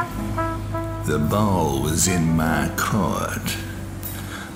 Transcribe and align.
The 0.00 1.18
ball 1.18 1.82
was 1.82 2.08
in 2.08 2.36
my 2.36 2.70
court. 2.76 3.56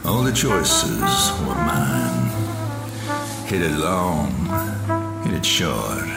All 0.04 0.22
the 0.22 0.32
choices 0.32 1.32
were 1.40 1.54
mine. 1.54 2.30
Hit 3.44 3.60
it 3.60 3.72
long, 3.72 4.30
hit 5.22 5.34
it 5.34 5.44
short, 5.44 6.08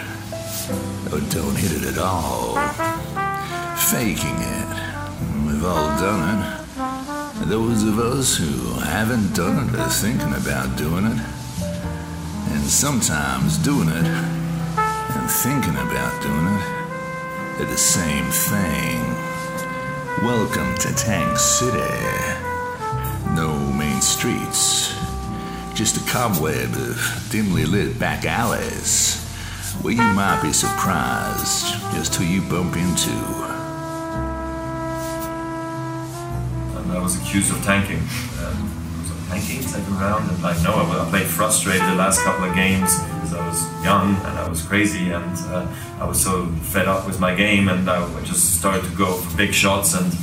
or 1.12 1.20
don't 1.30 1.58
hit 1.58 1.74
it 1.74 1.84
at 1.92 1.98
all. 1.98 2.56
Faking 3.92 4.38
it, 4.40 4.70
we've 5.46 5.66
all 5.66 5.90
done 6.00 6.24
it. 6.40 7.48
Those 7.48 7.84
of 7.84 8.00
us 8.00 8.38
who 8.38 8.80
haven't 8.80 9.36
done 9.36 9.68
it 9.68 9.76
are 9.80 9.90
thinking 9.90 10.34
about 10.36 10.78
doing 10.78 11.06
it. 11.06 11.20
And 12.52 12.64
sometimes 12.64 13.58
doing 13.58 13.90
it 13.90 14.06
and 14.06 15.30
thinking 15.30 15.76
about 15.76 16.22
doing 16.22 16.48
it 16.48 16.78
are 17.60 17.66
the 17.66 17.78
same 17.78 18.26
thing. 18.26 19.07
Welcome 20.24 20.74
to 20.80 20.92
Tank 20.96 21.38
City. 21.38 21.78
No 23.36 23.56
main 23.78 24.02
streets, 24.02 24.92
just 25.76 25.96
a 25.96 26.12
cobweb 26.12 26.74
of 26.74 27.28
dimly 27.30 27.66
lit 27.66 28.00
back 28.00 28.26
alleys 28.26 29.24
where 29.84 29.94
you 29.94 30.02
might 30.02 30.42
be 30.42 30.52
surprised 30.52 31.68
just 31.94 32.16
who 32.16 32.26
you 32.26 32.42
bump 32.42 32.76
into. 32.76 33.12
and 36.78 36.92
I 36.92 37.00
was 37.00 37.22
accused 37.22 37.52
of 37.52 37.64
tanking. 37.64 38.00
Um, 38.00 39.00
was 39.00 39.12
I 39.12 39.38
tanking 39.38 39.62
second 39.62 40.00
round? 40.00 40.32
And 40.32 40.42
like, 40.42 40.60
no, 40.64 40.74
I 40.74 41.06
I 41.06 41.10
played 41.12 41.28
frustrated 41.28 41.84
the 41.84 41.94
last 41.94 42.24
couple 42.24 42.46
of 42.46 42.56
games 42.56 42.92
because 43.28 43.34
I 43.44 43.48
was 43.48 43.84
young 43.84 44.16
and 44.16 44.40
I 44.40 44.48
was 44.48 44.62
crazy 44.62 45.12
and 45.12 45.38
uh, 45.48 45.68
I 46.00 46.06
was 46.06 46.22
so 46.22 46.46
fed 46.62 46.88
up 46.88 47.06
with 47.08 47.20
my 47.20 47.36
game 47.36 47.68
and 47.68 47.90
I 47.90 48.24
just 48.24 48.58
started 48.60 48.84
to 48.90 48.96
go 48.96 49.14
for 49.18 49.38
big 49.38 49.54
shots 49.54 49.94
and 49.94 50.14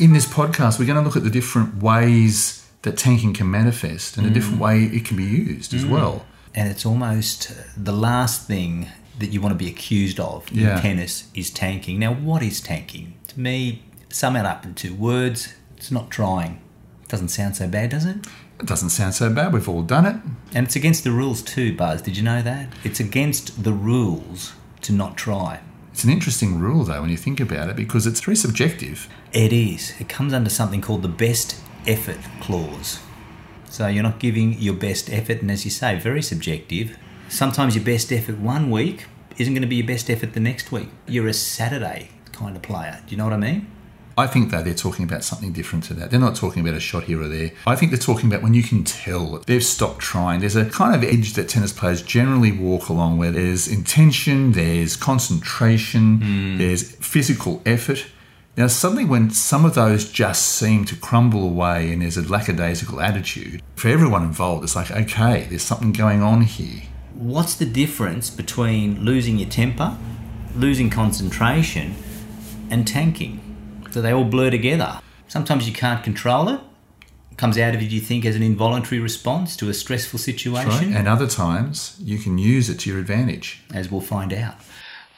In 0.00 0.12
this 0.12 0.26
podcast, 0.26 0.78
we're 0.78 0.86
going 0.86 0.98
to 0.98 1.02
look 1.02 1.16
at 1.16 1.24
the 1.24 1.30
different 1.30 1.82
ways 1.82 2.64
that 2.82 2.96
tanking 2.96 3.34
can 3.34 3.50
manifest 3.50 4.16
and 4.16 4.26
a 4.26 4.30
different 4.30 4.60
way 4.60 4.84
it 4.84 5.04
can 5.04 5.16
be 5.16 5.24
used 5.24 5.74
as 5.74 5.84
well. 5.84 6.24
and 6.54 6.68
it's 6.70 6.86
almost 6.86 7.52
the 7.76 7.92
last 7.92 8.46
thing 8.46 8.86
that 9.18 9.26
you 9.32 9.40
want 9.40 9.52
to 9.52 9.58
be 9.64 9.68
accused 9.70 10.18
of 10.20 10.50
Yeah. 10.52 10.76
in 10.76 10.82
tennis 10.82 11.24
is 11.34 11.50
tanking. 11.50 11.98
Now, 11.98 12.14
what 12.14 12.42
is 12.42 12.60
tanking? 12.60 13.14
To 13.28 13.40
me, 13.40 13.82
sum 14.08 14.36
it 14.36 14.46
up 14.46 14.64
in 14.64 14.74
two 14.74 14.94
words: 14.94 15.54
it's 15.76 15.90
not 15.90 16.08
trying. 16.10 16.60
Doesn't 17.08 17.28
sound 17.28 17.56
so 17.56 17.66
bad, 17.66 17.90
does 17.90 18.04
it? 18.04 18.16
It 18.60 18.66
doesn't 18.66 18.90
sound 18.90 19.14
so 19.14 19.32
bad. 19.32 19.52
We've 19.52 19.68
all 19.68 19.82
done 19.82 20.04
it. 20.06 20.16
And 20.54 20.66
it's 20.66 20.76
against 20.76 21.04
the 21.04 21.12
rules 21.12 21.42
too, 21.42 21.76
Buzz. 21.76 22.02
Did 22.02 22.16
you 22.16 22.22
know 22.22 22.42
that? 22.42 22.68
It's 22.82 23.00
against 23.00 23.62
the 23.62 23.72
rules 23.72 24.52
to 24.82 24.92
not 24.92 25.16
try. 25.16 25.60
It's 25.92 26.04
an 26.04 26.10
interesting 26.10 26.58
rule, 26.58 26.84
though, 26.84 27.00
when 27.00 27.10
you 27.10 27.16
think 27.16 27.40
about 27.40 27.68
it, 27.68 27.76
because 27.76 28.06
it's 28.06 28.20
very 28.20 28.36
subjective. 28.36 29.08
It 29.32 29.52
is. 29.52 29.94
It 30.00 30.08
comes 30.08 30.32
under 30.32 30.50
something 30.50 30.80
called 30.80 31.02
the 31.02 31.08
best 31.08 31.60
effort 31.86 32.18
clause. 32.40 33.00
So 33.68 33.86
you're 33.86 34.02
not 34.02 34.18
giving 34.18 34.54
your 34.54 34.74
best 34.74 35.10
effort, 35.10 35.40
and 35.42 35.50
as 35.50 35.64
you 35.64 35.70
say, 35.70 35.98
very 35.98 36.22
subjective. 36.22 36.96
Sometimes 37.28 37.74
your 37.74 37.84
best 37.84 38.12
effort 38.12 38.38
one 38.38 38.70
week 38.70 39.06
isn't 39.38 39.54
going 39.54 39.62
to 39.62 39.68
be 39.68 39.76
your 39.76 39.86
best 39.86 40.08
effort 40.08 40.32
the 40.34 40.40
next 40.40 40.72
week. 40.72 40.88
You're 41.06 41.28
a 41.28 41.34
Saturday 41.34 42.10
kind 42.32 42.56
of 42.56 42.62
player. 42.62 43.00
Do 43.06 43.10
you 43.10 43.16
know 43.16 43.24
what 43.24 43.34
I 43.34 43.38
mean? 43.38 43.66
I 44.18 44.26
think 44.26 44.50
though 44.50 44.62
they're 44.62 44.74
talking 44.74 45.04
about 45.04 45.22
something 45.22 45.52
different 45.52 45.84
to 45.84 45.94
that. 45.94 46.10
They're 46.10 46.18
not 46.18 46.34
talking 46.34 46.60
about 46.60 46.76
a 46.76 46.80
shot 46.80 47.04
here 47.04 47.22
or 47.22 47.28
there. 47.28 47.52
I 47.68 47.76
think 47.76 47.92
they're 47.92 48.00
talking 48.00 48.28
about 48.28 48.42
when 48.42 48.52
you 48.52 48.64
can 48.64 48.82
tell 48.82 49.38
they've 49.46 49.64
stopped 49.64 50.00
trying. 50.00 50.40
There's 50.40 50.56
a 50.56 50.68
kind 50.68 50.92
of 50.92 51.04
edge 51.04 51.34
that 51.34 51.48
tennis 51.48 51.72
players 51.72 52.02
generally 52.02 52.50
walk 52.50 52.88
along 52.88 53.18
where 53.18 53.30
there's 53.30 53.68
intention, 53.68 54.52
there's 54.52 54.96
concentration, 54.96 56.16
hmm. 56.18 56.58
there's 56.58 56.96
physical 56.96 57.62
effort. 57.64 58.06
Now, 58.56 58.66
suddenly, 58.66 59.04
when 59.04 59.30
some 59.30 59.64
of 59.64 59.76
those 59.76 60.10
just 60.10 60.46
seem 60.46 60.84
to 60.86 60.96
crumble 60.96 61.44
away 61.44 61.92
and 61.92 62.02
there's 62.02 62.16
a 62.16 62.28
lackadaisical 62.28 63.00
attitude, 63.00 63.62
for 63.76 63.86
everyone 63.86 64.24
involved, 64.24 64.64
it's 64.64 64.74
like, 64.74 64.90
okay, 64.90 65.46
there's 65.48 65.62
something 65.62 65.92
going 65.92 66.22
on 66.22 66.40
here. 66.40 66.82
What's 67.14 67.54
the 67.54 67.66
difference 67.66 68.30
between 68.30 69.04
losing 69.04 69.38
your 69.38 69.48
temper, 69.48 69.96
losing 70.56 70.90
concentration, 70.90 71.94
and 72.68 72.84
tanking? 72.84 73.47
Do 73.92 74.02
they 74.02 74.12
all 74.12 74.24
blur 74.24 74.50
together? 74.50 75.00
Sometimes 75.28 75.66
you 75.66 75.74
can't 75.74 76.02
control 76.02 76.48
it. 76.48 76.60
It 77.30 77.38
comes 77.38 77.58
out 77.58 77.74
of 77.74 77.82
you, 77.82 77.88
do 77.88 77.94
you 77.94 78.00
think, 78.00 78.24
as 78.24 78.36
an 78.36 78.42
involuntary 78.42 79.00
response 79.00 79.56
to 79.56 79.68
a 79.68 79.74
stressful 79.74 80.18
situation? 80.18 80.70
Right? 80.70 80.96
And 80.96 81.06
other 81.06 81.26
times, 81.26 81.96
you 82.00 82.18
can 82.18 82.38
use 82.38 82.68
it 82.68 82.78
to 82.80 82.90
your 82.90 82.98
advantage. 82.98 83.62
As 83.72 83.90
we'll 83.90 84.00
find 84.00 84.32
out. 84.32 84.56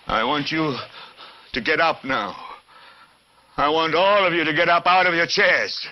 I 0.06 0.25
want 0.25 0.50
you 0.50 0.76
to 1.53 1.60
get 1.60 1.81
up 1.81 2.04
now. 2.04 2.36
I 3.56 3.69
want 3.69 3.94
all 3.94 4.26
of 4.26 4.32
you 4.32 4.44
to 4.44 4.53
get 4.53 4.69
up 4.69 4.87
out 4.87 5.06
of 5.06 5.14
your 5.14 5.26
chairs. 5.26 5.87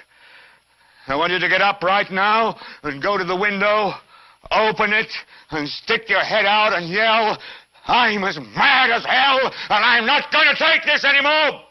I 1.07 1.17
want 1.17 1.33
you 1.33 1.39
to 1.39 1.49
get 1.49 1.63
up 1.63 1.83
right 1.83 2.11
now 2.11 2.59
and 2.83 3.03
go 3.03 3.17
to 3.17 3.25
the 3.25 3.37
window, 3.37 3.95
open 4.51 4.93
it, 4.93 5.13
and 5.51 5.69
stick 5.69 6.09
your 6.09 6.21
head 6.21 6.45
out 6.45 6.75
and 6.75 6.89
yell, 6.89 7.39
I'm 7.87 8.25
as 8.25 8.39
mad 8.39 8.91
as 8.91 9.05
hell, 9.05 9.41
and 9.71 9.85
I'm 9.85 10.05
not 10.05 10.31
going 10.31 10.47
to 10.49 10.57
take 10.57 10.85
this 10.85 11.05
anymore! 11.05 11.63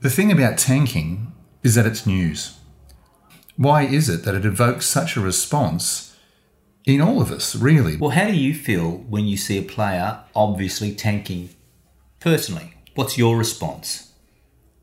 The 0.00 0.08
thing 0.08 0.32
about 0.32 0.56
tanking 0.56 1.30
is 1.62 1.74
that 1.74 1.84
it's 1.84 2.06
news. 2.06 2.56
Why 3.56 3.82
is 3.82 4.08
it 4.08 4.24
that 4.24 4.34
it 4.34 4.46
evokes 4.46 4.86
such 4.86 5.14
a 5.14 5.20
response 5.20 6.16
in 6.86 7.02
all 7.02 7.20
of 7.20 7.30
us, 7.30 7.54
really? 7.54 7.98
Well, 7.98 8.12
how 8.12 8.28
do 8.28 8.34
you 8.34 8.54
feel 8.54 8.90
when 8.90 9.26
you 9.26 9.36
see 9.36 9.58
a 9.58 9.62
player 9.62 10.20
obviously 10.34 10.94
tanking 10.94 11.50
personally? 12.18 12.72
What's 12.94 13.18
your 13.18 13.36
response? 13.36 14.12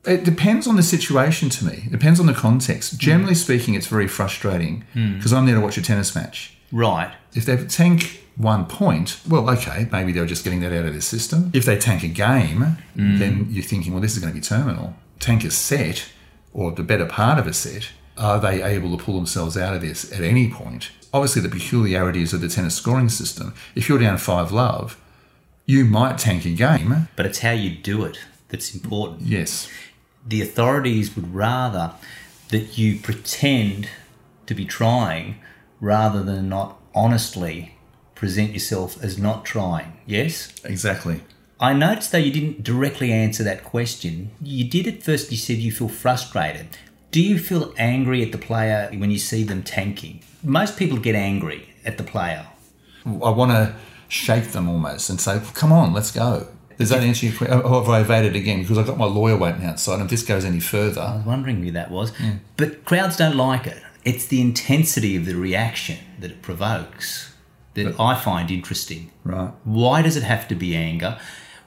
It 0.06 0.24
depends 0.24 0.68
on 0.68 0.76
the 0.76 0.84
situation 0.84 1.50
to 1.50 1.66
me. 1.66 1.86
It 1.88 1.92
depends 1.92 2.20
on 2.20 2.28
the 2.28 2.34
context. 2.36 2.92
Hmm. 2.92 2.98
Generally 3.00 3.36
speaking, 3.36 3.74
it's 3.74 3.88
very 3.88 4.08
frustrating 4.08 4.86
hmm. 4.94 5.16
because 5.16 5.34
I'm 5.34 5.48
there 5.48 5.56
to 5.56 5.62
watch 5.62 5.80
a 5.80 5.82
tennis 5.82 6.14
match. 6.14 6.56
Right. 6.72 7.12
If 7.34 7.48
they 7.48 7.58
tank 7.66 8.22
one 8.36 8.68
point, 8.68 9.20
well, 9.28 9.50
okay, 9.50 9.88
maybe 9.92 10.12
they're 10.12 10.28
just 10.28 10.44
getting 10.44 10.60
that 10.60 10.72
out 10.72 10.86
of 10.86 10.94
their 10.94 11.02
system. 11.02 11.50
If 11.56 11.66
they 11.66 11.76
tank 11.76 12.04
a 12.04 12.08
game, 12.08 12.78
hmm. 12.94 13.18
then 13.18 13.48
you're 13.50 13.64
thinking, 13.64 13.94
well, 13.94 14.02
this 14.02 14.14
is 14.14 14.20
going 14.20 14.32
to 14.32 14.40
be 14.40 14.46
terminal. 14.46 14.94
Tank 15.20 15.44
a 15.44 15.52
set, 15.52 16.10
or 16.54 16.72
the 16.72 16.84
better 16.84 17.06
part 17.06 17.40
of 17.40 17.48
a 17.48 17.54
set, 17.54 17.90
are 18.18 18.40
they 18.40 18.64
able 18.64 18.96
to 18.98 19.04
pull 19.04 19.16
themselves 19.16 19.58
out 19.58 19.76
of 19.76 19.82
this 19.82 20.12
at 20.12 20.22
any 20.22 20.50
point? 20.50 20.92
Obviously, 21.14 21.42
the 21.42 21.50
peculiarities 21.50 22.34
of 22.34 22.42
the 22.42 22.50
tennis 22.50 22.76
scoring 22.76 23.10
system. 23.10 23.54
If 23.76 23.88
you're 23.88 24.00
down 24.00 24.18
five 24.18 24.52
love, 24.52 25.00
you 25.66 25.86
might 25.86 26.18
tank 26.18 26.46
a 26.46 26.52
game. 26.52 27.10
But 27.16 27.26
it's 27.26 27.40
how 27.40 27.52
you 27.52 27.72
do 27.76 28.04
it 28.04 28.20
that's 28.50 28.74
important. 28.74 29.22
Yes. 29.22 29.70
The 30.26 30.42
authorities 30.42 31.16
would 31.16 31.34
rather 31.34 31.94
that 32.50 32.78
you 32.78 33.00
pretend 33.00 33.90
to 34.46 34.56
be 34.56 34.66
trying 34.66 35.40
rather 35.80 36.24
than 36.24 36.50
not 36.50 36.80
honestly 36.96 37.76
present 38.16 38.52
yourself 38.52 39.02
as 39.04 39.18
not 39.18 39.46
trying. 39.46 39.98
Yes? 40.06 40.54
Exactly. 40.64 41.22
I 41.60 41.74
noticed 41.74 42.12
though 42.12 42.18
you 42.20 42.32
didn't 42.32 42.64
directly 42.64 43.12
answer 43.12 43.44
that 43.44 43.64
question. 43.64 44.32
You 44.42 44.64
did 44.66 44.88
at 44.88 45.02
first, 45.04 45.32
you 45.32 45.38
said 45.38 45.58
you 45.58 45.72
feel 45.72 45.90
frustrated. 45.90 46.68
Do 47.12 47.22
you 47.22 47.40
feel 47.40 47.74
angry 47.78 48.22
at 48.24 48.32
the 48.32 48.38
player 48.38 48.90
when 48.94 49.10
you 49.12 49.18
see 49.18 49.44
them 49.44 49.64
tanking? 49.64 50.22
Most 50.44 50.78
people 50.78 50.98
get 50.98 51.16
angry 51.16 51.70
at 51.86 51.98
the 51.98 52.04
player. 52.04 52.46
I 53.06 53.30
want 53.30 53.52
to 53.52 53.76
shake 54.08 54.50
them 54.52 54.70
almost 54.70 55.10
and 55.10 55.20
say, 55.20 55.42
come 55.54 55.72
on, 55.72 55.94
let's 55.94 56.12
go. 56.12 56.48
Does 56.78 56.90
that 56.90 57.02
answer 57.02 57.26
your 57.26 57.36
question? 57.36 57.62
Oh, 57.64 57.80
have 57.80 57.90
I 57.90 58.02
evaded 58.02 58.36
again? 58.36 58.62
Because 58.62 58.78
I've 58.78 58.86
got 58.86 58.98
my 58.98 59.06
lawyer 59.06 59.36
waiting 59.36 59.64
outside, 59.66 59.96
and 59.96 60.04
if 60.04 60.10
this 60.12 60.22
goes 60.22 60.46
any 60.46 60.60
further. 60.60 61.02
I 61.02 61.16
was 61.16 61.26
wondering 61.26 61.64
who 61.64 61.72
that 61.72 61.90
was. 61.90 62.12
But 62.56 62.86
crowds 62.86 63.18
don't 63.18 63.36
like 63.36 63.66
it. 63.66 63.82
It's 64.04 64.28
the 64.28 64.42
intensity 64.42 65.16
of 65.16 65.26
the 65.26 65.34
reaction 65.36 65.98
that 66.20 66.30
it 66.30 66.42
provokes 66.44 67.34
that 67.74 68.00
I 68.00 68.14
find 68.16 68.52
interesting. 68.52 69.12
right? 69.24 69.52
Why 69.64 70.02
does 70.04 70.18
it 70.18 70.24
have 70.24 70.48
to 70.50 70.56
be 70.56 70.76
anger? 70.76 71.18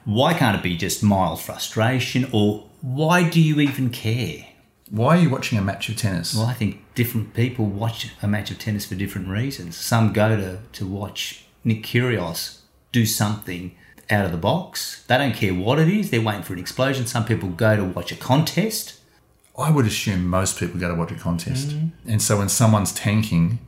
Why 0.05 0.33
can't 0.33 0.57
it 0.57 0.63
be 0.63 0.77
just 0.77 1.03
mild 1.03 1.41
frustration? 1.41 2.27
Or 2.31 2.67
why 2.81 3.29
do 3.29 3.41
you 3.41 3.59
even 3.59 3.89
care? 3.89 4.47
Why 4.89 5.17
are 5.17 5.21
you 5.21 5.29
watching 5.29 5.57
a 5.57 5.61
match 5.61 5.87
of 5.89 5.95
tennis? 5.95 6.35
Well, 6.35 6.47
I 6.47 6.53
think 6.53 6.83
different 6.95 7.33
people 7.33 7.65
watch 7.65 8.09
a 8.21 8.27
match 8.27 8.51
of 8.51 8.59
tennis 8.59 8.85
for 8.85 8.95
different 8.95 9.29
reasons. 9.29 9.77
Some 9.77 10.11
go 10.11 10.35
to, 10.35 10.59
to 10.73 10.85
watch 10.85 11.45
Nick 11.63 11.83
Kyrgios 11.83 12.59
do 12.91 13.05
something 13.05 13.75
out 14.09 14.25
of 14.25 14.31
the 14.31 14.37
box. 14.37 15.03
They 15.07 15.17
don't 15.17 15.33
care 15.33 15.53
what 15.53 15.79
it 15.79 15.87
is. 15.87 16.09
They're 16.09 16.21
waiting 16.21 16.43
for 16.43 16.53
an 16.53 16.59
explosion. 16.59 17.07
Some 17.07 17.25
people 17.25 17.49
go 17.49 17.77
to 17.77 17.85
watch 17.85 18.11
a 18.11 18.15
contest. 18.15 18.99
I 19.57 19.71
would 19.71 19.85
assume 19.85 20.27
most 20.27 20.59
people 20.59 20.79
go 20.79 20.89
to 20.89 20.95
watch 20.95 21.11
a 21.11 21.15
contest, 21.15 21.69
mm. 21.69 21.91
and 22.07 22.21
so 22.21 22.37
when 22.37 22.49
someone's 22.49 22.93
tanking, 22.93 23.59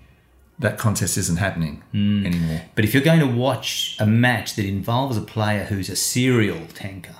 that 0.59 0.77
contest 0.77 1.17
isn't 1.17 1.37
happening 1.37 1.83
hmm. 1.91 2.25
anymore. 2.25 2.61
But 2.75 2.85
if 2.85 2.93
you're 2.93 3.03
going 3.03 3.19
to 3.19 3.27
watch 3.27 3.97
a 3.99 4.05
match 4.05 4.55
that 4.55 4.65
involves 4.65 5.17
a 5.17 5.21
player 5.21 5.65
who's 5.65 5.89
a 5.89 5.95
serial 5.95 6.67
tanker, 6.73 7.15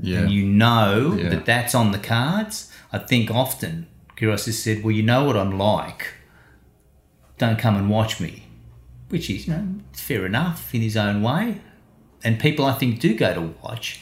Yeah, 0.00 0.20
and 0.20 0.30
you 0.30 0.44
know 0.44 1.16
Yeah. 1.16 1.28
that 1.30 1.44
that's 1.46 1.74
on 1.74 1.92
the 1.92 1.98
cards, 1.98 2.70
I 2.92 2.98
think 2.98 3.30
often 3.30 3.86
Kyrgios 4.16 4.46
has 4.46 4.58
said, 4.58 4.82
"Well, 4.82 4.92
you 4.92 5.02
know 5.02 5.24
what 5.24 5.36
I'm 5.36 5.56
like. 5.58 6.14
Don't 7.38 7.58
come 7.58 7.76
and 7.76 7.88
watch 7.88 8.20
me," 8.20 8.44
which 9.08 9.28
is, 9.30 9.46
you 9.46 9.52
know, 9.54 9.66
fair 9.92 10.24
enough 10.26 10.74
in 10.74 10.82
his 10.82 10.96
own 10.96 11.22
way. 11.22 11.60
And 12.22 12.38
people, 12.40 12.64
I 12.64 12.72
think, 12.74 13.00
do 13.00 13.14
go 13.14 13.34
to 13.34 13.54
watch 13.62 14.00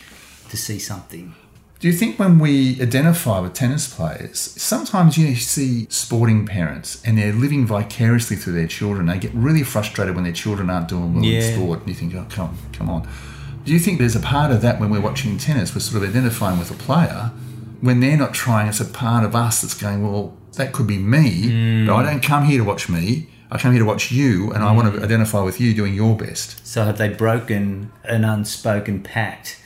to 0.50 0.56
see 0.56 0.78
something. 0.78 1.34
Do 1.82 1.88
you 1.88 1.94
think 1.94 2.16
when 2.16 2.38
we 2.38 2.80
identify 2.80 3.40
with 3.40 3.54
tennis 3.54 3.92
players, 3.92 4.38
sometimes 4.38 5.18
you 5.18 5.34
see 5.34 5.88
sporting 5.90 6.46
parents 6.46 7.02
and 7.04 7.18
they're 7.18 7.32
living 7.32 7.66
vicariously 7.66 8.36
through 8.36 8.52
their 8.52 8.68
children? 8.68 9.06
They 9.06 9.18
get 9.18 9.34
really 9.34 9.64
frustrated 9.64 10.14
when 10.14 10.22
their 10.22 10.32
children 10.32 10.70
aren't 10.70 10.86
doing 10.86 11.12
well 11.12 11.24
Yeah. 11.24 11.40
in 11.40 11.54
sport, 11.54 11.80
and 11.80 11.88
you 11.88 11.94
think, 11.94 12.14
"Oh, 12.14 12.24
come, 12.28 12.56
come 12.72 12.88
on." 12.88 13.08
Do 13.64 13.72
you 13.72 13.80
think 13.80 13.98
there's 13.98 14.14
a 14.14 14.20
part 14.20 14.52
of 14.52 14.62
that 14.62 14.78
when 14.78 14.90
we're 14.90 15.00
watching 15.00 15.36
tennis, 15.38 15.74
we're 15.74 15.80
sort 15.80 16.04
of 16.04 16.08
identifying 16.08 16.60
with 16.60 16.70
a 16.70 16.74
player 16.74 17.32
when 17.80 17.98
they're 17.98 18.16
not 18.16 18.32
trying? 18.32 18.68
It's 18.68 18.78
a 18.78 18.84
part 18.84 19.24
of 19.24 19.34
us 19.34 19.62
that's 19.62 19.74
going, 19.74 20.04
"Well, 20.04 20.34
that 20.54 20.70
could 20.70 20.86
be 20.86 20.98
me, 20.98 21.50
mm. 21.50 21.86
but 21.88 21.96
I 21.96 22.04
don't 22.04 22.22
come 22.22 22.44
here 22.44 22.58
to 22.58 22.64
watch 22.64 22.88
me. 22.88 23.26
I 23.50 23.58
come 23.58 23.72
here 23.72 23.80
to 23.80 23.88
watch 23.88 24.12
you, 24.12 24.52
and 24.52 24.62
I 24.62 24.70
want 24.70 24.94
to 24.94 25.00
mm. 25.00 25.02
identify 25.02 25.40
with 25.40 25.60
you 25.60 25.74
doing 25.74 25.94
your 25.94 26.16
best." 26.16 26.64
So 26.64 26.84
have 26.84 26.98
they 26.98 27.08
broken 27.08 27.90
an 28.04 28.22
unspoken 28.24 29.00
pact 29.00 29.56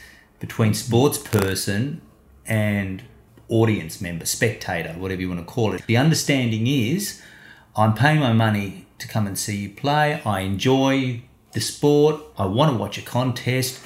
between 0.41 0.73
sports 0.73 1.19
person 1.19 2.01
and 2.47 3.03
audience 3.49 4.01
member, 4.01 4.27
spectator, 4.27 4.93
whatever 4.93 5.21
you 5.21 5.29
want 5.29 5.41
to 5.41 5.47
call 5.47 5.75
it? 5.75 5.87
The 5.87 5.97
understanding 5.97 6.67
is 6.67 7.23
I'm 7.77 7.95
paying 7.95 8.21
my 8.21 8.33
money 8.33 8.87
to 8.99 9.09
come 9.09 9.27
and 9.27 9.39
see 9.39 9.57
you 9.57 9.71
play. 9.71 10.21
I 10.25 10.41
enjoy 10.41 11.23
the 11.53 11.61
sport. 11.61 12.21
I 12.39 12.47
want 12.47 12.73
to 12.73 12.79
watch 12.79 12.99
a 12.99 13.03
contest. 13.03 13.81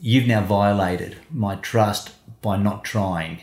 You've 0.00 0.26
now 0.26 0.42
violated 0.42 1.16
my 1.30 1.56
trust 1.56 2.12
by 2.40 2.56
not 2.56 2.84
trying. 2.84 3.40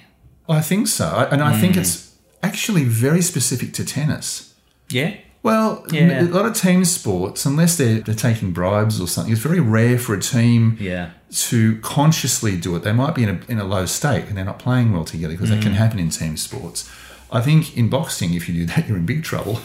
I 0.48 0.62
think 0.62 0.88
so, 0.88 1.28
and 1.32 1.42
I 1.42 1.60
think 1.60 1.74
hmm. 1.74 1.82
it's 1.82 2.16
actually 2.44 2.84
very 2.84 3.22
specific 3.22 3.74
to 3.74 3.86
tennis. 3.86 4.54
Yeah? 4.90 5.18
Well, 5.46 5.86
Yeah. 5.92 6.22
a 6.22 6.24
lot 6.24 6.48
of 6.48 6.56
team 6.56 6.84
sports, 6.86 7.46
unless 7.46 7.78
they're, 7.78 8.00
they're 8.00 8.16
taking 8.16 8.52
bribes 8.52 9.00
or 9.00 9.08
something, 9.08 9.32
it's 9.32 9.44
very 9.44 9.60
rare 9.60 10.00
for 10.00 10.16
a 10.16 10.20
team 10.20 10.76
Yeah. 10.80 11.10
to 11.50 11.78
consciously 11.84 12.58
do 12.58 12.76
it. 12.76 12.82
They 12.82 12.94
might 12.94 13.14
be 13.14 13.22
in 13.22 13.30
a, 13.30 13.40
in 13.48 13.60
a 13.60 13.64
low 13.64 13.86
state 13.86 14.26
and 14.26 14.36
they're 14.36 14.44
not 14.44 14.58
playing 14.58 14.92
well 14.92 15.06
together 15.06 15.36
because 15.36 15.52
that 15.52 15.62
can 15.62 15.74
mm. 15.74 15.76
happen 15.76 16.00
in 16.00 16.10
team 16.10 16.36
sports. 16.36 16.90
I 17.32 17.42
think 17.42 17.78
in 17.78 17.90
boxing, 17.90 18.34
if 18.34 18.50
you 18.50 18.56
do 18.56 18.66
that, 18.74 18.88
you're 18.88 18.98
in 18.98 19.06
big 19.06 19.24
trouble. 19.24 19.60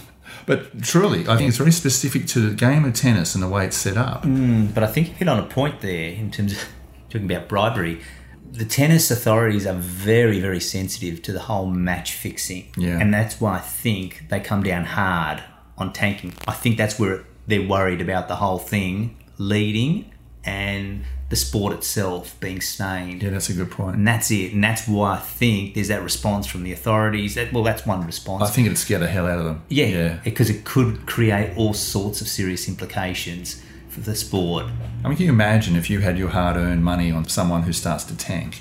But 0.45 0.83
truly, 0.83 1.27
I 1.27 1.39
think 1.39 1.49
it's 1.49 1.57
very 1.57 1.73
specific 1.73 2.27
to 2.27 2.41
the 2.41 2.55
game 2.55 2.85
of 2.85 2.93
tennis 2.93 3.35
and 3.35 3.43
the 3.43 3.49
way 3.49 3.65
it's 3.65 3.77
set 3.77 3.97
up. 3.97 4.25
Mm, 4.25 4.75
but 4.75 4.83
I 4.83 4.87
think 4.87 5.09
you 5.09 5.15
hit 5.15 5.29
on 5.29 5.39
a 5.39 5.47
point 5.47 5.81
there 5.81 6.11
in 6.13 6.31
terms 6.31 6.53
of 6.53 6.59
talking 7.09 7.31
about 7.31 7.49
bribery. 7.49 8.03
The 8.53 8.67
tennis 8.67 9.11
authorities 9.11 9.67
are 9.67 9.75
very, 9.75 10.41
very 10.41 10.61
sensitive 10.61 11.23
to 11.23 11.33
the 11.33 11.41
whole 11.41 11.69
match 11.69 12.13
fixing. 12.13 12.67
Yeah. 12.77 12.99
And 13.01 13.15
that's 13.15 13.41
why 13.41 13.55
I 13.55 13.61
think 13.61 14.27
they 14.29 14.41
come 14.41 14.63
down 14.63 14.85
hard 14.85 15.43
on 15.81 15.93
tanking. 15.93 16.35
I 16.47 16.53
think 16.53 16.77
that's 16.77 16.99
where 16.99 17.25
they're 17.47 17.67
worried 17.67 18.01
about 18.01 18.29
the 18.29 18.37
whole 18.37 18.59
thing 18.59 19.17
leading 19.39 20.13
and 20.45 21.05
the 21.31 21.37
sport 21.37 21.73
itself 21.73 22.39
being 22.41 22.61
stained. 22.61 23.23
Yeah, 23.23 23.31
that's 23.31 23.49
a 23.49 23.53
good 23.53 23.71
point. 23.71 23.97
And 23.97 24.07
that's 24.07 24.31
it. 24.31 24.53
And 24.53 24.63
that's 24.63 24.87
why 24.89 25.15
I 25.15 25.19
think 25.19 25.75
there's 25.75 25.89
that 25.89 26.03
response 26.03 26.47
from 26.47 26.65
the 26.65 26.73
authorities. 26.73 27.35
That, 27.37 27.53
well, 27.53 27.63
that's 27.63 27.87
one 27.87 28.05
response. 28.05 28.43
I 28.43 28.47
think 28.49 28.67
it'd 28.67 28.79
scare 28.79 28.99
the 28.99 29.07
hell 29.09 29.27
out 29.27 29.39
of 29.39 29.45
them. 29.45 29.63
Yeah, 29.69 29.87
Yeah. 29.87 30.19
because 30.25 30.51
it 30.51 30.65
could 30.65 31.07
create 31.07 31.57
all 31.57 31.73
sorts 31.73 32.21
of 32.21 32.29
serious 32.29 32.69
implications 32.69 33.63
for 33.89 34.01
the 34.01 34.15
sport. 34.17 34.67
I 35.05 35.09
mean, 35.09 35.17
can 35.17 35.27
you 35.27 35.33
imagine 35.33 35.77
if 35.77 35.89
you 35.89 36.01
had 36.01 36.19
your 36.19 36.29
hard 36.31 36.57
earned 36.57 36.85
money 36.85 37.11
on 37.11 37.29
someone 37.29 37.63
who 37.63 37.73
starts 37.73 38.05
to 38.05 38.17
tank? 38.17 38.61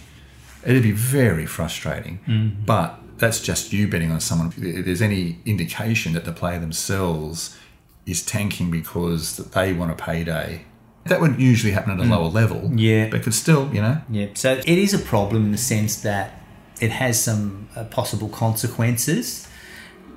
It'd 0.65 0.83
be 0.83 0.91
very 0.91 1.45
frustrating. 1.45 2.19
Mm-hmm. 2.27 2.65
But 2.65 2.99
that's 3.19 3.41
just 3.41 3.73
you 3.73 3.87
betting 3.87 4.11
on 4.11 4.19
someone. 4.19 4.53
If 4.57 4.85
there's 4.85 5.01
any 5.01 5.39
indication 5.45 6.13
that 6.13 6.25
the 6.25 6.31
player 6.31 6.59
themselves 6.59 7.57
is 8.05 8.25
tanking 8.25 8.71
because 8.71 9.37
they 9.37 9.73
want 9.73 9.91
a 9.91 9.95
payday, 9.95 10.65
that 11.05 11.21
would 11.21 11.39
usually 11.39 11.73
happen 11.73 11.91
at 11.91 11.99
a 11.99 12.09
lower 12.09 12.29
level. 12.29 12.71
Yeah. 12.73 13.09
But 13.09 13.23
could 13.23 13.33
still, 13.33 13.73
you 13.73 13.81
know, 13.81 14.01
Yeah, 14.09 14.27
so 14.33 14.53
it 14.53 14.67
is 14.67 14.93
a 14.93 14.99
problem 14.99 15.45
in 15.45 15.51
the 15.51 15.57
sense 15.57 15.97
that 16.01 16.41
it 16.79 16.91
has 16.91 17.21
some 17.21 17.67
uh, 17.75 17.83
possible 17.85 18.29
consequences, 18.29 19.47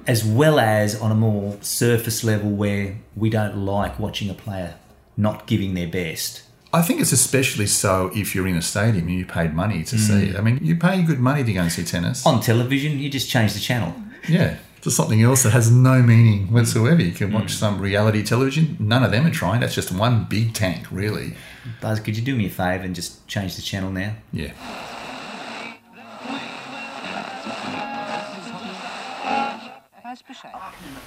as 0.07 0.25
well 0.25 0.59
as 0.59 1.01
on 1.01 1.11
a 1.11 1.15
more 1.15 1.59
surface 1.61 2.25
level 2.25 2.51
where 2.51 2.99
we 3.17 3.31
don't 3.31 3.57
like 3.57 3.99
watching 3.99 4.31
a 4.31 4.35
player 4.35 4.77
not 5.17 5.47
giving 5.47 5.75
their 5.75 5.89
best. 5.89 6.43
I 6.75 6.81
think 6.81 7.01
it's 7.01 7.13
especially 7.13 7.67
so 7.67 8.11
if 8.15 8.35
you're 8.35 8.47
in 8.47 8.57
a 8.57 8.63
stadium 8.63 9.07
and 9.09 9.19
you 9.19 9.27
paid 9.27 9.53
money 9.53 9.85
to 9.85 9.99
see 9.99 10.13
mm. 10.13 10.31
it. 10.31 10.37
I 10.37 10.41
mean, 10.41 10.59
you 10.63 10.75
pay 10.77 11.03
good 11.03 11.21
money 11.21 11.45
to 11.45 11.53
go 11.53 11.61
and 11.61 11.71
see 11.71 11.85
tennis. 11.85 12.25
On 12.25 12.41
television, 12.41 12.99
you 12.99 13.11
just 13.11 13.29
change 13.29 13.53
the 13.53 13.61
channel. 13.61 13.95
Yeah. 14.27 14.57
To 14.81 14.91
something 14.91 15.21
else 15.21 15.43
that 15.43 15.51
has 15.51 15.71
no 15.71 16.03
meaning 16.03 16.51
whatsoever. 16.51 17.03
You 17.03 17.13
can 17.13 17.31
mm. 17.31 17.35
watch 17.35 17.53
some 17.53 17.79
reality 17.79 18.23
television. 18.23 18.79
None 18.81 19.05
of 19.05 19.11
them 19.11 19.27
are 19.27 19.31
trying. 19.31 19.61
That's 19.61 19.75
just 19.75 19.93
one 19.93 20.25
big 20.25 20.55
tank, 20.55 20.91
really. 20.91 21.35
Buzz, 21.83 22.01
could 22.01 22.17
you 22.17 22.23
do 22.23 22.35
me 22.35 22.47
a 22.47 22.51
favour 22.51 22.85
and 22.85 22.95
just 22.95 23.27
change 23.29 23.55
the 23.57 23.63
channel 23.63 23.91
now? 23.91 24.15
Yeah. 24.33 24.53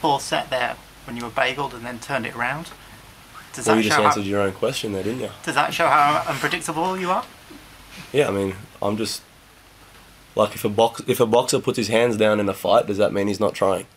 ball 0.01 0.19
sat 0.19 0.49
there 0.49 0.75
when 1.05 1.17
you 1.17 1.23
were 1.23 1.31
bageled 1.31 1.73
and 1.73 1.85
then 1.85 1.99
turned 1.99 2.25
it 2.25 2.35
around. 2.35 2.69
Does 3.55 3.65
Well, 3.67 3.75
that 3.75 3.83
you 3.83 3.89
just 3.89 3.95
show 3.95 4.03
how, 4.03 4.09
answered 4.09 4.25
your 4.25 4.41
own 4.41 4.53
question 4.53 4.91
there, 4.93 5.03
didn't 5.03 5.21
you? 5.21 5.29
does 5.43 5.55
that 5.55 5.73
show 5.73 5.87
how 5.87 6.23
unpredictable 6.27 6.97
you 6.97 7.09
are? 7.09 7.23
Yeah, 8.11 8.27
I 8.27 8.31
mean, 8.31 8.55
I'm 8.81 8.97
just 8.97 9.21
like 10.35 10.55
if 10.55 10.65
a 10.65 10.69
box 10.69 11.01
if 11.07 11.19
a 11.19 11.25
boxer 11.25 11.59
puts 11.59 11.77
his 11.77 11.87
hands 11.87 12.17
down 12.17 12.39
in 12.39 12.49
a 12.49 12.53
fight, 12.53 12.87
does 12.87 12.97
that 12.97 13.13
mean 13.13 13.27
he's 13.27 13.39
not 13.39 13.53
trying? 13.53 13.87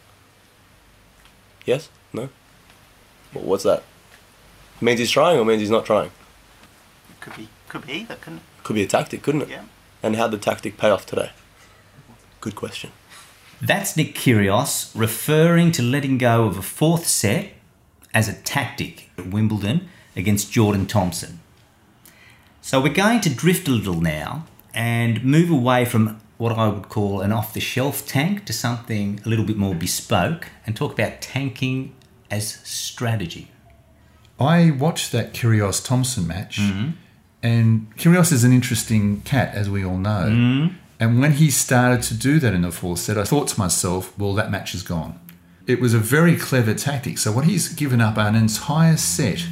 Yes? 1.66 1.88
No? 2.12 2.28
Well, 3.34 3.44
what's 3.44 3.64
that? 3.64 3.82
means 4.80 5.00
he's 5.00 5.10
trying 5.10 5.38
or 5.38 5.44
means 5.44 5.60
he's 5.60 5.70
not 5.70 5.84
trying? 5.84 6.10
Could 7.20 7.36
be 7.36 7.48
could 7.68 7.86
be 7.86 7.92
either, 7.94 8.14
couldn't 8.14 8.38
it? 8.38 8.44
Could 8.62 8.74
be 8.74 8.82
a 8.82 8.86
tactic, 8.86 9.22
couldn't 9.22 9.42
it? 9.42 9.48
Yeah. 9.48 9.64
And 10.02 10.16
how'd 10.16 10.30
the 10.30 10.38
tactic 10.38 10.76
pay 10.78 10.90
off 10.90 11.04
today? 11.04 11.30
Good 12.40 12.54
question. 12.54 12.92
That's 13.60 13.96
Nick 13.96 14.14
Kyrgios 14.14 14.92
referring 14.94 15.72
to 15.72 15.82
letting 15.82 16.16
go 16.16 16.44
of 16.44 16.56
a 16.58 16.62
fourth 16.62 17.06
set 17.08 17.52
as 18.14 18.28
a 18.28 18.34
tactic 18.34 19.10
at 19.18 19.28
Wimbledon 19.28 19.88
against 20.16 20.50
Jordan 20.50 20.86
Thompson. 20.86 21.40
So 22.60 22.80
we're 22.80 22.92
going 22.92 23.20
to 23.22 23.30
drift 23.30 23.68
a 23.68 23.70
little 23.70 24.00
now 24.00 24.46
and 24.74 25.24
move 25.24 25.50
away 25.50 25.84
from 25.84 26.20
what 26.36 26.52
I 26.52 26.68
would 26.68 26.88
call 26.88 27.20
an 27.20 27.32
off 27.32 27.52
the 27.52 27.60
shelf 27.60 28.06
tank 28.06 28.44
to 28.46 28.52
something 28.52 29.20
a 29.24 29.28
little 29.28 29.44
bit 29.44 29.56
more 29.56 29.74
bespoke 29.74 30.48
and 30.66 30.76
talk 30.76 30.92
about 30.92 31.20
tanking 31.20 31.94
as 32.30 32.54
strategy. 32.64 33.50
I 34.38 34.70
watched 34.70 35.10
that 35.12 35.34
Kyrgios 35.34 35.84
Thompson 35.84 36.26
match, 36.26 36.58
mm-hmm. 36.58 36.90
and 37.42 37.96
Kyrgios 37.96 38.32
is 38.32 38.44
an 38.44 38.52
interesting 38.52 39.22
cat, 39.22 39.52
as 39.54 39.68
we 39.68 39.84
all 39.84 39.96
know. 39.96 40.26
Mm-hmm. 40.28 40.74
And 41.00 41.20
when 41.20 41.32
he 41.32 41.50
started 41.50 42.02
to 42.02 42.14
do 42.14 42.38
that 42.40 42.54
in 42.54 42.62
the 42.62 42.70
fourth 42.70 43.00
set, 43.00 43.18
I 43.18 43.24
thought 43.24 43.48
to 43.48 43.58
myself, 43.58 44.16
well, 44.18 44.34
that 44.34 44.50
match 44.50 44.74
is 44.74 44.82
gone. 44.82 45.18
It 45.68 45.80
was 45.80 45.92
a 45.92 45.98
very 45.98 46.34
clever 46.34 46.74
tactic. 46.74 47.18
So, 47.18 47.30
what 47.30 47.44
he's 47.44 47.68
given 47.68 48.00
up 48.00 48.16
an 48.16 48.34
entire 48.34 48.96
set 48.96 49.46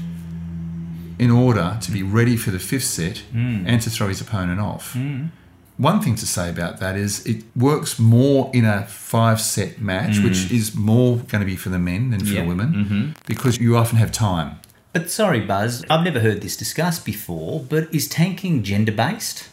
in 1.19 1.31
order 1.31 1.79
to 1.83 1.91
be 1.93 2.03
ready 2.03 2.37
for 2.37 2.51
the 2.51 2.59
fifth 2.59 2.85
set 2.85 3.19
hmm. 3.19 3.65
and 3.67 3.81
to 3.83 3.91
throw 3.91 4.09
his 4.09 4.21
opponent 4.21 4.59
off. 4.61 4.95
Hmm. 4.95 5.27
One 5.77 6.01
thing 6.01 6.15
to 6.17 6.27
say 6.27 6.49
about 6.49 6.81
that 6.81 6.97
is 6.97 7.25
it 7.27 7.45
works 7.55 7.99
more 7.99 8.51
in 8.55 8.65
a 8.65 8.87
five 8.87 9.43
set 9.43 9.79
match, 9.79 10.19
which 10.21 10.47
hmm. 10.47 10.55
is 10.55 10.75
more 10.75 11.19
going 11.19 11.41
to 11.41 11.47
be 11.47 11.57
for 11.57 11.69
the 11.69 11.79
men 11.79 12.11
than 12.11 12.21
for 12.21 12.33
Yeah. 12.33 12.43
the 12.43 12.49
women, 12.49 12.73
mm-hmm. 12.73 13.11
because 13.27 13.59
you 13.59 13.77
often 13.77 13.99
have 13.99 14.11
time. 14.11 14.59
But 14.95 15.11
sorry, 15.11 15.41
Buzz, 15.41 15.85
I've 15.91 16.03
never 16.03 16.21
heard 16.21 16.41
this 16.41 16.57
discussed 16.57 17.05
before, 17.05 17.61
but 17.61 17.95
is 17.95 18.09
tanking 18.09 18.63
gender 18.63 18.93
based? 18.93 19.51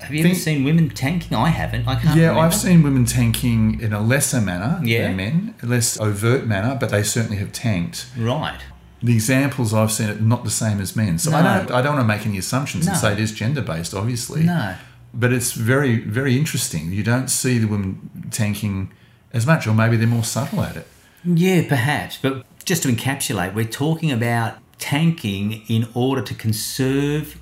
Have 0.00 0.12
you 0.14 0.24
ever 0.24 0.34
seen 0.34 0.64
women 0.64 0.90
tanking? 0.90 1.36
I 1.36 1.48
haven't. 1.48 1.88
I 1.88 1.94
can't. 1.96 2.16
Yeah, 2.16 2.28
remember. 2.28 2.40
I've 2.42 2.54
seen 2.54 2.82
women 2.82 3.04
tanking 3.06 3.80
in 3.80 3.92
a 3.92 4.00
lesser 4.00 4.40
manner 4.40 4.80
Yeah. 4.84 5.08
than 5.08 5.16
men, 5.16 5.54
a 5.62 5.66
less 5.66 5.98
overt 5.98 6.46
manner, 6.46 6.76
but 6.78 6.90
they 6.90 7.02
certainly 7.02 7.38
have 7.38 7.52
tanked. 7.52 8.06
Right. 8.16 8.60
The 9.02 9.14
examples 9.14 9.72
I've 9.74 9.92
seen 9.92 10.10
are 10.10 10.14
not 10.14 10.44
the 10.44 10.50
same 10.50 10.80
as 10.80 10.96
men. 10.96 11.18
So 11.18 11.32
I 11.32 11.42
don't 11.42 11.70
I 11.70 11.82
don't 11.82 11.94
want 11.96 12.04
to 12.08 12.08
make 12.16 12.26
any 12.26 12.38
assumptions 12.38 12.86
and 12.86 12.96
say 12.96 13.12
it 13.12 13.20
is 13.20 13.32
gender 13.32 13.62
based, 13.62 13.94
obviously. 13.94 14.44
No. 14.44 14.74
But 15.14 15.32
it's 15.32 15.52
very, 15.52 16.00
very 16.00 16.36
interesting. 16.36 16.92
You 16.92 17.02
don't 17.02 17.28
see 17.28 17.58
the 17.58 17.66
women 17.66 18.28
tanking 18.30 18.92
as 19.32 19.46
much, 19.46 19.66
or 19.66 19.72
maybe 19.74 19.96
they're 19.96 20.06
more 20.06 20.24
subtle 20.24 20.60
at 20.62 20.76
it. 20.76 20.86
Yeah, 21.24 21.66
perhaps. 21.68 22.18
But 22.20 22.44
just 22.64 22.82
to 22.82 22.88
encapsulate, 22.90 23.54
we're 23.54 23.64
talking 23.64 24.12
about 24.12 24.58
tanking 24.78 25.62
in 25.68 25.88
order 25.94 26.20
to 26.22 26.34
conserve 26.34 27.40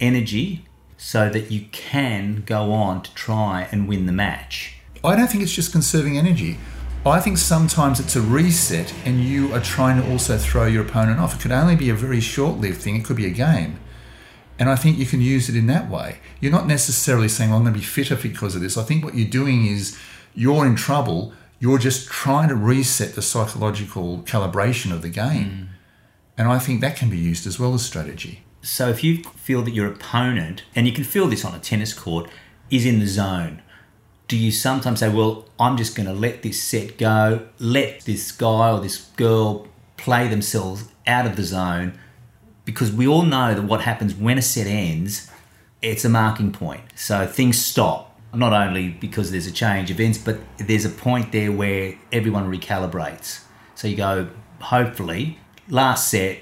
energy 0.00 0.64
so 1.02 1.28
that 1.28 1.50
you 1.50 1.66
can 1.72 2.44
go 2.46 2.72
on 2.72 3.02
to 3.02 3.12
try 3.16 3.66
and 3.72 3.88
win 3.88 4.06
the 4.06 4.12
match. 4.12 4.76
I 5.02 5.16
don't 5.16 5.26
think 5.26 5.42
it's 5.42 5.52
just 5.52 5.72
conserving 5.72 6.16
energy. 6.16 6.58
I 7.04 7.18
think 7.18 7.38
sometimes 7.38 7.98
it's 7.98 8.14
a 8.14 8.20
reset 8.20 8.94
and 9.04 9.18
you 9.18 9.52
are 9.52 9.60
trying 9.60 10.00
to 10.00 10.08
also 10.08 10.38
throw 10.38 10.66
your 10.66 10.86
opponent 10.86 11.18
off. 11.18 11.34
It 11.34 11.42
could 11.42 11.50
only 11.50 11.74
be 11.74 11.90
a 11.90 11.94
very 11.94 12.20
short 12.20 12.58
lived 12.58 12.80
thing, 12.80 12.94
it 12.94 13.04
could 13.04 13.16
be 13.16 13.26
a 13.26 13.30
game. 13.30 13.80
And 14.60 14.70
I 14.70 14.76
think 14.76 14.96
you 14.96 15.04
can 15.04 15.20
use 15.20 15.48
it 15.48 15.56
in 15.56 15.66
that 15.66 15.90
way. 15.90 16.18
You're 16.40 16.52
not 16.52 16.68
necessarily 16.68 17.28
saying, 17.28 17.50
well, 17.50 17.58
I'm 17.58 17.64
going 17.64 17.74
to 17.74 17.80
be 17.80 17.84
fitter 17.84 18.14
because 18.14 18.54
of 18.54 18.62
this. 18.62 18.78
I 18.78 18.84
think 18.84 19.04
what 19.04 19.16
you're 19.16 19.28
doing 19.28 19.66
is 19.66 19.98
you're 20.36 20.64
in 20.64 20.76
trouble. 20.76 21.32
You're 21.58 21.78
just 21.78 22.06
trying 22.10 22.48
to 22.48 22.54
reset 22.54 23.16
the 23.16 23.22
psychological 23.22 24.18
calibration 24.18 24.92
of 24.92 25.02
the 25.02 25.08
game. 25.08 25.50
Mm. 25.50 25.68
And 26.38 26.48
I 26.48 26.60
think 26.60 26.80
that 26.80 26.94
can 26.94 27.10
be 27.10 27.18
used 27.18 27.44
as 27.44 27.58
well 27.58 27.74
as 27.74 27.84
strategy. 27.84 28.44
So 28.62 28.88
if 28.88 29.02
you 29.02 29.24
feel 29.24 29.62
that 29.62 29.72
your 29.72 29.88
opponent, 29.88 30.62
and 30.74 30.86
you 30.86 30.92
can 30.92 31.04
feel 31.04 31.26
this 31.26 31.44
on 31.44 31.54
a 31.54 31.58
tennis 31.58 31.92
court, 31.92 32.30
is 32.70 32.86
in 32.86 33.00
the 33.00 33.06
zone, 33.06 33.60
do 34.28 34.38
you 34.38 34.52
sometimes 34.52 35.00
say, 35.00 35.08
well, 35.08 35.46
I'm 35.58 35.76
just 35.76 35.96
going 35.96 36.06
to 36.06 36.14
let 36.14 36.42
this 36.42 36.62
set 36.62 36.96
go, 36.96 37.48
let 37.58 38.02
this 38.02 38.32
guy 38.32 38.70
or 38.70 38.80
this 38.80 38.98
girl 39.16 39.66
play 39.96 40.28
themselves 40.28 40.84
out 41.06 41.26
of 41.26 41.36
the 41.36 41.42
zone? 41.42 41.98
Because 42.64 42.92
we 42.92 43.06
all 43.06 43.24
know 43.24 43.52
that 43.52 43.64
what 43.64 43.82
happens 43.82 44.14
when 44.14 44.38
a 44.38 44.42
set 44.42 44.68
ends, 44.68 45.28
it's 45.82 46.04
a 46.04 46.08
marking 46.08 46.52
point. 46.52 46.82
So 46.94 47.26
things 47.26 47.62
stop, 47.62 48.16
not 48.32 48.52
only 48.52 48.90
because 48.90 49.32
there's 49.32 49.48
a 49.48 49.52
change 49.52 49.90
of 49.90 49.98
ends, 49.98 50.18
but 50.18 50.38
there's 50.56 50.84
a 50.84 50.90
point 50.90 51.32
there 51.32 51.50
where 51.50 51.98
everyone 52.12 52.50
recalibrates. 52.50 53.42
So 53.74 53.88
you 53.88 53.96
go, 53.96 54.28
hopefully, 54.60 55.40
last 55.68 56.08
set, 56.08 56.38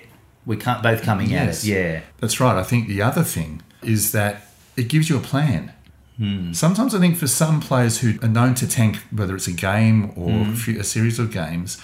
we're 0.50 0.58
co- 0.58 0.82
both 0.82 1.02
coming 1.02 1.30
Yes. 1.30 1.62
at 1.62 1.70
it. 1.70 1.72
Yeah. 1.72 2.00
That's 2.18 2.40
right. 2.40 2.56
I 2.56 2.64
think 2.64 2.88
the 2.88 3.00
other 3.00 3.22
thing 3.22 3.62
is 3.82 4.10
that 4.10 4.48
it 4.76 4.88
gives 4.88 5.08
you 5.08 5.16
a 5.16 5.20
plan. 5.20 5.72
Hmm. 6.18 6.52
Sometimes 6.52 6.92
I 6.92 6.98
think 6.98 7.16
for 7.16 7.28
some 7.28 7.60
players 7.60 8.00
who 8.00 8.18
are 8.20 8.28
known 8.28 8.56
to 8.56 8.66
tank, 8.66 8.98
whether 9.12 9.36
it's 9.36 9.46
a 9.46 9.52
game 9.52 10.12
or 10.16 10.30
hmm. 10.30 10.50
a, 10.50 10.56
few, 10.56 10.80
a 10.80 10.82
series 10.84 11.20
of 11.20 11.30
games, 11.30 11.80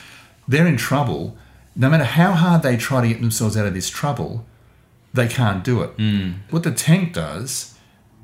they're 0.48 0.66
in 0.66 0.76
trouble. 0.76 1.38
No 1.76 1.88
matter 1.88 2.02
how 2.04 2.32
hard 2.32 2.62
they 2.62 2.76
try 2.76 3.02
to 3.02 3.08
get 3.08 3.20
themselves 3.20 3.56
out 3.56 3.66
of 3.66 3.74
this 3.74 3.88
trouble, 3.88 4.44
they 5.14 5.28
can't 5.28 5.62
do 5.62 5.82
it. 5.82 5.90
Hmm. 5.90 6.32
What 6.50 6.64
the 6.64 6.72
tank 6.72 7.12
does 7.12 7.78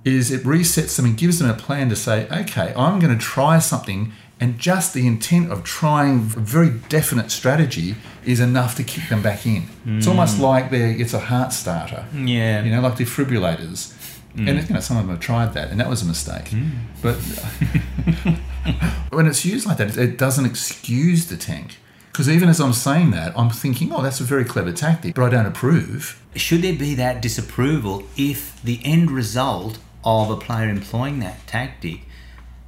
is 0.04 0.32
it 0.32 0.42
resets 0.42 0.96
them 0.96 1.04
and 1.04 1.16
gives 1.16 1.38
them 1.38 1.48
a 1.48 1.54
plan 1.54 1.88
to 1.88 1.94
say, 1.94 2.26
okay, 2.32 2.74
I'm 2.76 2.98
going 2.98 3.16
to 3.16 3.24
try 3.24 3.60
something, 3.60 4.12
and 4.42 4.58
just 4.58 4.92
the 4.92 5.06
intent 5.06 5.52
of 5.52 5.62
trying 5.62 6.16
a 6.16 6.40
very 6.40 6.70
definite 6.88 7.30
strategy 7.30 7.94
is 8.24 8.40
enough 8.40 8.74
to 8.74 8.82
kick 8.82 9.08
them 9.08 9.22
back 9.22 9.46
in. 9.46 9.68
It's 9.86 10.08
almost 10.08 10.38
hmm. 10.38 10.42
like 10.42 10.72
they're, 10.72 10.90
it's 10.90 11.14
a 11.14 11.20
heart 11.20 11.52
starter. 11.52 12.06
Yeah. 12.12 12.64
You 12.64 12.72
know, 12.72 12.80
like 12.80 12.94
defibrillators. 12.94 13.92
Hmm. 14.32 14.48
And 14.48 14.68
you 14.68 14.74
know, 14.74 14.80
some 14.80 14.96
of 14.96 15.04
them 15.04 15.14
have 15.14 15.20
tried 15.20 15.54
that, 15.54 15.70
and 15.70 15.78
that 15.78 15.88
was 15.88 16.02
a 16.02 16.06
mistake. 16.06 16.48
Hmm. 16.48 16.70
But 17.00 17.14
when 19.10 19.28
it's 19.28 19.44
used 19.44 19.64
like 19.64 19.76
that, 19.76 19.96
it 19.96 20.18
doesn't 20.18 20.44
excuse 20.44 21.26
the 21.26 21.36
tank. 21.36 21.76
Because 22.10 22.28
even 22.28 22.48
as 22.48 22.60
I'm 22.60 22.72
saying 22.72 23.12
that, 23.12 23.38
I'm 23.38 23.48
thinking, 23.48 23.92
oh, 23.92 24.02
that's 24.02 24.18
a 24.18 24.24
very 24.24 24.44
clever 24.44 24.72
tactic, 24.72 25.14
but 25.14 25.22
I 25.22 25.28
don't 25.28 25.46
approve. 25.46 26.20
Should 26.34 26.62
there 26.62 26.74
be 26.74 26.96
that 26.96 27.22
disapproval 27.22 28.02
if 28.16 28.60
the 28.64 28.80
end 28.84 29.12
result 29.12 29.78
of 30.04 30.30
a 30.30 30.36
player 30.36 30.68
employing 30.68 31.20
that 31.20 31.46
tactic 31.46 32.00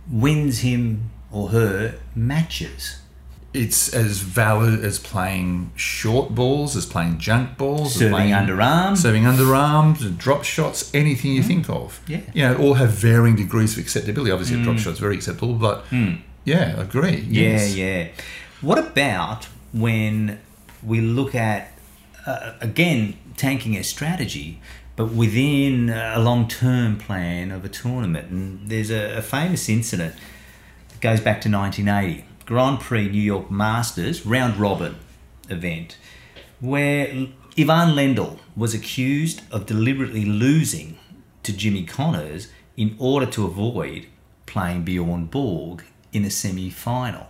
wins 0.08 0.60
him 0.60 1.10
or 1.34 1.48
her 1.48 1.96
matches? 2.14 3.00
It's 3.52 3.92
as 3.92 4.18
valid 4.18 4.84
as 4.84 4.98
playing 4.98 5.70
short 5.76 6.34
balls, 6.34 6.76
as 6.76 6.86
playing 6.86 7.18
junk 7.18 7.56
balls, 7.56 7.92
as 7.92 7.98
Serving 7.98 8.14
playing 8.14 8.32
underarm. 8.32 8.96
serving 8.96 9.22
underarms, 9.24 10.16
drop 10.18 10.42
shots, 10.42 10.92
anything 10.94 11.32
you 11.32 11.42
hmm. 11.42 11.48
think 11.48 11.70
of. 11.70 12.00
Yeah. 12.08 12.20
you 12.32 12.42
know, 12.42 12.56
all 12.56 12.74
have 12.74 12.90
varying 12.90 13.36
degrees 13.36 13.76
of 13.76 13.84
acceptability. 13.84 14.32
Obviously, 14.32 14.60
a 14.60 14.62
drop 14.62 14.76
hmm. 14.76 14.82
shot's 14.82 14.98
very 14.98 15.16
acceptable, 15.16 15.54
but 15.54 15.84
hmm. 15.86 16.14
yeah, 16.44 16.74
I 16.78 16.82
agree. 16.82 17.26
Yes. 17.28 17.76
Yeah, 17.76 17.84
yeah. 17.84 18.08
What 18.60 18.78
about 18.78 19.46
when 19.72 20.40
we 20.82 21.00
look 21.00 21.34
at, 21.34 21.72
uh, 22.26 22.54
again, 22.60 23.16
tanking 23.36 23.76
as 23.76 23.88
strategy, 23.88 24.60
but 24.96 25.12
within 25.12 25.90
a 25.90 26.18
long 26.18 26.48
term 26.48 26.96
plan 26.96 27.52
of 27.52 27.64
a 27.64 27.68
tournament? 27.68 28.30
And 28.30 28.68
there's 28.68 28.90
a, 28.90 29.18
a 29.18 29.22
famous 29.22 29.68
incident 29.68 30.16
goes 31.04 31.20
back 31.20 31.38
to 31.42 31.50
1980 31.50 32.24
Grand 32.46 32.80
Prix 32.80 33.10
New 33.10 33.20
York 33.20 33.50
Masters 33.50 34.24
round 34.24 34.56
robin 34.56 34.96
event, 35.50 35.98
where 36.60 37.08
Ivan 37.58 37.94
Lendl 37.94 38.38
was 38.56 38.72
accused 38.72 39.42
of 39.52 39.66
deliberately 39.66 40.24
losing 40.24 40.96
to 41.42 41.52
Jimmy 41.54 41.84
Connors 41.84 42.48
in 42.78 42.96
order 42.98 43.26
to 43.26 43.44
avoid 43.44 44.06
playing 44.46 44.82
Bjorn 44.84 45.26
Borg 45.26 45.84
in 46.10 46.24
a 46.24 46.30
semi 46.30 46.70
final. 46.70 47.26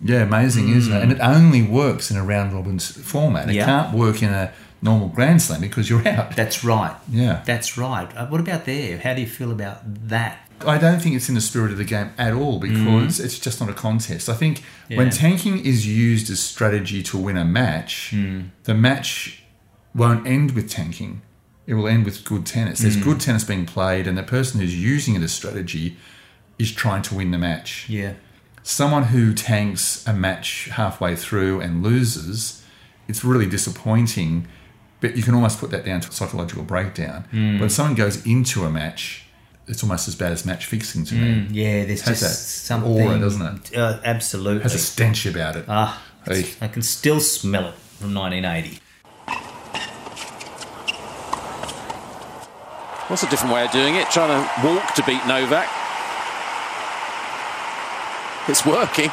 Yeah, 0.00 0.22
amazing, 0.22 0.68
isn't 0.70 0.92
it? 0.92 0.96
Hmm. 0.96 1.02
And 1.02 1.12
it 1.12 1.20
only 1.20 1.62
works 1.62 2.10
in 2.10 2.16
a 2.16 2.24
round 2.24 2.52
robin 2.52 2.80
format. 2.80 3.48
It 3.48 3.54
Yeah. 3.54 3.66
can't 3.66 3.96
work 3.96 4.20
in 4.20 4.30
a 4.30 4.52
normal 4.84 5.08
Grand 5.08 5.42
Slam 5.42 5.60
because 5.60 5.90
you're 5.90 6.06
out. 6.06 6.36
That's 6.36 6.62
right. 6.62 6.94
Yeah. 7.10 7.42
That's 7.44 7.76
right. 7.76 8.14
Uh, 8.16 8.26
what 8.26 8.40
about 8.40 8.66
there? 8.66 8.98
How 8.98 9.14
do 9.14 9.22
you 9.22 9.26
feel 9.26 9.50
about 9.50 9.80
that? 10.08 10.38
I 10.64 10.78
don't 10.78 11.00
think 11.00 11.16
it's 11.16 11.28
in 11.28 11.34
the 11.34 11.40
spirit 11.40 11.72
of 11.72 11.78
the 11.78 11.84
game 11.84 12.12
at 12.16 12.32
all 12.32 12.60
mm. 12.60 12.62
because 12.62 13.18
it's 13.18 13.38
just 13.38 13.60
not 13.60 13.68
a 13.68 13.72
contest. 13.72 14.28
I 14.28 14.34
think 14.34 14.62
when 14.88 15.10
tanking 15.10 15.58
is 15.64 15.86
used 15.86 16.30
as 16.30 16.38
strategy 16.38 17.02
to 17.02 17.18
win 17.18 17.36
a 17.36 17.44
match, 17.44 18.12
mm. 18.14 18.50
the 18.62 18.74
match 18.74 19.42
won't 19.94 20.26
end 20.26 20.52
with 20.52 20.70
tanking. 20.70 21.22
It 21.66 21.74
will 21.74 21.88
end 21.88 22.04
with 22.04 22.24
good 22.24 22.46
tennis. 22.46 22.80
There's 22.80 22.96
mm. 22.96 23.04
good 23.04 23.20
tennis 23.20 23.42
being 23.42 23.66
played, 23.66 24.06
and 24.06 24.16
the 24.16 24.22
person 24.22 24.60
who's 24.60 24.76
using 24.76 25.14
it 25.14 25.22
as 25.22 25.32
strategy 25.32 25.96
is 26.58 26.70
trying 26.72 27.02
to 27.02 27.14
win 27.14 27.30
the 27.30 27.38
match. 27.38 27.88
Yeah. 27.88 28.14
someone 28.62 29.04
who 29.04 29.34
tanks 29.34 30.06
a 30.06 30.12
match 30.12 30.68
halfway 30.72 31.16
through 31.16 31.60
and 31.60 31.82
loses, 31.82 32.64
it's 33.08 33.24
really 33.24 33.46
disappointing. 33.46 34.46
But 35.04 35.18
you 35.18 35.22
can 35.22 35.34
almost 35.34 35.58
put 35.60 35.70
that 35.72 35.84
down 35.84 36.00
to 36.00 36.08
a 36.08 36.12
psychological 36.12 36.62
breakdown. 36.62 37.26
When 37.30 37.68
someone 37.68 37.94
goes 37.94 38.24
into 38.24 38.64
a 38.64 38.70
match, 38.70 39.26
it's 39.68 39.82
almost 39.82 40.08
as 40.08 40.14
bad 40.14 40.32
as 40.32 40.46
match 40.46 40.64
fixing 40.64 41.04
to 41.04 41.14
me. 41.14 41.46
Yeah, 41.50 41.84
there's 41.84 42.00
Has 42.00 42.20
just 42.20 42.22
that 42.22 42.28
something. 42.38 42.90
aura, 42.90 43.18
doesn't 43.18 43.42
it? 43.70 43.76
Uh, 43.76 44.00
absolutely. 44.02 44.60
It 44.60 44.62
has 44.62 44.74
a 44.74 44.78
stench 44.78 45.26
about 45.26 45.56
it. 45.56 45.66
ah, 45.68 46.02
Hey. 46.26 46.46
I 46.62 46.68
can 46.68 46.80
still 46.80 47.20
smell 47.20 47.66
it 47.68 47.74
from 47.74 48.14
1980. 48.14 48.80
What's 53.08 53.22
a 53.24 53.28
different 53.28 53.52
way 53.54 53.62
of 53.66 53.70
doing 53.72 53.96
it? 53.96 54.08
Trying 54.08 54.30
to 54.32 54.66
walk 54.66 54.94
to 54.94 55.02
beat 55.04 55.20
Novak. 55.26 55.68
It's 58.48 58.64
working. 58.64 59.10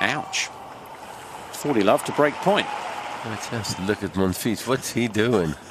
Ouch. 0.00 0.48
Thought 1.58 1.74
he 1.74 1.82
loved 1.82 2.06
to 2.06 2.12
break 2.12 2.34
point. 2.34 2.68
Just 3.50 3.80
look 3.80 4.04
at 4.04 4.12
Monfils. 4.12 4.64
What's 4.68 4.92
he 4.92 5.08
doing? 5.08 5.54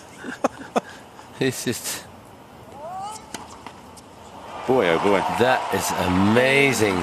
It's 1.40 1.66
just 1.66 2.04
Boy, 4.66 4.90
oh 4.90 5.00
boy. 5.00 5.20
that 5.40 5.62
is 5.74 5.90
amazing. 6.10 6.98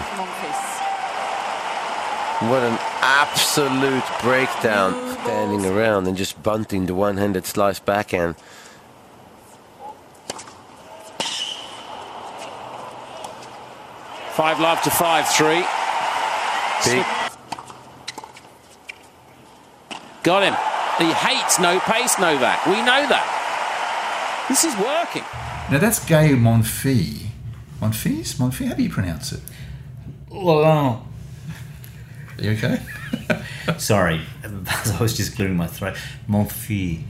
What 2.51 2.63
an 2.63 2.77
absolute 3.01 4.05
breakdown. 4.21 4.93
Standing 5.23 5.65
around 5.65 6.07
and 6.07 6.15
just 6.17 6.43
bunting 6.43 6.85
the 6.85 6.95
one-handed 6.95 7.47
slice 7.47 7.79
backhand. 7.79 8.35
Five 14.33 14.61
love 14.61 14.83
to 14.83 14.91
five 14.91 15.27
three. 15.29 15.65
Big 16.85 17.24
Got 20.25 20.43
him. 20.43 20.55
He 21.07 21.13
hates 21.13 21.59
no 21.61 21.79
pace, 21.81 22.19
Novak. 22.19 22.65
We 22.67 22.77
know 22.77 23.07
that. 23.09 24.47
This 24.49 24.65
is 24.65 24.75
working. 24.77 25.23
Now 25.71 25.79
that's 25.79 26.01
Gaël 26.01 26.37
Monfils. 26.41 27.27
Monfils? 27.81 28.37
Monfils? 28.37 28.69
How 28.69 28.75
do 28.75 28.83
you 28.83 28.91
pronounce 28.91 29.33
it? 29.33 29.41
Well, 30.31 30.65
Are 30.65 31.03
you 32.39 32.53
okay? 32.53 32.81
sorry, 33.79 34.23
I 34.45 34.97
was 35.01 35.17
just 35.17 35.37
clearing 35.37 35.57
my 35.57 35.67
throat. 35.67 35.97
Mon 36.27 36.47
fils. 36.47 37.05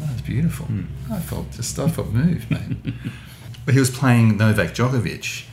Oh, 0.00 0.06
that's 0.06 0.22
beautiful. 0.22 0.66
Hmm. 0.66 1.12
I 1.12 1.20
felt 1.20 1.50
just 1.52 1.78
I 1.78 1.88
felt 1.88 2.08
moved, 2.08 2.50
mate. 2.50 2.94
but 3.64 3.74
he 3.74 3.80
was 3.80 3.90
playing 3.90 4.36
Novak 4.38 4.74
Djokovic, 4.74 5.44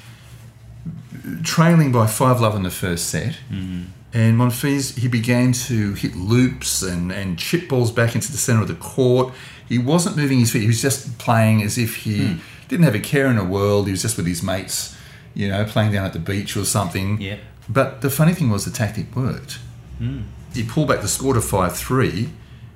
trailing 1.44 1.92
by 1.92 2.08
five 2.08 2.40
love 2.42 2.56
in 2.56 2.64
the 2.64 2.72
first 2.72 3.10
set. 3.10 3.36
Hmm. 3.50 3.84
And 4.16 4.40
Monfils, 4.40 4.98
he 4.98 5.10
began 5.10 5.52
to 5.52 5.94
hit 5.94 6.16
loops 6.16 6.82
and, 6.82 7.12
and 7.12 7.38
chip 7.38 7.68
balls 7.68 7.92
back 7.92 8.16
into 8.16 8.32
the 8.32 8.38
centre 8.38 8.62
of 8.62 8.70
the 8.70 8.76
court. 8.76 9.34
He 9.68 9.78
wasn't 9.78 10.16
moving 10.16 10.40
his 10.40 10.54
feet. 10.54 10.62
He 10.62 10.68
was 10.68 10.82
just 10.82 11.18
playing 11.18 11.62
as 11.62 11.78
if 11.78 11.98
he 11.98 12.28
hmm. 12.28 12.40
didn't 12.70 12.86
have 12.86 12.96
a 12.96 13.00
care 13.00 13.28
in 13.28 13.36
the 13.36 13.44
world. 13.44 13.88
He 13.88 13.92
was 13.92 14.02
just 14.02 14.16
with 14.16 14.26
his 14.26 14.42
mates, 14.42 14.96
you 15.34 15.50
know, 15.50 15.66
playing 15.66 15.92
down 15.92 16.06
at 16.06 16.14
the 16.14 16.20
beach 16.20 16.56
or 16.56 16.64
something. 16.64 17.20
Yeah. 17.20 17.40
But 17.68 18.00
the 18.00 18.10
funny 18.10 18.34
thing 18.34 18.50
was 18.50 18.64
the 18.64 18.72
tactic 18.72 19.14
worked. 19.14 19.60
Hmm. 19.98 20.22
He 20.54 20.64
pulled 20.64 20.88
back 20.88 21.02
the 21.02 21.10
score 21.10 21.34
to 21.34 21.42
5-3, 21.42 22.30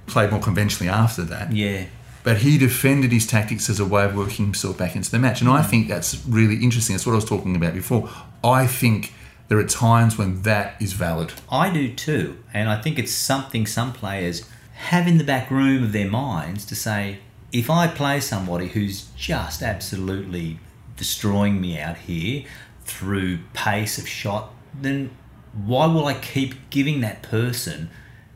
played 0.07 0.31
more 0.31 0.41
conventionally 0.41 0.91
after 0.91 1.21
that 1.21 1.53
Yeah. 1.53 1.85
but 2.23 2.39
he 2.39 2.57
defended 2.57 3.13
his 3.13 3.25
tactics 3.25 3.69
as 3.69 3.79
a 3.79 3.85
way 3.85 4.03
of 4.03 4.13
working 4.13 4.43
himself 4.43 4.77
back 4.77 4.93
into 4.97 5.09
the 5.09 5.19
match. 5.19 5.39
And 5.39 5.49
I 5.49 5.61
hmm. 5.61 5.69
think 5.69 5.87
that's 5.87 6.21
really 6.27 6.61
interesting. 6.61 6.95
That's 6.95 7.05
what 7.05 7.13
I 7.13 7.15
was 7.15 7.23
talking 7.23 7.55
about 7.55 7.73
before. 7.73 8.09
I 8.43 8.67
think 8.67 9.13
there 9.49 9.57
are 9.57 9.65
times 9.65 10.17
when 10.17 10.43
that 10.43 10.81
is 10.81 10.93
valid. 10.93 11.33
I 11.51 11.69
do 11.69 11.93
too, 11.93 12.37
and 12.53 12.69
I 12.69 12.81
think 12.81 12.97
it's 12.97 13.11
something 13.11 13.65
some 13.65 13.91
players 13.91 14.49
have 14.75 15.07
in 15.07 15.17
the 15.17 15.23
back 15.23 15.51
room 15.51 15.83
of 15.83 15.91
their 15.91 16.09
minds 16.09 16.65
to 16.67 16.75
say, 16.75 17.19
if 17.51 17.69
I 17.69 17.87
play 17.87 18.21
somebody 18.21 18.69
who's 18.69 19.07
just 19.17 19.61
absolutely 19.61 20.59
destroying 20.95 21.59
me 21.59 21.79
out 21.79 21.97
here 21.97 22.45
through 22.85 23.39
pace 23.53 23.97
of 23.97 24.07
shot, 24.07 24.53
then 24.79 25.09
why 25.53 25.87
will 25.87 26.05
I 26.05 26.13
keep 26.13 26.69
giving 26.69 27.01
that 27.01 27.23
person 27.23 27.89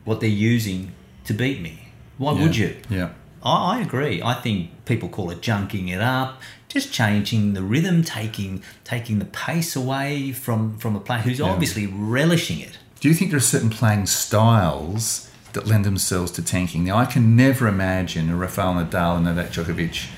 what 0.04 0.20
they're 0.20 0.28
using 0.28 0.92
to 1.24 1.34
beat 1.34 1.60
me. 1.60 1.88
Why 2.18 2.32
would 2.32 2.56
you? 2.56 2.76
Yeah. 2.88 3.10
I, 3.42 3.78
I 3.78 3.80
agree. 3.80 4.22
I 4.22 4.34
think 4.34 4.84
people 4.84 5.08
call 5.08 5.30
it 5.30 5.40
junking 5.40 5.92
it 5.92 6.00
up, 6.00 6.40
just 6.74 6.92
changing 6.92 7.54
the 7.54 7.62
rhythm, 7.62 8.02
taking 8.02 8.62
taking 8.82 9.20
the 9.20 9.24
pace 9.24 9.74
away 9.74 10.32
from 10.32 10.76
from 10.76 10.94
a 10.94 11.00
player 11.00 11.20
who's 11.20 11.40
obviously 11.40 11.86
relishing 11.86 12.60
it. 12.60 12.78
Do 13.00 13.08
you 13.08 13.14
think 13.14 13.30
there 13.30 13.38
are 13.38 13.40
certain 13.40 13.70
playing 13.70 14.06
styles 14.06 15.30
that 15.52 15.66
lend 15.66 15.84
themselves 15.84 16.32
to 16.32 16.42
tanking? 16.42 16.84
Now, 16.84 16.96
I 16.96 17.04
can 17.06 17.36
never 17.36 17.68
imagine 17.68 18.28
a 18.28 18.36
Rafael 18.36 18.74
Nadal 18.74 19.16
and 19.16 19.24
Novak 19.24 19.50
Djokovic 19.52 20.08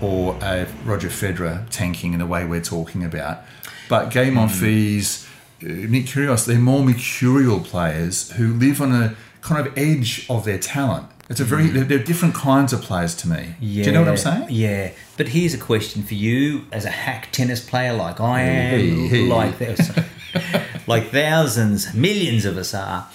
or 0.00 0.38
a 0.42 0.66
Roger 0.84 1.08
Federer 1.08 1.68
tanking 1.70 2.14
in 2.14 2.20
the 2.20 2.26
way 2.26 2.44
we're 2.44 2.62
talking 2.62 3.04
about. 3.04 3.42
But 3.88 4.10
Gaël 4.10 4.32
Monfils, 4.32 5.26
uh, 5.62 5.88
Nick 5.90 6.06
Kyrgios, 6.06 6.46
they're 6.46 6.58
more 6.58 6.82
mercurial 6.82 7.60
players 7.60 8.30
who 8.32 8.54
live 8.54 8.80
on 8.80 8.92
a 8.92 9.16
kind 9.40 9.66
of 9.66 9.76
edge 9.76 10.26
of 10.30 10.44
their 10.44 10.58
talent. 10.58 11.06
It's 11.30 11.40
a 11.40 11.44
very, 11.44 11.66
they're, 11.68 11.84
they're 11.84 11.98
different 11.98 12.34
kinds 12.34 12.72
of 12.72 12.80
players 12.80 13.14
to 13.16 13.28
me. 13.28 13.54
Yeah, 13.60 13.84
Do 13.84 13.90
you 13.90 13.94
know 13.94 14.00
what 14.00 14.08
I'm 14.08 14.16
saying? 14.16 14.46
Yeah. 14.48 14.92
But 15.18 15.28
here's 15.28 15.52
a 15.52 15.58
question 15.58 16.02
for 16.02 16.14
you 16.14 16.64
as 16.72 16.84
a 16.86 16.90
hack 16.90 17.28
tennis 17.32 17.60
player 17.64 17.92
like 17.92 18.18
I 18.20 18.40
am, 18.42 19.08
Hey, 19.08 19.26
like 19.28 19.54
like 20.86 21.10
thousands, 21.10 21.92
millions 21.94 22.44
of 22.44 22.56
us 22.56 22.72
are. 22.74 23.08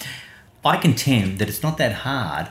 I 0.64 0.78
contend 0.78 1.40
that 1.40 1.50
it's 1.50 1.64
not 1.64 1.78
that 1.80 1.92
hard 1.92 2.50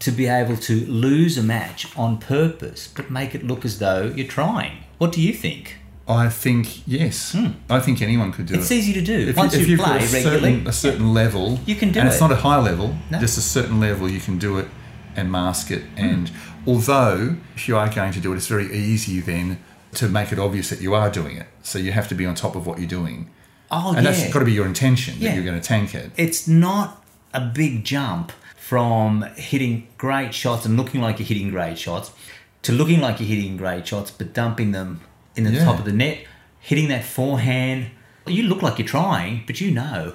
to 0.00 0.10
be 0.10 0.26
able 0.26 0.56
to 0.56 0.84
lose 0.86 1.38
a 1.38 1.42
match 1.42 1.86
on 1.96 2.18
purpose, 2.18 2.88
but 2.88 3.10
make 3.10 3.34
it 3.34 3.44
look 3.46 3.64
as 3.64 3.78
though 3.78 4.12
you're 4.16 4.26
trying. 4.26 4.78
What 4.98 5.12
do 5.12 5.20
you 5.20 5.32
think? 5.32 5.76
I 6.08 6.28
think, 6.28 6.86
yes. 6.88 7.36
I 7.70 7.78
think 7.78 8.02
anyone 8.02 8.32
could 8.32 8.46
do 8.46 8.54
Hmm. 8.54 8.60
It's 8.60 8.70
it. 8.72 8.76
easy 8.76 8.92
to 8.94 9.00
do. 9.02 9.28
If, 9.28 9.36
Once 9.36 9.54
you, 9.54 9.60
if 9.60 9.66
you 9.66 9.72
you've 9.72 9.80
got 9.80 9.98
play 10.00 10.08
a 10.08 10.10
regularly, 10.10 10.40
certain, 10.54 10.66
a 10.66 10.72
certain 10.72 11.14
level, 11.14 11.60
You 11.64 11.76
can 11.76 11.92
do 11.92 12.00
and 12.00 12.08
it. 12.08 12.12
it's 12.12 12.20
not 12.20 12.32
a 12.32 12.36
high 12.36 12.58
level, 12.58 12.96
No. 13.10 13.20
just 13.20 13.38
a 13.38 13.42
certain 13.42 13.78
level, 13.78 14.10
you 14.10 14.18
can 14.18 14.38
do 14.38 14.58
it 14.58 14.66
and 15.16 15.30
mask 15.30 15.70
it. 15.70 15.84
And 15.96 16.30
although 16.66 17.36
if 17.54 17.68
you 17.68 17.76
are 17.76 17.88
going 17.92 18.12
to 18.12 18.20
do 18.20 18.32
it, 18.32 18.36
it's 18.36 18.46
very 18.46 18.72
easy 18.72 19.20
then 19.20 19.58
to 19.94 20.08
make 20.08 20.32
it 20.32 20.38
obvious 20.38 20.70
that 20.70 20.80
you 20.80 20.94
are 20.94 21.10
doing 21.10 21.36
it. 21.36 21.46
So 21.62 21.78
you 21.78 21.92
have 21.92 22.08
to 22.08 22.14
be 22.14 22.24
on 22.26 22.34
top 22.34 22.56
of 22.56 22.66
what 22.66 22.78
you're 22.78 22.88
doing, 22.88 23.30
Oh, 23.70 23.94
and 23.94 24.04
yeah. 24.04 24.10
that's 24.12 24.32
got 24.32 24.40
to 24.40 24.44
be 24.44 24.52
your 24.52 24.66
intention 24.66 25.14
Yeah. 25.18 25.28
that 25.30 25.34
you're 25.36 25.44
going 25.44 25.60
to 25.60 25.66
tank 25.66 25.94
it. 25.94 26.10
it's 26.16 26.46
not 26.48 27.04
a 27.34 27.40
big 27.40 27.84
jump 27.84 28.32
from 28.56 29.22
hitting 29.36 29.86
great 29.98 30.34
shots 30.34 30.64
and 30.66 30.76
looking 30.76 31.00
like 31.00 31.18
you're 31.18 31.26
hitting 31.26 31.50
great 31.50 31.78
shots 31.78 32.10
to 32.62 32.72
looking 32.72 33.00
like 33.00 33.18
you're 33.20 33.28
hitting 33.28 33.56
great 33.56 33.86
shots 33.86 34.10
but 34.10 34.32
dumping 34.32 34.72
them 34.72 35.00
in 35.36 35.44
the 35.44 35.50
Yeah. 35.50 35.64
top 35.64 35.78
of 35.78 35.84
the 35.84 35.92
net, 35.92 36.18
hitting 36.60 36.88
that 36.88 37.04
forehand. 37.04 37.86
You 38.26 38.44
look 38.44 38.62
like 38.62 38.78
you're 38.78 38.86
trying, 38.88 39.42
but 39.46 39.60
you 39.60 39.70
know 39.72 40.14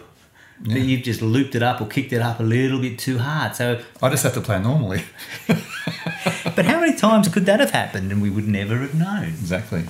that 0.62 0.80
you've 0.80 1.04
just 1.04 1.22
looped 1.22 1.56
it 1.56 1.64
up 1.64 1.82
or 1.82 1.88
kicked 1.88 2.14
it 2.14 2.22
up 2.22 2.40
a 2.40 2.44
little 2.44 2.80
bit 2.80 2.98
too 2.98 3.20
hard. 3.20 3.56
So, 3.56 3.82
I 4.02 4.10
just 4.10 4.24
have 4.24 4.34
to 4.34 4.42
play 4.42 4.60
normally. 4.60 5.04
but 5.48 6.66
how 6.66 6.80
many 6.80 6.96
times 6.96 7.28
could 7.28 7.46
that 7.46 7.60
have 7.60 7.72
happened 7.72 8.12
and 8.12 8.22
we 8.22 8.30
would 8.30 8.48
never 8.48 8.78
have 8.78 8.96
known? 8.96 9.26
exactly. 9.26 9.86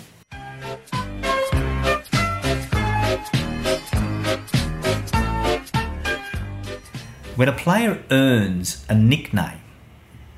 When 7.35 7.47
a 7.47 7.53
player 7.53 8.03
earns 8.09 8.83
a 8.89 8.95
nickname 8.95 9.61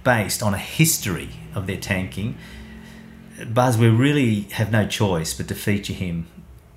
based 0.03 0.43
on 0.43 0.53
a 0.53 0.57
history 0.57 1.29
of 1.55 1.65
their 1.65 1.77
tanking, 1.77 2.38
Buzz, 3.48 3.77
we 3.77 3.88
really 3.88 4.41
have 4.51 4.69
no 4.69 4.86
choice 4.86 5.33
but 5.33 5.48
to 5.48 5.55
feature 5.55 5.93
him 5.93 6.27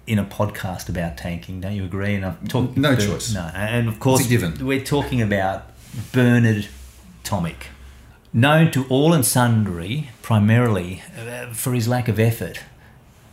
in 0.06 0.18
a 0.18 0.24
podcast 0.24 0.88
about 0.88 1.16
tanking. 1.16 1.60
Don't 1.60 1.74
you 1.74 1.84
agree? 1.84 2.14
And 2.14 2.50
talking 2.50 2.80
No 2.80 2.96
choice. 2.96 3.32
No, 3.32 3.50
and 3.54 3.88
of 3.88 4.00
course 4.00 4.20
It's 4.20 4.28
a 4.28 4.30
given. 4.30 4.66
we're 4.66 4.84
talking 4.84 5.22
about 5.22 5.64
Bernard 6.12 6.66
Tomic, 7.24 7.66
known 8.32 8.70
to 8.72 8.84
all 8.88 9.12
and 9.12 9.24
sundry 9.24 10.10
primarily 10.22 11.02
uh, 11.16 11.52
for 11.52 11.72
his 11.72 11.86
lack 11.86 12.08
of 12.08 12.18
effort 12.18 12.60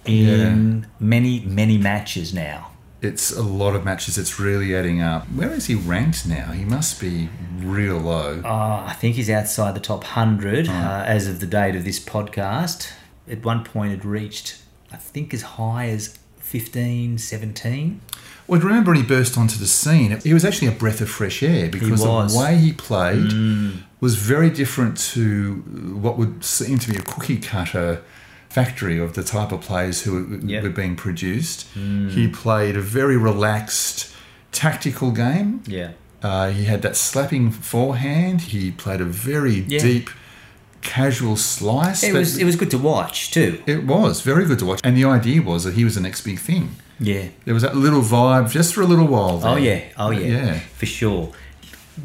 in 0.05 0.87
many 0.99 1.39
many 1.41 1.77
matches 1.77 2.33
now. 2.33 2.71
It's 3.01 3.31
a 3.31 3.41
lot 3.41 3.75
of 3.77 3.85
matches. 3.85 4.17
It's 4.17 4.39
really 4.41 4.75
adding 4.75 5.01
up. 5.01 5.25
Where 5.27 5.51
is 5.53 5.67
he 5.67 5.75
ranked 5.75 6.27
now? 6.27 6.51
He 6.51 6.65
must 6.65 6.99
be 6.99 7.29
real 7.59 7.97
low. 7.97 8.41
Uh, 8.43 8.83
I 8.87 8.93
think 8.99 9.15
he's 9.15 9.29
outside 9.29 9.73
the 9.73 9.79
top 9.79 10.01
100 10.03 10.67
uh, 10.67 11.03
as 11.07 11.25
of 11.25 11.39
the 11.39 11.45
date 11.47 11.77
of 11.77 11.85
this 11.85 11.97
podcast. 11.97 12.91
At 13.29 13.45
one 13.45 13.63
point, 13.63 13.93
it 13.93 14.03
reached, 14.03 14.61
I 14.91 14.97
think, 14.97 15.33
as 15.33 15.43
high 15.43 15.87
as 15.87 16.19
15, 16.49 17.17
17. 17.19 18.01
Well, 18.47 18.59
remember 18.59 18.89
when 18.91 18.97
he 19.01 19.05
burst 19.05 19.37
onto 19.37 19.57
the 19.59 19.67
scene, 19.67 20.19
he 20.23 20.33
was 20.33 20.43
actually 20.43 20.69
a 20.69 20.71
breath 20.71 21.01
of 21.01 21.09
fresh 21.09 21.43
air 21.43 21.69
because. 21.69 22.01
Mm. 22.03 22.31
the 22.31 22.37
way 22.39 22.57
he 22.57 22.73
played 22.73 23.31
was 24.01 24.15
very 24.15 24.49
different 24.49 24.97
to 25.13 25.55
what 26.01 26.17
would 26.17 26.43
seem 26.43 26.79
to 26.79 26.89
be 26.91 26.97
a 26.97 27.01
cookie 27.01 27.37
cutter 27.37 28.01
factory 28.49 28.97
of 28.97 29.13
the 29.13 29.23
type 29.23 29.51
of 29.51 29.61
players 29.61 30.01
who 30.03 30.13
were, 30.13 30.37
Yep. 30.37 30.63
were 30.63 30.69
being 30.69 30.95
produced. 30.95 31.67
Mm. 31.77 32.09
He 32.11 32.27
played 32.27 32.75
a 32.75 32.81
very 32.81 33.17
relaxed, 33.17 34.11
tactical 34.51 35.11
game. 35.11 35.61
Yeah. 35.67 35.91
Uh, 36.23 36.49
he 36.49 36.63
had 36.65 36.81
that 36.81 36.95
slapping 36.97 37.51
forehand. 37.51 38.41
He 38.41 38.71
played 38.71 39.01
a 39.01 39.05
very 39.05 39.63
Yeah. 39.67 39.79
deep, 39.79 40.09
casual 40.81 41.35
slice. 41.35 42.03
It 42.03 42.13
was, 42.13 42.37
it 42.37 42.45
was 42.45 42.55
good 42.55 42.71
to 42.71 42.77
watch, 42.77 43.31
too. 43.31 43.61
it 43.65 43.83
was 43.85 44.21
very 44.21 44.45
good 44.45 44.59
to 44.59 44.65
watch. 44.65 44.81
And 44.83 44.95
the 44.97 45.05
idea 45.05 45.41
was 45.41 45.63
that 45.63 45.73
he 45.75 45.83
was 45.83 45.95
the 45.95 46.01
next 46.01 46.21
big 46.21 46.39
thing. 46.39 46.75
Yeah. 46.99 47.29
There 47.45 47.53
was 47.53 47.63
that 47.63 47.75
little 47.75 48.01
vibe 48.01 48.51
just 48.51 48.73
for 48.73 48.81
a 48.81 48.85
little 48.85 49.07
while. 49.07 49.37
Oh, 49.43 49.55
there. 49.55 49.55
Oh, 49.55 49.57
yeah. 49.57 49.83
Oh, 49.97 50.11
yeah. 50.11 50.27
Yeah. 50.27 50.59
For 50.59 50.85
sure. 50.85 51.31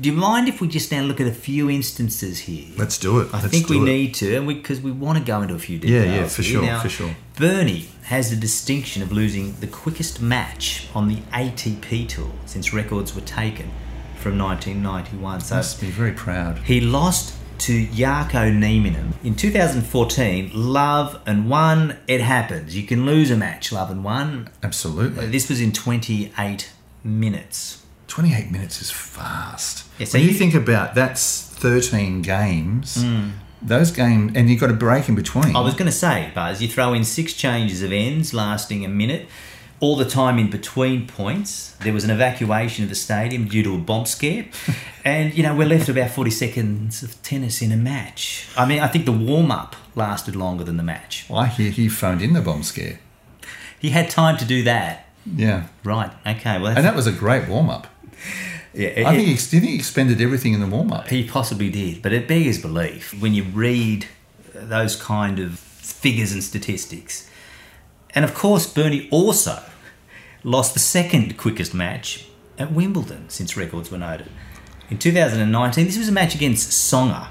Do 0.01 0.09
you 0.09 0.15
mind 0.17 0.49
if 0.49 0.61
we 0.61 0.67
just 0.67 0.91
now 0.91 1.03
look 1.03 1.21
at 1.21 1.27
a 1.29 1.33
few 1.33 1.71
instances 1.71 2.41
here? 2.41 2.67
Let's 2.77 2.99
do 2.99 3.21
it. 3.21 3.29
I 3.33 3.41
Let's 3.41 3.47
think 3.53 3.69
we 3.69 3.79
it. 3.79 3.85
need 3.85 4.15
to, 4.15 4.37
and 4.37 4.47
because 4.49 4.81
we, 4.81 4.91
want 4.91 5.19
to 5.19 5.25
go 5.25 5.41
into 5.43 5.55
a 5.55 5.59
few 5.59 5.79
details. 5.79 6.07
Yeah, 6.07 6.15
yeah, 6.23 6.27
for 6.27 6.43
here. 6.43 6.53
sure, 6.53 6.63
Now, 6.63 6.81
for 6.81 6.89
sure. 6.89 7.15
Bernie 7.39 7.87
has 8.05 8.31
the 8.31 8.37
distinction 8.37 9.03
of 9.03 9.13
losing 9.13 9.55
the 9.61 9.69
quickest 9.69 10.21
match 10.21 10.89
on 10.97 11.07
the 11.07 11.19
ATP 11.33 12.09
tour 12.09 12.31
since 12.45 12.73
records 12.73 13.15
were 13.15 13.21
taken 13.21 13.71
from 14.17 14.37
1991. 14.39 15.41
So 15.43 15.57
Must 15.57 15.81
be 15.81 15.91
very 15.91 16.13
proud. 16.13 16.59
he 16.59 16.81
lost 16.81 17.35
to 17.59 17.87
Jarkko 17.87 18.53
Nieminen 18.57 19.13
in 19.25 19.35
2014. 19.35 20.51
Love 20.55 21.21
and 21.27 21.49
won. 21.49 21.97
It 22.07 22.21
happens. 22.21 22.77
You 22.77 22.85
can 22.85 23.07
lose 23.07 23.31
a 23.31 23.37
match. 23.37 23.73
Love 23.73 23.91
and 23.91 24.05
won. 24.05 24.51
Absolutely. 24.63 25.27
Uh, 25.27 25.31
this 25.31 25.49
was 25.49 25.61
in 25.61 25.73
28 25.73 26.73
minutes. 27.03 27.85
28 28.09 28.51
minutes 28.51 28.81
is 28.81 28.91
fast. 28.91 29.87
Yeah, 29.99 30.07
so 30.07 30.19
when 30.19 30.27
you, 30.27 30.33
you- 30.33 30.39
think 30.39 30.55
about 30.55 30.95
that's 30.95 31.49
13 31.49 32.23
games, 32.23 33.03
hmm. 33.03 33.31
those 33.63 33.91
games, 33.91 34.33
and 34.35 34.49
you've 34.51 34.61
got 34.61 34.71
a 34.71 34.75
break 34.75 35.09
in 35.09 35.15
between. 35.15 35.57
I 35.57 35.61
was 35.61 35.75
going 35.75 35.87
to 35.87 35.97
say, 35.97 36.31
Buzz, 36.35 36.61
you 36.61 36.69
throw 36.69 36.93
in 36.93 37.05
six 37.05 37.33
changes 37.33 37.83
of 37.83 37.93
ends 37.93 38.35
lasting 38.35 38.85
a 38.85 38.89
minute. 38.89 39.29
All 39.81 39.97
the 39.97 40.05
time 40.05 40.39
in 40.39 40.51
between 40.51 41.07
points, 41.07 41.73
there 41.81 41.93
was 41.93 42.05
an 42.05 42.11
evacuation 42.11 42.85
of 42.85 42.91
the 42.91 42.95
stadium 42.97 43.49
due 43.49 43.63
to 43.65 43.75
a 43.75 43.79
bomb 43.79 44.07
scare. 44.07 44.47
and, 45.05 45.37
you 45.37 45.43
know, 45.43 45.55
we're 45.55 45.69
left 45.69 45.89
about 45.89 46.11
40 46.11 46.31
seconds 46.31 47.03
of 47.03 47.21
tennis 47.23 47.61
in 47.61 47.73
a 47.73 47.77
match. 47.77 48.49
I 48.57 48.67
mean, 48.67 48.81
I 48.81 48.87
think 48.89 49.05
the 49.05 49.13
warm 49.13 49.51
up 49.51 49.77
lasted 49.95 50.37
longer 50.37 50.65
than 50.65 50.77
the 50.77 50.83
match. 50.83 51.27
I 51.31 51.47
hear 51.47 51.71
he 51.71 51.89
phoned 51.89 52.23
in 52.23 52.33
the 52.33 52.41
bomb 52.41 52.63
scare. 52.63 53.01
He 53.79 53.91
had 53.91 54.09
time 54.09 54.37
to 54.39 54.45
do 54.45 54.63
that. 54.63 55.09
Yeah. 55.27 55.67
Right. 55.83 56.11
Okay. 56.27 56.59
Well, 56.61 56.77
And 56.77 56.85
that 56.85 56.95
was 56.95 57.07
a 57.07 57.13
great 57.13 57.49
warm 57.49 57.69
up. 57.69 57.87
yeah, 58.73 58.89
I 59.07 59.17
think 59.17 59.29
he, 59.29 59.37
think 59.37 59.65
he 59.65 59.75
expended 59.75 60.21
everything 60.21 60.55
in 60.55 60.61
the 60.61 60.67
warm 60.67 60.93
up. 60.93 61.09
He 61.09 61.27
possibly 61.27 61.71
did, 61.71 62.01
but 62.01 62.13
it 62.13 62.29
beggars 62.29 62.61
belief 62.61 63.13
when 63.21 63.35
you 63.35 63.45
read 63.45 64.07
those 64.55 64.97
kind 64.97 65.39
of 65.39 65.59
figures 65.59 66.33
and 66.33 66.43
statistics. 66.43 67.29
And 68.15 68.25
of 68.25 68.35
course, 68.35 68.67
Bernie 68.67 69.09
also 69.11 69.63
lost 70.43 70.75
the 70.75 70.81
second 70.81 71.37
quickest 71.37 71.75
match 71.75 72.27
at 72.59 72.73
Wimbledon 72.73 73.29
since 73.29 73.57
records 73.57 73.91
were 73.91 73.99
noted. 73.99 74.29
In 74.91 74.99
2019, 74.99 75.87
this 75.87 75.99
was 75.99 76.09
a 76.09 76.13
match 76.13 76.35
against 76.35 76.71
Tsonga. 76.71 77.29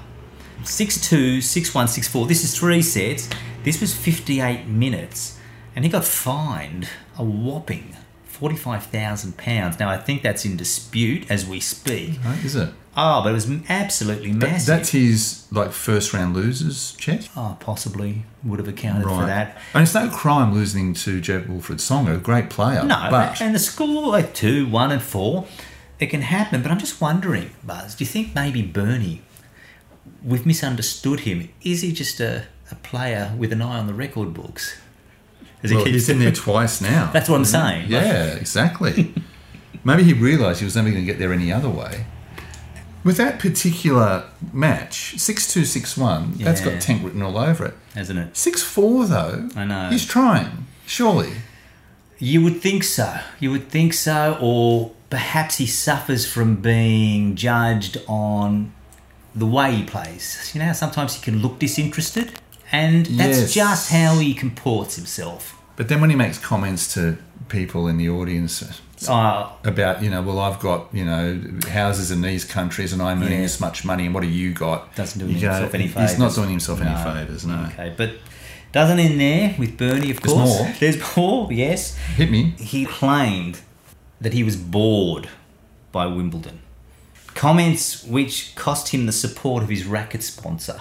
6 0.64 1.08
2, 1.08 1.40
6 1.40 1.74
1, 1.74 1.88
6 1.88 2.08
4. 2.08 2.26
This 2.26 2.44
is 2.44 2.56
three 2.56 2.82
sets. 2.82 3.28
This 3.62 3.80
was 3.80 3.94
58 3.94 4.66
minutes, 4.66 5.38
and 5.74 5.84
he 5.84 5.90
got 5.90 6.04
fined 6.04 6.88
a 7.18 7.24
whopping 7.24 7.96
£45,000. 8.40 9.78
Now, 9.78 9.88
I 9.88 9.96
think 9.96 10.22
that's 10.22 10.44
in 10.44 10.56
dispute 10.56 11.30
as 11.30 11.46
we 11.46 11.60
speak. 11.60 12.18
Right, 12.24 12.44
is 12.44 12.56
it? 12.56 12.70
Oh, 12.96 13.22
but 13.22 13.30
it 13.30 13.32
was 13.32 13.50
absolutely 13.68 14.32
That- 14.32 14.50
massive. 14.50 14.66
that's 14.66 14.90
his 14.90 15.44
like 15.50 15.72
first 15.72 16.12
round 16.12 16.34
losers 16.34 16.94
check. 16.98 17.22
oh, 17.36 17.56
possibly 17.60 18.24
would 18.44 18.58
have 18.58 18.68
accounted 18.68 19.04
for 19.04 19.26
that. 19.26 19.56
And 19.72 19.82
it's 19.82 19.94
no 19.94 20.08
crime 20.10 20.52
losing 20.54 20.94
to 20.94 21.20
Jo-Wilfried 21.20 21.78
Tsonga, 21.80 22.14
a 22.14 22.18
great 22.18 22.50
player. 22.50 22.84
No, 22.84 23.08
but 23.10 23.40
and 23.40 23.54
the 23.54 23.58
score 23.58 24.08
like 24.10 24.34
two, 24.34 24.66
one, 24.68 24.92
and 24.92 25.02
four, 25.02 25.46
it 25.98 26.06
can 26.06 26.22
happen. 26.22 26.62
But 26.62 26.70
I'm 26.70 26.78
just 26.78 27.00
wondering, 27.00 27.50
Buzz, 27.64 27.94
do 27.96 28.04
you 28.04 28.08
think 28.08 28.34
maybe 28.34 28.62
Bernie, 28.62 29.22
we've 30.22 30.46
misunderstood 30.46 31.20
him? 31.20 31.48
Is 31.62 31.82
he 31.82 31.92
just 31.92 32.20
a, 32.20 32.44
a 32.70 32.74
player 32.76 33.32
with 33.36 33.52
an 33.52 33.62
eye 33.62 33.78
on 33.78 33.86
the 33.86 33.94
record 33.94 34.34
books? 34.34 34.76
As 35.62 35.70
he 35.70 35.76
well, 35.76 35.84
keeps 35.86 35.94
he's 35.94 36.08
in 36.10 36.18
there 36.18 36.30
twice 36.32 36.80
now. 36.80 37.10
That's 37.12 37.28
what 37.28 37.36
I'm 37.36 37.44
saying. 37.44 37.90
Yeah, 37.90 38.34
exactly. 38.34 39.14
Maybe 39.84 40.02
he 40.04 40.12
realised 40.12 40.60
he 40.60 40.64
was 40.64 40.76
never 40.76 40.90
going 40.90 41.00
to 41.02 41.06
get 41.06 41.18
there 41.18 41.32
any 41.32 41.50
other 41.52 41.68
way. 41.70 42.06
With 43.04 43.16
that 43.18 43.38
particular 43.38 44.24
match, 44.52 45.14
6 45.18 45.52
2 45.52 45.64
6 45.64 45.96
1, 45.96 46.34
that's 46.38 46.60
Yeah. 46.62 46.70
got 46.72 46.80
tank 46.80 47.04
written 47.04 47.22
all 47.22 47.36
over 47.38 47.66
it. 47.66 47.74
hasn't 47.94 48.18
it? 48.18 48.36
6 48.36 48.62
4, 48.62 49.06
though. 49.06 49.48
I 49.54 49.64
know. 49.64 49.90
He's 49.90 50.06
trying, 50.06 50.66
surely. 50.86 51.32
You 52.18 52.42
would 52.42 52.62
think 52.62 52.82
so. 52.82 53.20
You 53.40 53.50
would 53.50 53.68
think 53.70 53.92
so, 53.92 54.38
or 54.40 54.92
perhaps 55.10 55.58
he 55.58 55.66
suffers 55.66 56.24
from 56.26 56.56
being 56.56 57.34
judged 57.36 57.98
on 58.08 58.72
the 59.34 59.46
way 59.46 59.74
he 59.76 59.82
plays. 59.84 60.50
You 60.54 60.60
know, 60.60 60.66
how 60.68 60.72
sometimes 60.72 61.14
he 61.14 61.22
can 61.22 61.42
look 61.42 61.58
disinterested, 61.58 62.32
and 62.72 63.04
that's 63.06 63.38
Yes. 63.40 63.52
just 63.52 63.90
how 63.90 64.18
he 64.18 64.32
comports 64.32 64.96
himself. 64.96 65.56
But 65.76 65.88
then 65.88 66.00
when 66.00 66.08
he 66.08 66.16
makes 66.16 66.38
comments 66.38 66.92
to 66.94 67.18
people 67.48 67.86
in 67.88 67.98
the 67.98 68.08
audience 68.08 68.62
Uh, 69.08 69.50
about, 69.64 70.02
you 70.02 70.08
know, 70.10 70.22
well, 70.22 70.38
I've 70.38 70.60
got, 70.60 70.88
you 70.92 71.04
know, 71.04 71.40
houses 71.68 72.10
in 72.10 72.22
these 72.22 72.44
countries 72.44 72.92
and 72.92 73.02
I'm 73.02 73.20
earning 73.22 73.32
Yeah. 73.32 73.40
this 73.42 73.60
much 73.60 73.84
money 73.84 74.06
and 74.06 74.14
what 74.14 74.22
have 74.24 74.32
you 74.32 74.52
got? 74.52 74.94
doesn't 74.94 75.18
do 75.18 75.26
You 75.26 75.40
go, 75.40 75.50
himself 75.52 75.74
any 75.74 75.88
favours. 75.88 76.10
He's 76.10 76.18
not 76.18 76.34
doing 76.34 76.50
himself 76.50 76.80
any 76.80 76.94
favours, 77.02 77.44
no. 77.44 77.68
Okay, 77.72 77.92
but 77.96 78.12
doesn't 78.72 78.98
end 78.98 79.20
there 79.20 79.54
with 79.58 79.76
Bernie, 79.76 80.10
of 80.10 80.20
There's 80.20 80.32
course. 80.34 80.58
more. 80.58 80.72
There's 80.80 81.16
more, 81.16 81.52
yes. 81.52 81.96
Hit 82.16 82.30
me. 82.30 82.54
He 82.58 82.86
claimed 82.86 83.60
that 84.20 84.32
he 84.32 84.42
was 84.42 84.56
bored 84.56 85.28
by 85.92 86.06
Wimbledon. 86.06 86.60
Comments 87.34 88.04
which 88.04 88.54
cost 88.54 88.88
him 88.88 89.06
the 89.06 89.12
support 89.12 89.62
of 89.62 89.68
his 89.68 89.84
racket 89.84 90.22
sponsor. 90.22 90.80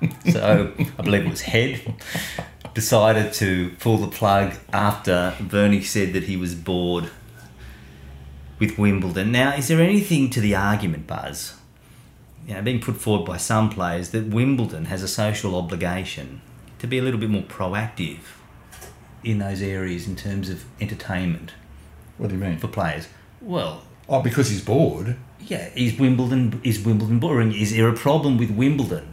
so 0.30 0.72
I 0.98 1.02
believe 1.02 1.24
it 1.26 1.30
was 1.30 1.42
Head 1.42 1.94
decided 2.74 3.32
to 3.34 3.70
pull 3.80 3.98
the 3.98 4.08
plug 4.08 4.54
after 4.72 5.34
Bernie 5.40 5.82
said 5.82 6.12
that 6.14 6.24
he 6.24 6.36
was 6.36 6.54
bored 6.54 7.10
with 8.58 8.78
Wimbledon. 8.78 9.32
Now, 9.32 9.54
is 9.54 9.68
there 9.68 9.80
anything 9.80 10.30
to 10.30 10.40
the 10.40 10.54
argument, 10.54 11.06
Buzz? 11.06 11.54
You 12.46 12.54
know, 12.54 12.62
being 12.62 12.80
put 12.80 12.96
forward 12.96 13.26
by 13.26 13.36
some 13.36 13.70
players 13.70 14.10
that 14.10 14.26
Wimbledon 14.26 14.86
has 14.86 15.02
a 15.02 15.08
social 15.08 15.54
obligation 15.56 16.40
to 16.78 16.86
be 16.86 16.98
a 16.98 17.02
little 17.02 17.20
bit 17.20 17.30
more 17.30 17.42
proactive 17.42 18.18
in 19.22 19.38
those 19.38 19.62
areas 19.62 20.08
in 20.08 20.16
terms 20.16 20.48
of 20.48 20.64
entertainment 20.80 21.52
What 22.18 22.28
do 22.30 22.34
you 22.34 22.40
mean? 22.40 22.58
for 22.58 22.68
players. 22.68 23.06
Well, 23.40 23.82
Oh, 24.08 24.20
because 24.20 24.50
he's 24.50 24.64
bored. 24.64 25.16
yeah, 25.40 25.70
is 25.76 25.96
Wimbledon 25.98 26.60
is 26.64 26.80
Wimbledon 26.84 27.20
boring? 27.20 27.52
Is 27.54 27.70
there 27.74 27.88
a 27.88 27.92
problem 27.94 28.36
with 28.36 28.50
Wimbledon? 28.50 29.11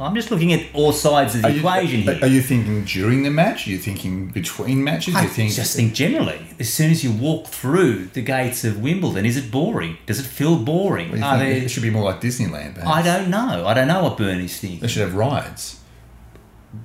I'm 0.00 0.14
just 0.14 0.30
looking 0.30 0.52
at 0.52 0.66
all 0.74 0.92
sides 0.92 1.34
of 1.36 1.42
the 1.42 1.48
Are 1.48 1.50
you, 1.52 1.58
equation 1.60 2.08
are, 2.08 2.14
here. 2.14 2.24
are 2.24 2.28
you 2.28 2.42
thinking 2.42 2.84
during 2.84 3.22
the 3.22 3.30
match? 3.30 3.66
Are 3.66 3.70
you 3.70 3.78
thinking 3.78 4.28
between 4.28 4.82
matches? 4.82 5.14
I 5.14 5.22
you 5.22 5.28
think 5.28 5.52
just 5.52 5.76
think 5.76 5.94
generally, 5.94 6.40
as 6.58 6.72
soon 6.72 6.90
as 6.90 7.04
you 7.04 7.12
walk 7.12 7.46
through 7.46 8.06
the 8.06 8.20
gates 8.22 8.64
of 8.64 8.80
Wimbledon, 8.82 9.24
is 9.24 9.36
it 9.36 9.50
boring? 9.52 9.96
Does 10.06 10.18
it 10.18 10.24
feel 10.26 10.56
boring? 10.56 11.12
There- 11.12 11.42
it 11.46 11.70
should 11.70 11.82
be 11.84 11.90
more 11.90 12.02
like 12.04 12.20
Disneyland, 12.20 12.74
perhaps. 12.74 12.90
I 12.90 13.02
don't 13.02 13.30
know. 13.30 13.66
I 13.66 13.72
don't 13.74 13.86
know 13.88 14.02
what 14.02 14.18
Bernie's 14.18 14.58
thinking. 14.58 14.80
They 14.80 14.88
should 14.88 15.02
have 15.02 15.14
rides 15.14 15.80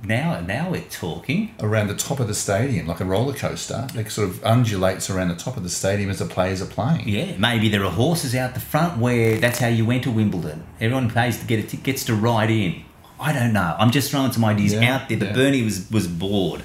Now, 0.04 0.38
now 0.40 0.70
we're 0.70 0.82
talking. 0.82 1.52
around 1.58 1.88
the 1.88 1.96
top 1.96 2.20
of 2.20 2.28
the 2.28 2.34
stadium, 2.34 2.86
like 2.86 3.00
a 3.00 3.04
roller 3.04 3.32
coaster. 3.34 3.88
It 3.96 4.08
sort 4.12 4.28
of 4.28 4.44
undulates 4.44 5.10
around 5.10 5.28
the 5.28 5.34
top 5.34 5.56
of 5.56 5.64
the 5.64 5.68
stadium 5.68 6.10
as 6.10 6.20
the 6.20 6.26
players 6.26 6.62
are 6.62 6.66
playing. 6.66 7.08
Yeah, 7.08 7.36
maybe 7.38 7.68
there 7.68 7.84
are 7.84 7.90
horses 7.90 8.36
out 8.36 8.54
the 8.54 8.60
front 8.60 8.98
where 8.98 9.38
that's 9.38 9.58
how 9.58 9.66
you 9.66 9.90
enter 9.90 10.12
Wimbledon. 10.12 10.64
Everyone 10.80 11.10
pays 11.10 11.40
to 11.40 11.44
get 11.46 11.82
gets 11.82 12.04
to 12.04 12.14
ride 12.14 12.50
in. 12.50 12.84
I 13.20 13.32
don't 13.32 13.52
know. 13.52 13.76
I'm 13.78 13.90
just 13.90 14.10
throwing 14.10 14.32
some 14.32 14.44
ideas 14.44 14.72
Yeah, 14.72 14.94
out 14.94 15.08
there. 15.08 15.18
But 15.18 15.28
yeah. 15.28 15.34
Bernie 15.34 15.62
was 15.62 15.90
was 15.90 16.06
bored, 16.06 16.62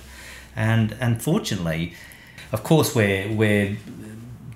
and 0.55 0.95
unfortunately, 0.99 1.93
of 2.51 2.63
course, 2.63 2.95
we're 2.95 3.31
we're 3.31 3.77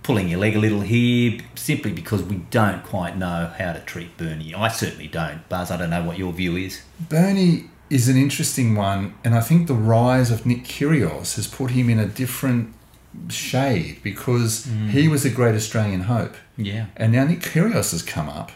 pulling 0.03 0.29
your 0.29 0.39
leg 0.39 0.55
a 0.55 0.59
little 0.59 0.81
here 0.81 1.39
simply 1.53 1.91
because 1.91 2.23
we 2.23 2.38
don't 2.49 2.83
quite 2.83 3.15
know 3.15 3.51
how 3.59 3.73
to 3.73 3.79
treat 3.81 4.17
Bernie. 4.17 4.55
I 4.55 4.67
certainly 4.69 5.07
don't, 5.07 5.47
Buzz. 5.49 5.69
I 5.69 5.77
don't 5.77 5.91
know 5.91 6.03
what 6.03 6.17
your 6.17 6.33
view 6.33 6.55
is. 6.55 6.81
Bernie 6.99 7.65
is 7.89 8.07
an 8.07 8.17
interesting 8.17 8.75
one, 8.75 9.13
and 9.23 9.35
I 9.35 9.41
think 9.41 9.67
the 9.67 9.73
rise 9.73 10.31
of 10.31 10.45
Nick 10.45 10.63
Kyrgios 10.63 11.35
has 11.35 11.47
put 11.47 11.71
him 11.71 11.89
in 11.89 11.99
a 11.99 12.05
different 12.05 12.73
shade 13.29 13.99
because 14.03 14.65
mm. 14.65 14.89
he 14.89 15.07
was 15.07 15.23
the 15.23 15.29
great 15.29 15.55
Australian 15.55 16.01
hope, 16.01 16.35
Yeah, 16.57 16.88
and 16.95 17.12
now 17.12 17.25
Nick 17.25 17.41
Kyrgios 17.41 17.91
has 17.91 18.03
come 18.03 18.29
up, 18.29 18.51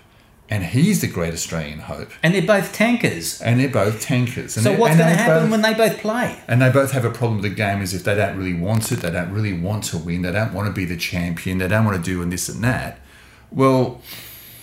and 0.54 0.64
he's 0.64 1.02
the 1.02 1.08
great 1.08 1.34
Australian 1.34 1.80
hope, 1.80 2.12
and 2.22 2.36
they're 2.36 2.46
both 2.46 2.74
tankers. 2.74 3.42
and 3.42 3.60
they're 3.60 3.68
both 3.84 4.02
tankers. 4.02 4.56
And 4.56 4.64
So 4.64 4.74
what's 4.76 4.96
going 4.96 5.10
to 5.10 5.16
happen 5.16 5.44
both- 5.46 5.52
when 5.52 5.62
they 5.64 5.74
both 5.74 5.98
play? 5.98 6.38
And 6.48 6.62
they 6.62 6.70
both 6.70 6.92
have 6.92 7.04
a 7.06 7.10
problem 7.10 7.42
with 7.42 7.50
the 7.50 7.56
game 7.56 7.82
is 7.82 7.96
if 7.96 8.04
they 8.04 8.14
don't 8.14 8.38
really 8.38 8.54
want 8.54 8.92
it, 8.92 8.98
they 8.98 9.10
don't 9.10 9.32
really 9.32 9.54
want 9.54 9.84
to 9.86 9.98
win, 9.98 10.22
they 10.22 10.32
don't 10.32 10.54
want 10.54 10.68
to 10.68 10.72
be 10.72 10.86
the 10.86 10.96
champion, 10.96 11.58
they 11.58 11.68
don't 11.68 11.86
want 11.86 11.98
to 11.98 12.04
do 12.04 12.22
and 12.22 12.32
this 12.32 12.50
and 12.50 12.64
that. 12.64 13.00
Well, 13.50 14.00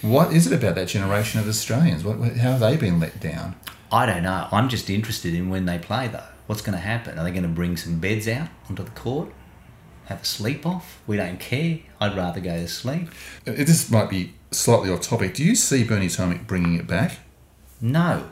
what 0.01 0.33
is 0.33 0.47
it 0.47 0.53
about 0.53 0.77
that 0.77 0.87
generation 0.87 1.41
of 1.41 1.49
Australians? 1.49 2.05
What, 2.05 2.19
how 2.37 2.53
have 2.53 2.61
they 2.61 2.77
been 2.77 3.01
let 3.01 3.19
down? 3.19 3.57
I 3.91 4.07
don't 4.07 4.23
know. 4.23 4.47
I'm 4.53 4.69
just 4.69 4.89
interested 4.91 5.35
in 5.35 5.51
when 5.51 5.65
they 5.65 5.79
play, 5.79 6.07
though. 6.07 6.23
What's 6.47 6.63
going 6.63 6.77
to 6.79 6.83
happen? 6.83 7.19
Are 7.19 7.25
they 7.25 7.33
going 7.33 7.43
to 7.43 7.49
bring 7.49 7.77
some 7.77 7.99
beds 7.99 8.29
out 8.29 8.47
onto 8.69 8.85
the 8.85 8.93
court? 8.93 9.33
Have 10.05 10.23
a 10.23 10.25
sleep 10.25 10.65
off? 10.65 11.01
We 11.09 11.17
don't 11.17 11.41
care. 11.41 11.81
I'd 12.01 12.17
rather 12.17 12.41
go 12.41 12.57
to 12.59 12.69
sleep. 12.69 13.09
This 13.45 13.91
might 13.91 14.09
be 14.09 14.35
slightly 14.51 14.91
off 14.91 15.01
topic. 15.03 15.35
Do 15.35 15.45
you 15.45 15.55
see 15.55 15.85
Bernie 15.85 16.07
Tomic 16.09 16.47
bringing 16.47 16.75
it 16.75 16.87
back? 16.87 17.19
No. 17.81 18.31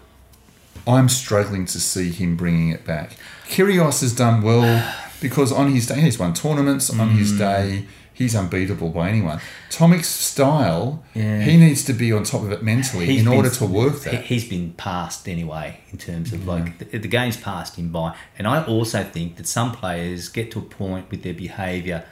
I'm 0.87 1.09
struggling 1.09 1.65
to 1.67 1.81
see 1.81 2.11
him 2.11 2.37
bringing 2.37 2.71
it 2.71 2.85
back. 2.85 3.17
Kyrgios 3.49 4.01
has 4.01 4.13
done 4.15 4.43
well 4.43 4.95
because 5.21 5.53
on 5.53 5.73
his 5.73 5.87
day, 5.87 6.01
he's 6.01 6.19
won 6.19 6.35
tournaments. 6.35 6.91
On 6.91 7.11
his 7.11 7.33
Mm. 7.33 7.39
day, 7.39 7.85
he's 8.15 8.35
unbeatable 8.35 8.89
by 8.91 9.09
anyone. 9.11 9.41
Tomic's 9.71 10.09
style, 10.09 11.05
Yeah. 11.15 11.41
he 11.43 11.57
needs 11.57 11.85
to 11.85 11.93
be 11.93 12.13
on 12.13 12.25
top 12.25 12.43
of 12.43 12.53
it 12.53 12.63
mentally 12.63 13.07
He's 13.07 13.21
in 13.21 13.27
been- 13.27 13.35
order 13.37 13.51
to 13.51 13.65
work 13.67 14.01
that. 14.03 14.25
He- 14.25 14.35
He's 14.35 14.49
been 14.49 14.73
passed 14.77 15.29
anyway 15.29 15.81
in 15.93 15.99
terms 15.99 16.33
of 16.33 16.47
like 16.47 16.79
the, 16.79 16.99
the 16.99 17.09
game's 17.09 17.37
passed 17.37 17.77
him 17.77 17.89
by. 17.91 18.15
And 18.39 18.47
I 18.47 18.63
also 18.65 19.05
think 19.05 19.37
that 19.37 19.47
some 19.47 19.73
players 19.73 20.29
get 20.29 20.51
to 20.53 20.59
a 20.59 20.63
point 20.63 21.11
with 21.11 21.23
their 21.23 21.35
behaviour 21.35 22.05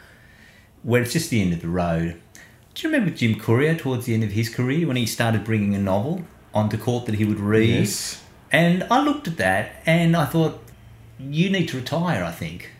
where 0.82 1.02
it's 1.02 1.12
just 1.12 1.30
the 1.30 1.40
end 1.42 1.52
of 1.52 1.60
the 1.60 1.68
road. 1.68 2.20
Do 2.76 2.86
you 2.86 2.92
remember 2.92 3.16
Jim 3.16 3.40
Courier 3.40 3.74
towards 3.74 4.04
the 4.04 4.12
end 4.12 4.22
of 4.22 4.32
his 4.32 4.50
career 4.50 4.86
when 4.86 4.96
he 4.96 5.06
started 5.06 5.44
bringing 5.44 5.74
a 5.74 5.78
novel 5.78 6.24
onto 6.52 6.76
court 6.76 7.06
that 7.06 7.14
he 7.14 7.24
would 7.24 7.40
read? 7.40 7.70
Yes. 7.70 8.22
And 8.52 8.84
I 8.90 9.02
looked 9.02 9.26
at 9.26 9.38
that 9.38 9.76
and 9.86 10.14
I 10.14 10.26
thought, 10.26 10.62
you 11.18 11.48
need 11.48 11.68
to 11.70 11.78
retire, 11.78 12.22
I 12.22 12.32
think. 12.32 12.72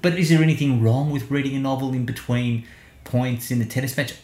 But 0.00 0.14
is 0.14 0.30
there 0.30 0.42
anything 0.42 0.82
wrong 0.82 1.10
with 1.10 1.30
reading 1.30 1.54
a 1.54 1.58
novel 1.58 1.92
in 1.92 2.06
between 2.06 2.66
points 3.04 3.50
in 3.50 3.60
a 3.60 3.66
tennis 3.66 3.94
match? 3.98 4.14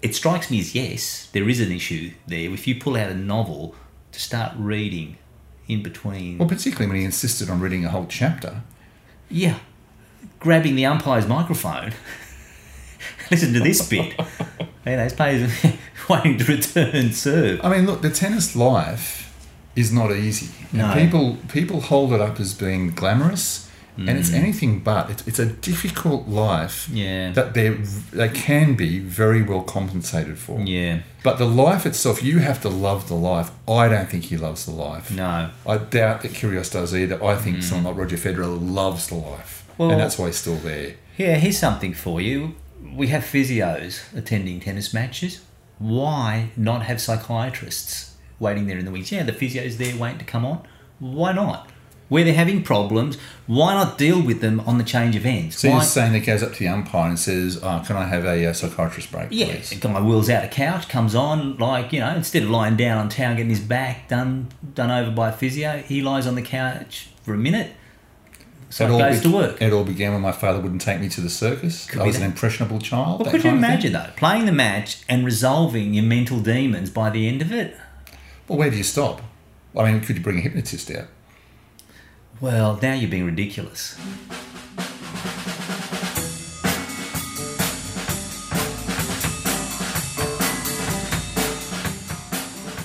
It 0.00 0.14
strikes 0.14 0.48
me 0.48 0.60
as 0.60 0.76
yes, 0.76 1.28
there 1.32 1.48
is 1.48 1.58
an 1.60 1.72
issue 1.72 2.12
there. 2.28 2.48
If 2.52 2.68
you 2.68 2.78
pull 2.78 2.96
out 2.96 3.10
a 3.10 3.16
novel 3.16 3.74
to 4.12 4.20
start 4.20 4.52
reading 4.56 5.18
in 5.66 5.82
between. 5.82 6.38
Well, 6.38 6.48
particularly 6.48 6.86
when 6.86 7.00
he 7.00 7.04
insisted 7.04 7.50
on 7.50 7.58
reading 7.58 7.84
a 7.84 7.88
whole 7.88 8.06
chapter. 8.08 8.62
yeah. 9.28 9.58
Grabbing 10.38 10.76
the 10.76 10.86
umpire's 10.86 11.26
microphone. 11.26 11.92
Listen 13.30 13.52
to 13.54 13.60
this 13.60 13.88
bit. 13.88 14.14
you 14.86 14.96
know, 14.96 15.04
his 15.04 15.12
players 15.14 15.64
are 15.64 15.72
waiting 16.08 16.38
to 16.38 16.44
return 16.44 17.12
serve. 17.12 17.60
I 17.64 17.68
mean, 17.70 17.86
look, 17.86 18.02
the 18.02 18.10
tennis 18.10 18.54
life 18.56 19.22
is 19.74 19.92
not 19.92 20.12
easy. 20.12 20.48
And 20.72 20.78
No. 20.80 20.94
people 20.94 21.36
people 21.48 21.80
hold 21.80 22.12
it 22.12 22.20
up 22.20 22.40
as 22.40 22.54
being 22.54 22.90
glamorous, 22.90 23.68
and 23.98 24.10
it's 24.10 24.30
anything 24.32 24.80
but. 24.80 25.10
It's, 25.10 25.26
it's 25.26 25.38
a 25.38 25.46
difficult 25.46 26.28
life 26.28 26.86
Mm. 26.90 26.96
Yeah. 26.96 27.32
that 27.32 27.54
they 27.54 27.70
they 28.12 28.28
can 28.28 28.74
be 28.74 28.98
very 28.98 29.42
well 29.42 29.62
compensated 29.62 30.38
for. 30.38 30.60
Yeah. 30.60 31.00
But 31.22 31.38
the 31.38 31.46
life 31.46 31.86
itself, 31.86 32.22
you 32.22 32.38
have 32.40 32.60
to 32.62 32.68
love 32.68 33.08
the 33.08 33.14
life. 33.14 33.50
I 33.66 33.88
don't 33.88 34.08
think 34.08 34.24
he 34.24 34.36
loves 34.36 34.64
the 34.66 34.72
life. 34.72 35.10
No. 35.10 35.50
I 35.66 35.78
doubt 35.78 36.22
that 36.22 36.32
Kyrgios 36.32 36.70
does 36.72 36.94
either. 36.94 37.22
I 37.24 37.36
think 37.36 37.62
someone 37.62 37.84
like 37.94 37.96
Roger 38.02 38.16
Federer 38.18 38.46
loves 38.74 39.08
the 39.08 39.14
life, 39.16 39.64
Well- 39.78 39.90
and 39.90 40.00
that's 40.00 40.18
why 40.18 40.26
he's 40.26 40.36
still 40.36 40.56
there. 40.56 40.94
Yeah, 41.16 41.36
here's 41.38 41.58
something 41.58 41.94
for 41.94 42.20
you. 42.20 42.54
We 42.94 43.08
have 43.08 43.22
physios 43.22 44.00
attending 44.16 44.60
tennis 44.60 44.92
matches. 44.92 45.40
Why 45.78 46.50
not 46.56 46.82
have 46.82 47.00
psychiatrists 47.00 48.16
waiting 48.38 48.66
there 48.66 48.78
in 48.78 48.84
the 48.84 48.90
wings? 48.90 49.12
Yeah, 49.12 49.22
the 49.22 49.32
physio's 49.32 49.76
there 49.76 49.96
waiting 49.96 50.18
to 50.18 50.24
come 50.24 50.44
on. 50.44 50.66
Why 50.98 51.32
not? 51.32 51.70
Where 52.08 52.22
they're 52.22 52.34
having 52.34 52.62
problems, 52.62 53.18
why 53.48 53.74
not 53.74 53.98
deal 53.98 54.22
with 54.22 54.40
them 54.40 54.60
on 54.60 54.78
the 54.78 54.84
change 54.84 55.16
of 55.16 55.26
ends? 55.26 55.58
So 55.58 55.68
Why- 55.68 55.74
you're 55.74 55.84
saying 55.84 56.12
that 56.12 56.20
goes 56.20 56.40
up 56.42 56.52
to 56.52 56.58
the 56.60 56.68
umpire 56.68 57.08
and 57.08 57.18
says, 57.18 57.58
oh, 57.60 57.82
"Can 57.84 57.96
I 57.96 58.06
have 58.06 58.24
a 58.24 58.46
uh, 58.46 58.52
psychiatrist 58.52 59.10
break, 59.10 59.28
yeah, 59.30 59.46
please?" 59.46 59.70
the 59.70 59.76
guy 59.76 60.00
wheels 60.00 60.30
out 60.30 60.44
a 60.44 60.48
couch, 60.48 60.88
comes 60.88 61.16
on, 61.16 61.56
like, 61.56 61.92
you 61.92 61.98
know, 61.98 62.14
instead 62.14 62.44
of 62.44 62.50
lying 62.50 62.76
down 62.76 62.98
on 62.98 63.08
town 63.08 63.34
getting 63.36 63.50
his 63.50 63.60
back 63.60 64.08
done 64.08 64.48
done 64.74 64.92
over 64.92 65.10
by 65.10 65.30
a 65.30 65.32
physio, 65.32 65.78
he 65.78 66.00
lies 66.00 66.28
on 66.28 66.36
the 66.36 66.42
couch 66.42 67.08
for 67.22 67.34
a 67.34 67.38
minute. 67.38 67.72
So 68.68 68.84
It 68.84 68.88
it 68.88 68.92
all 68.92 68.98
goes 68.98 69.16
be- 69.18 69.28
to 69.30 69.34
work. 69.34 69.62
It 69.62 69.72
all 69.72 69.84
began 69.84 70.12
when 70.12 70.22
my 70.22 70.32
father 70.32 70.60
wouldn't 70.60 70.82
take 70.82 71.00
me 71.00 71.08
to 71.10 71.20
the 71.20 71.30
circus. 71.30 71.86
Could 71.86 72.00
I 72.00 72.06
was 72.06 72.16
an 72.16 72.24
impressionable 72.24 72.80
child. 72.80 73.20
Well, 73.20 73.30
could 73.30 73.44
you 73.44 73.50
kind 73.50 73.56
of 73.56 73.62
thing. 73.62 73.70
imagine 73.70 73.92
though, 73.92 74.10
playing 74.16 74.46
the 74.46 74.52
match 74.52 75.02
and 75.08 75.24
resolving 75.24 75.94
your 75.94 76.04
mental 76.04 76.40
demons 76.40 76.90
by 76.90 77.10
the 77.10 77.28
end 77.28 77.42
of 77.42 77.52
it? 77.52 77.76
Well, 78.48 78.58
where 78.58 78.70
do 78.70 78.76
you 78.76 78.82
stop? 78.82 79.22
I 79.76 79.90
mean, 79.90 80.00
could 80.00 80.16
you 80.16 80.22
bring 80.22 80.38
a 80.38 80.40
hypnotist 80.40 80.90
out? 80.90 81.06
Well, 82.40 82.78
now 82.82 82.92
you're 82.94 83.10
being 83.10 83.24
ridiculous. 83.26 83.96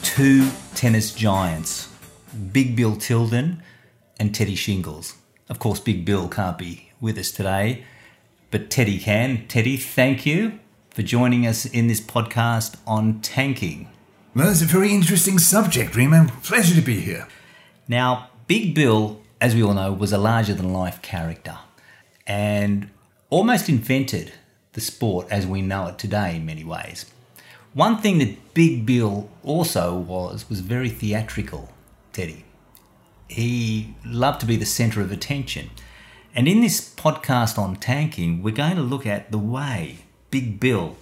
two 0.02 0.50
tennis 0.76 1.13
giants, 1.13 1.89
Big 2.52 2.76
Bill 2.76 2.96
Tilden 2.96 3.63
and 4.20 4.34
Teddy 4.36 4.56
Shingles. 4.56 5.15
Of 5.51 5.59
course, 5.59 5.81
Big 5.81 6.05
Bill 6.05 6.29
can't 6.29 6.57
be 6.57 6.91
with 7.01 7.17
us 7.17 7.29
today, 7.29 7.83
but 8.51 8.69
Teddy 8.69 8.97
can. 8.97 9.45
Teddy, 9.49 9.75
thank 9.75 10.25
you 10.25 10.59
for 10.91 11.01
joining 11.01 11.45
us 11.45 11.65
in 11.65 11.87
this 11.87 11.99
podcast 11.99 12.77
on 12.87 13.19
tanking. 13.19 13.89
Well, 14.33 14.49
it's 14.49 14.61
a 14.61 14.65
very 14.65 14.93
interesting 14.93 15.39
subject, 15.39 15.93
Remo. 15.93 16.27
Pleasure 16.41 16.73
to 16.73 16.81
be 16.81 17.01
here. 17.01 17.27
Now, 17.85 18.29
Big 18.47 18.73
Bill, 18.73 19.19
as 19.41 19.53
we 19.53 19.61
all 19.61 19.73
know, 19.73 19.91
was 19.91 20.13
a 20.13 20.17
larger 20.17 20.53
than 20.53 20.71
life 20.71 21.01
character 21.01 21.57
and 22.25 22.89
almost 23.29 23.67
invented 23.67 24.31
the 24.71 24.79
sport 24.79 25.27
as 25.29 25.45
we 25.45 25.61
know 25.61 25.87
it 25.87 25.99
today 25.99 26.37
in 26.37 26.45
many 26.45 26.63
ways. 26.63 27.07
One 27.73 27.97
thing 27.97 28.19
that 28.19 28.53
Big 28.53 28.85
Bill 28.85 29.29
also 29.43 29.97
was 29.97 30.49
was 30.49 30.61
very 30.61 30.87
theatrical, 30.87 31.73
Teddy. 32.13 32.45
He 33.32 33.96
loved 34.04 34.41
to 34.41 34.46
be 34.46 34.58
the 34.58 34.65
centre 34.65 35.00
of 35.00 35.10
attention. 35.10 35.70
And 36.36 36.50
in 36.50 36.60
this 36.60 36.94
podcast 36.94 37.58
on 37.58 37.78
tanking, 37.78 38.44
we're 38.44 38.54
going 38.54 38.76
to 38.76 38.82
look 38.82 39.06
at 39.06 39.32
the 39.32 39.38
way 39.38 40.00
Big 40.32 40.60
Bill 40.60 40.98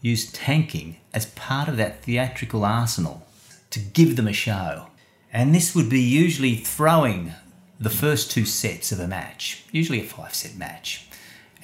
used 0.00 0.34
tanking 0.34 0.96
as 1.14 1.26
part 1.26 1.68
of 1.68 1.76
that 1.76 2.02
theatrical 2.02 2.64
arsenal 2.64 3.24
to 3.70 3.78
give 3.78 4.16
them 4.16 4.26
a 4.26 4.32
show. 4.32 4.88
And 5.32 5.54
this 5.54 5.72
would 5.76 5.88
be 5.88 6.00
usually 6.00 6.56
throwing 6.56 7.34
the 7.78 7.90
first 7.90 8.32
two 8.32 8.44
sets 8.44 8.90
of 8.90 8.98
a 8.98 9.06
match, 9.06 9.64
usually 9.70 10.00
a 10.00 10.04
five 10.04 10.34
set 10.34 10.56
match, 10.56 11.06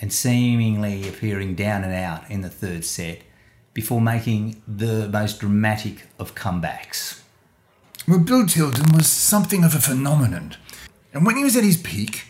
and 0.01 0.13
seemingly 0.13 1.09
appearing 1.09 1.57
down 1.57 1.83
and 1.83 1.93
out 1.93 2.31
in 2.31 2.43
the 2.43 2.51
third 2.51 2.85
set 2.85 3.23
before 3.73 4.01
making 4.01 4.63
the 4.69 5.09
most 5.09 5.41
dramatic 5.41 6.07
of 6.21 6.37
comebacks. 6.37 7.24
Well, 8.07 8.19
Bill 8.19 8.47
Tilden 8.47 8.93
was 8.93 9.07
something 9.07 9.65
of 9.65 9.75
a 9.75 9.79
phenomenon. 9.79 10.57
And 11.15 11.25
when 11.25 11.37
he 11.37 11.45
was 11.45 11.57
at 11.57 11.65
his 11.65 11.79
peak, 11.79 12.27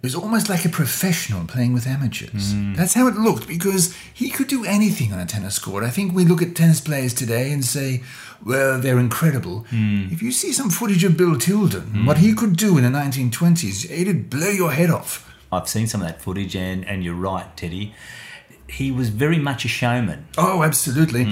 it 0.00 0.06
was 0.06 0.14
almost 0.14 0.48
like 0.48 0.64
a 0.64 0.68
professional 0.68 1.44
playing 1.44 1.72
with 1.72 1.88
amateurs. 1.88 2.54
Mm. 2.54 2.76
That's 2.76 2.94
how 2.94 3.08
it 3.08 3.16
looked 3.16 3.48
because 3.48 3.96
he 4.14 4.30
could 4.30 4.46
do 4.46 4.64
anything 4.64 5.12
on 5.12 5.18
a 5.18 5.26
tennis 5.26 5.58
court. 5.58 5.82
I 5.82 5.90
think 5.90 6.14
we 6.14 6.24
look 6.24 6.40
at 6.40 6.54
tennis 6.54 6.80
players 6.80 7.12
today 7.12 7.50
and 7.50 7.64
say, 7.64 8.04
well, 8.44 8.78
they're 8.78 9.00
incredible. 9.00 9.66
Mm. 9.70 10.12
If 10.12 10.22
you 10.22 10.30
see 10.30 10.52
some 10.52 10.70
footage 10.70 11.02
of 11.02 11.16
Bill 11.16 11.36
Tilden, 11.36 11.86
mm. 11.86 12.06
what 12.06 12.18
he 12.18 12.32
could 12.32 12.56
do 12.56 12.78
in 12.78 12.84
the 12.84 12.96
1920s, 12.96 13.90
it'd 13.90 14.30
blow 14.30 14.50
your 14.50 14.70
head 14.70 14.90
off. 14.90 15.24
I've 15.50 15.68
seen 15.68 15.88
some 15.88 16.02
of 16.02 16.06
that 16.06 16.22
footage, 16.22 16.54
and, 16.54 16.86
and 16.86 17.02
you're 17.02 17.14
right, 17.14 17.56
Teddy. 17.56 17.92
He 18.68 18.92
was 18.92 19.08
very 19.08 19.38
much 19.38 19.64
a 19.64 19.68
showman. 19.68 20.28
Oh, 20.36 20.62
absolutely. 20.62 21.26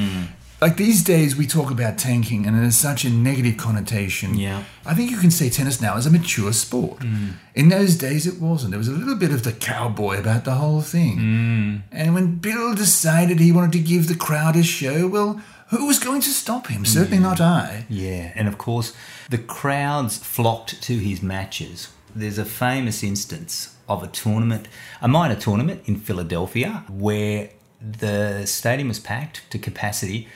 Like 0.59 0.79
these 0.79 1.05
days, 1.05 1.37
we 1.37 1.47
talk 1.47 1.71
about 1.71 1.99
tanking, 1.99 2.47
and 2.47 2.57
it 2.57 2.63
has 2.63 2.79
such 2.79 3.05
a 3.05 3.11
negative 3.11 3.59
connotation. 3.59 4.39
Yeah. 4.39 4.65
I 4.87 4.95
think 4.95 5.11
you 5.11 5.19
can 5.19 5.31
say 5.31 5.51
tennis 5.51 5.83
now 5.83 5.97
is 5.99 6.07
a 6.07 6.11
mature 6.11 6.53
sport. 6.55 7.01
Mm. 7.01 7.35
In 7.55 7.69
those 7.69 7.97
days, 7.97 8.27
it 8.27 8.41
wasn't. 8.41 8.71
There 8.71 8.79
was 8.79 8.89
a 8.89 8.93
little 8.93 9.17
bit 9.17 9.33
of 9.33 9.43
the 9.43 9.53
cowboy 9.53 10.19
about 10.19 10.45
the 10.45 10.55
whole 10.55 10.81
thing. 10.81 11.19
Mm. 11.19 11.83
And 11.93 12.15
when 12.15 12.37
Bill 12.37 12.75
decided 12.75 13.39
he 13.39 13.53
wanted 13.53 13.73
to 13.73 13.81
give 13.81 14.09
the 14.09 14.17
crowd 14.17 14.57
a 14.57 14.63
show, 14.63 15.07
well, 15.09 15.43
who 15.69 15.87
was 15.87 15.99
going 15.99 16.23
to 16.23 16.31
stop 16.31 16.69
him? 16.69 16.87
Certainly 16.87 17.19
mm. 17.19 17.23
not 17.23 17.41
I. 17.41 17.85
Yeah, 17.91 18.33
and 18.35 18.49
of 18.49 18.57
course, 18.57 18.95
the 19.29 19.39
crowds 19.39 20.17
flocked 20.17 20.81
to 20.85 20.99
his 20.99 21.23
matches. 21.23 21.89
There's 22.15 22.39
a 22.39 22.47
famous 22.47 23.03
instance 23.03 23.77
of 23.89 24.03
a 24.03 24.07
tournament, 24.07 24.69
a 25.03 25.09
minor 25.09 25.37
tournament 25.37 25.83
in 25.85 25.97
Philadelphia, 25.97 26.85
where 26.89 27.51
the 27.79 28.47
stadium 28.47 28.89
was 28.89 28.99
packed 28.99 29.49
to 29.51 29.59
capacity, 29.59 30.29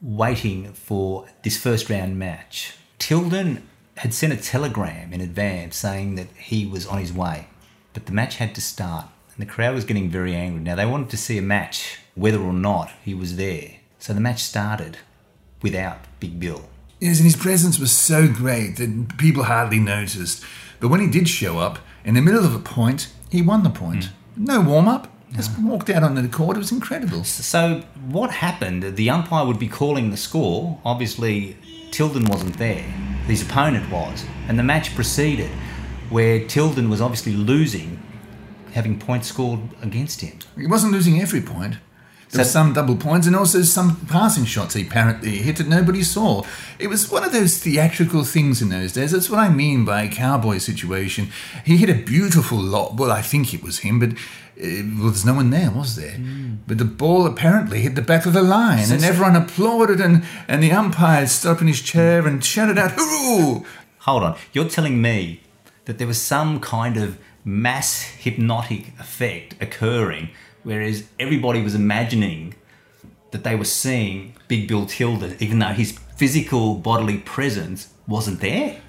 waiting 0.00 0.72
for 0.72 1.26
this 1.42 1.56
first 1.56 1.88
round 1.88 2.18
match. 2.18 2.76
Tilden 2.98 3.66
had 3.98 4.12
sent 4.12 4.32
a 4.32 4.36
telegram 4.36 5.12
in 5.12 5.20
advance 5.20 5.76
saying 5.76 6.16
that 6.16 6.28
he 6.36 6.66
was 6.66 6.86
on 6.86 6.98
his 6.98 7.12
way, 7.12 7.48
but 7.94 8.06
the 8.06 8.12
match 8.12 8.36
had 8.36 8.54
to 8.54 8.60
start, 8.60 9.06
and 9.34 9.46
the 9.46 9.50
crowd 9.50 9.74
was 9.74 9.84
getting 9.84 10.10
very 10.10 10.34
angry. 10.34 10.60
Now, 10.60 10.74
they 10.74 10.86
wanted 10.86 11.10
to 11.10 11.16
see 11.16 11.38
a 11.38 11.42
match, 11.42 11.98
whether 12.14 12.40
or 12.40 12.52
not 12.52 12.90
he 13.02 13.14
was 13.14 13.36
there. 13.36 13.76
So 13.98 14.12
the 14.12 14.20
match 14.20 14.42
started 14.42 14.98
without 15.62 15.98
Big 16.20 16.38
Bill. 16.38 16.68
Yes, 17.00 17.18
and 17.18 17.26
his 17.26 17.36
presence 17.36 17.78
was 17.78 17.92
so 17.92 18.28
great 18.28 18.76
that 18.76 19.18
people 19.18 19.44
hardly 19.44 19.80
noticed. 19.80 20.44
But 20.80 20.88
when 20.88 21.00
he 21.00 21.08
did 21.08 21.28
show 21.28 21.58
up, 21.58 21.78
in 22.04 22.14
the 22.14 22.22
middle 22.22 22.44
of 22.44 22.54
a 22.54 22.58
point, 22.58 23.08
he 23.30 23.42
won 23.42 23.62
the 23.62 23.70
point. 23.70 24.10
Hmm. 24.34 24.44
No 24.44 24.60
warm 24.60 24.88
up, 24.88 25.08
just 25.32 25.58
walked 25.58 25.90
out 25.90 26.02
onto 26.02 26.22
the 26.22 26.28
court. 26.28 26.56
It 26.56 26.60
was 26.60 26.72
incredible. 26.72 27.24
So 27.24 27.82
what 28.08 28.30
happened? 28.30 28.96
The 28.96 29.10
umpire 29.10 29.44
would 29.46 29.58
be 29.58 29.68
calling 29.68 30.10
the 30.10 30.16
score. 30.16 30.80
Obviously, 30.84 31.56
Tilden 31.90 32.26
wasn't 32.26 32.58
there. 32.58 32.82
His 33.26 33.42
opponent 33.42 33.90
was, 33.90 34.24
and 34.48 34.58
the 34.58 34.62
match 34.62 34.94
proceeded, 34.94 35.50
where 36.10 36.46
Tilden 36.46 36.88
was 36.88 37.00
obviously 37.00 37.32
losing, 37.32 38.00
having 38.72 38.98
points 38.98 39.28
scored 39.28 39.60
against 39.82 40.20
him. 40.20 40.38
He 40.56 40.66
wasn't 40.66 40.92
losing 40.92 41.20
every 41.20 41.42
point. 41.42 41.76
There 42.30 42.40
were 42.40 42.44
So- 42.44 42.50
some 42.50 42.72
double 42.72 42.96
points 42.96 43.26
and 43.26 43.36
also 43.36 43.62
some 43.62 43.96
passing 44.08 44.44
shots 44.44 44.74
he 44.74 44.82
apparently 44.82 45.38
hit 45.38 45.56
that 45.56 45.68
nobody 45.68 46.02
saw. 46.02 46.42
It 46.78 46.88
was 46.88 47.10
one 47.10 47.22
of 47.24 47.32
those 47.32 47.58
theatrical 47.58 48.24
things 48.24 48.60
in 48.60 48.68
those 48.68 48.92
days. 48.92 49.12
That's 49.12 49.30
what 49.30 49.38
I 49.40 49.48
mean 49.48 49.84
by 49.84 50.02
a 50.02 50.08
cowboy 50.08 50.58
situation. 50.58 51.30
He 51.64 51.76
hit 51.76 51.88
a 51.88 51.94
beautiful 51.94 52.58
lot. 52.58 52.96
Well, 52.96 53.12
I 53.12 53.22
think 53.22 53.54
it 53.54 53.62
was 53.62 53.78
him, 53.78 54.00
but 54.00 54.10
uh, 54.10 54.82
well, 54.98 55.10
there's 55.10 55.24
no 55.24 55.34
one 55.34 55.50
there, 55.50 55.70
was 55.70 55.96
there? 55.96 56.18
But 56.66 56.78
the 56.78 56.84
ball 56.86 57.26
apparently 57.26 57.82
hit 57.82 57.94
the 57.94 58.02
back 58.02 58.26
of 58.26 58.32
the 58.32 58.42
line, 58.42 58.90
and 58.90 59.00
so- 59.02 59.06
everyone 59.08 59.36
applauded, 59.36 60.00
and, 60.00 60.24
and 60.48 60.62
the 60.62 60.72
umpire 60.72 61.26
stood 61.26 61.52
up 61.52 61.60
in 61.60 61.68
his 61.68 61.80
chair 61.82 62.26
and 62.26 62.42
shouted 62.44 62.78
out, 62.78 62.92
"Hooroo!" 62.96 63.64
Hold 64.00 64.22
on, 64.22 64.36
you're 64.52 64.68
telling 64.68 65.00
me 65.02 65.42
that 65.84 65.98
there 65.98 66.06
was 66.06 66.20
some 66.20 66.58
kind 66.60 66.96
of 66.96 67.18
mass 67.44 68.02
hypnotic 68.18 68.92
effect 68.98 69.54
occurring, 69.60 70.30
whereas 70.66 71.04
everybody 71.20 71.62
was 71.62 71.76
imagining 71.76 72.52
that 73.30 73.44
they 73.44 73.54
were 73.54 73.64
seeing 73.64 74.34
Big 74.48 74.66
Bill 74.66 74.84
Tilden, 74.84 75.36
even 75.38 75.60
though 75.60 75.66
his 75.68 75.92
physical 76.16 76.74
bodily 76.74 77.18
presence 77.18 77.94
wasn't 78.08 78.40
there? 78.40 78.80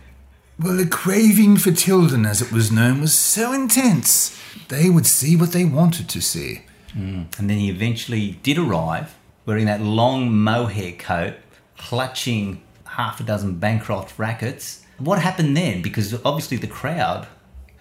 Well, 0.60 0.76
the 0.76 0.88
craving 0.88 1.58
for 1.58 1.72
Tilden, 1.72 2.26
as 2.26 2.42
it 2.42 2.52
was 2.52 2.72
known, 2.72 3.00
was 3.02 3.14
so 3.14 3.54
intense. 3.54 4.36
They 4.70 4.90
would 4.90 5.06
see 5.06 5.36
what 5.36 5.52
they 5.52 5.66
wanted 5.66 6.10
to 6.10 6.20
see. 6.20 6.64
Mm. 6.96 7.38
And 7.38 7.48
then 7.48 7.60
he 7.60 7.70
eventually 7.70 8.40
did 8.42 8.58
arrive, 8.58 9.16
wearing 9.46 9.66
that 9.66 9.82
long 9.82 10.32
mohair 10.36 10.94
coat, 10.94 11.36
clutching 11.78 12.64
half 12.86 13.20
a 13.20 13.24
dozen 13.24 13.60
Bancroft 13.60 14.18
rackets. 14.18 14.84
What 14.98 15.20
happened 15.20 15.56
then? 15.56 15.84
Because 15.84 16.16
obviously 16.26 16.58
the 16.58 16.66
crowd 16.66 17.28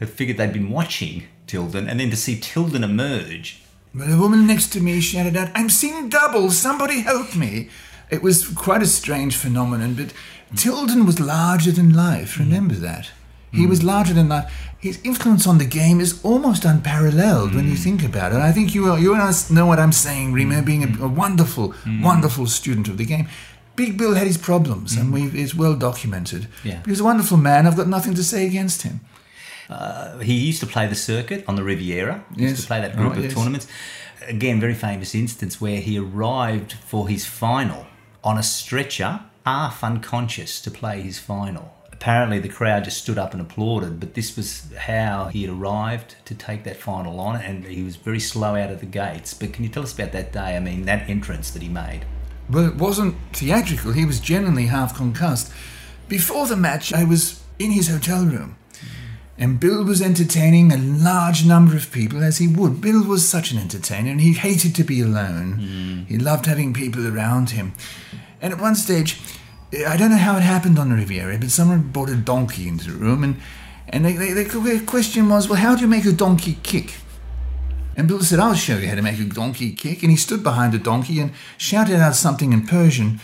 had 0.01 0.11
figured 0.11 0.37
they'd 0.37 0.53
been 0.53 0.69
watching 0.69 1.25
Tilden, 1.47 1.89
and 1.89 1.99
then 1.99 2.11
to 2.11 2.17
see 2.17 2.39
Tilden 2.39 2.85
emerge. 2.85 3.63
Well, 3.97 4.09
the 4.09 4.19
woman 4.19 4.47
next 4.47 4.75
to 4.75 4.81
me 4.81 5.01
shouted 5.01 5.37
out, 5.39 5.49
I'm 5.55 5.71
seeing 5.71 6.11
double, 6.11 6.51
somebody 6.51 7.01
help 7.01 7.35
me. 7.35 7.71
It 8.11 8.23
was 8.23 8.47
quite 8.47 8.83
a 8.83 8.87
strange 8.87 9.37
phenomenon, 9.37 9.95
but 9.95 10.13
Tilden 10.55 11.07
was 11.07 11.19
larger 11.19 11.73
than 11.73 11.95
life, 11.95 12.35
hmm. 12.37 12.43
remember 12.43 12.75
that. 12.75 13.11
He 13.53 13.63
hmm. 13.63 13.71
was 13.71 13.83
larger 13.83 14.13
than 14.13 14.29
life. 14.29 14.53
His 14.79 15.01
influence 15.03 15.47
on 15.47 15.57
the 15.57 15.65
game 15.65 16.01
is 16.01 16.23
almost 16.23 16.67
unparalleled 16.67 17.55
when 17.55 17.65
you 17.65 17.77
hmm. 17.77 17.83
think 17.83 18.05
about 18.05 18.33
it. 18.33 18.39
I 18.39 18.53
think 18.53 18.75
you, 18.75 18.95
you 18.97 19.15
and 19.15 19.23
I 19.23 19.33
know 19.51 19.65
what 19.65 19.79
I'm 19.79 19.93
saying, 19.93 20.35
Remo, 20.35 20.61
being 20.61 20.85
a, 20.85 21.05
a 21.05 21.09
wonderful, 21.09 21.75
wonderful 22.03 22.47
student 22.47 22.89
of 22.89 22.99
the 22.99 23.07
game. 23.07 23.29
Big 23.77 23.97
Bill 23.97 24.15
had 24.15 24.27
his 24.27 24.39
problems, 24.39 24.97
and 24.97 25.13
we've, 25.13 25.35
it's 25.35 25.55
well 25.55 25.75
documented. 25.75 26.49
Yeah. 26.65 26.83
He 26.85 26.91
was 26.91 27.01
a 27.01 27.05
wonderful 27.05 27.39
man. 27.39 27.67
I've 27.67 27.77
got 27.77 27.89
nothing 27.89 28.15
to 28.15 28.25
say 28.25 28.47
against 28.47 28.83
him. 28.83 29.01
Uh, 29.69 30.19
he 30.19 30.35
used 30.35 30.61
to 30.61 30.67
play 30.67 30.87
the 30.87 30.95
circuit 30.95 31.45
on 31.49 31.57
the 31.57 31.65
Riviera. 31.65 32.25
He 32.37 32.43
used 32.43 32.61
to 32.63 32.67
play 32.67 32.81
that 32.81 32.97
group 32.97 33.11
Right, 33.11 33.19
of 33.19 33.25
yes. 33.25 33.35
tournaments. 33.35 33.67
Again, 34.29 34.61
very 34.61 34.75
famous 34.75 35.15
instance 35.15 35.61
where 35.61 35.81
he 35.81 35.99
arrived 35.99 36.73
for 36.73 37.09
his 37.09 37.27
final 37.27 37.87
on 38.25 38.39
a 38.39 38.43
stretcher, 38.43 39.21
half 39.45 39.83
unconscious 39.85 40.61
to 40.63 40.71
play 40.71 41.01
his 41.01 41.19
final. 41.19 41.73
Apparently, 41.93 42.39
the 42.39 42.49
crowd 42.49 42.85
just 42.85 42.99
stood 43.03 43.17
up 43.19 43.33
and 43.33 43.41
applauded, 43.41 43.99
but 43.99 44.15
this 44.15 44.37
was 44.37 44.65
how 44.77 45.27
he 45.27 45.43
had 45.43 45.51
arrived 45.51 46.15
to 46.27 46.35
take 46.35 46.63
that 46.65 46.77
final 46.77 47.19
on, 47.21 47.37
and 47.41 47.65
he 47.65 47.83
was 47.83 47.97
very 47.97 48.21
slow 48.21 48.55
out 48.55 48.71
of 48.71 48.81
the 48.81 48.87
gates. 48.87 49.33
But 49.33 49.53
can 49.53 49.65
you 49.65 49.71
tell 49.71 49.83
us 49.83 49.95
about 49.95 50.13
that 50.13 50.31
day? 50.33 50.57
I 50.57 50.61
mean, 50.61 50.85
that 50.85 51.09
entrance 51.09 51.51
that 51.53 51.63
he 51.63 51.69
made. 51.69 52.05
Well, 52.51 52.67
it 52.67 52.77
wasn't 52.77 53.17
theatrical. 53.33 53.93
He 53.93 54.05
was 54.05 54.21
genuinely 54.21 54.67
half 54.67 54.95
concussed. 54.95 55.51
Before 56.09 56.47
the 56.47 56.55
match, 56.57 56.93
I 56.93 57.03
was 57.05 57.43
in 57.59 57.71
his 57.73 57.89
hotel 57.89 58.25
room. 58.25 58.57
And 59.39 59.61
Bill 59.61 59.85
was 59.85 60.01
entertaining 60.01 60.73
a 60.73 60.79
large 60.79 61.45
number 61.45 61.77
of 61.77 61.93
people, 61.93 62.23
as 62.23 62.39
he 62.39 62.49
would. 62.49 62.81
Bill 62.81 63.05
was 63.05 63.29
such 63.29 63.53
an 63.53 63.59
entertainer, 63.59 64.11
and 64.11 64.21
he 64.21 64.33
hated 64.33 64.75
to 64.77 64.85
be 64.85 65.03
alone. 65.03 65.59
Mm. 65.59 66.07
He 66.07 66.17
loved 66.17 66.47
having 66.47 66.73
people 66.73 67.07
around 67.07 67.51
him. 67.51 67.75
And 68.41 68.55
at 68.55 68.61
one 68.61 68.75
stage, 68.75 69.21
I 69.87 69.97
don't 69.97 70.11
know 70.11 70.17
how 70.17 70.37
it 70.37 70.43
happened 70.43 70.79
on 70.79 70.89
the 70.89 70.97
Riviera, 70.97 71.37
but 71.39 71.51
someone 71.51 71.91
brought 71.93 72.09
a 72.09 72.17
donkey 72.17 72.67
into 72.67 72.91
the 72.91 72.97
room, 72.97 73.23
and, 73.23 73.37
and 73.91 74.07
they, 74.07 74.15
they, 74.15 74.45
the 74.45 74.83
question 74.87 75.29
was, 75.29 75.49
well, 75.49 75.59
how 75.59 75.75
do 75.75 75.83
you 75.83 75.89
make 75.89 76.07
a 76.07 76.13
donkey 76.13 76.59
kick? 76.63 76.95
And 77.97 78.09
Bill 78.09 78.21
said, 78.21 78.39
I'll 78.39 78.55
show 78.55 78.77
you 78.77 78.89
how 78.89 78.95
to 78.95 79.03
make 79.03 79.19
a 79.19 79.25
donkey 79.25 79.73
kick. 79.73 80.03
And 80.03 80.11
he 80.11 80.17
stood 80.19 80.43
behind 80.43 80.73
the 80.73 80.79
donkey 80.79 81.19
and 81.19 81.33
shouted 81.57 81.97
out 81.97 82.15
something 82.15 82.53
in 82.53 82.67
Persian. 82.67 83.21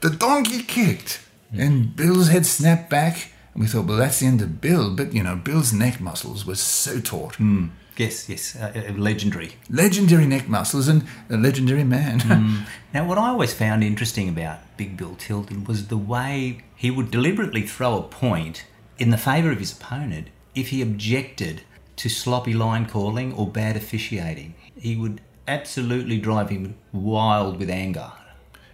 the 0.00 0.10
donkey 0.10 0.62
kicked, 0.62 1.20
and 1.52 1.94
Bill's 1.94 2.28
head 2.28 2.46
snapped 2.46 2.90
back. 2.90 3.32
And 3.54 3.62
we 3.62 3.68
thought, 3.68 3.86
well, 3.86 3.98
that's 3.98 4.20
the 4.20 4.26
end 4.26 4.42
of 4.42 4.60
Bill. 4.60 4.94
But 4.94 5.12
you 5.12 5.22
know, 5.22 5.36
Bill's 5.36 5.72
neck 5.72 6.00
muscles 6.00 6.46
were 6.46 6.54
so 6.54 7.00
taut. 7.00 7.36
Yes, 7.96 8.30
yes, 8.30 8.56
uh, 8.56 8.72
uh, 8.74 8.92
legendary. 8.94 9.56
Legendary 9.68 10.26
neck 10.26 10.48
muscles 10.48 10.88
and 10.88 11.04
a 11.28 11.36
legendary 11.36 11.84
man. 11.84 12.66
Now, 12.94 13.06
what 13.06 13.18
I 13.18 13.28
always 13.28 13.52
found 13.52 13.84
interesting 13.84 14.28
about 14.28 14.58
Big 14.76 14.96
Bill 14.96 15.14
Tilden 15.16 15.64
was 15.64 15.86
the 15.86 15.96
way 15.98 16.64
he 16.74 16.90
would 16.90 17.10
deliberately 17.10 17.62
throw 17.62 17.98
a 17.98 18.02
point 18.02 18.64
in 18.98 19.10
the 19.10 19.16
favour 19.18 19.52
of 19.52 19.58
his 19.58 19.72
opponent 19.72 20.28
if 20.54 20.68
he 20.70 20.82
objected 20.82 21.62
to 21.96 22.08
sloppy 22.08 22.52
line 22.52 22.86
calling 22.86 23.32
or 23.32 23.46
bad 23.46 23.76
officiating. 23.76 24.54
He 24.76 24.96
would 24.96 25.20
absolutely 25.46 26.18
drive 26.18 26.48
him 26.48 26.76
wild 26.92 27.58
with 27.58 27.70
anger. 27.70 28.12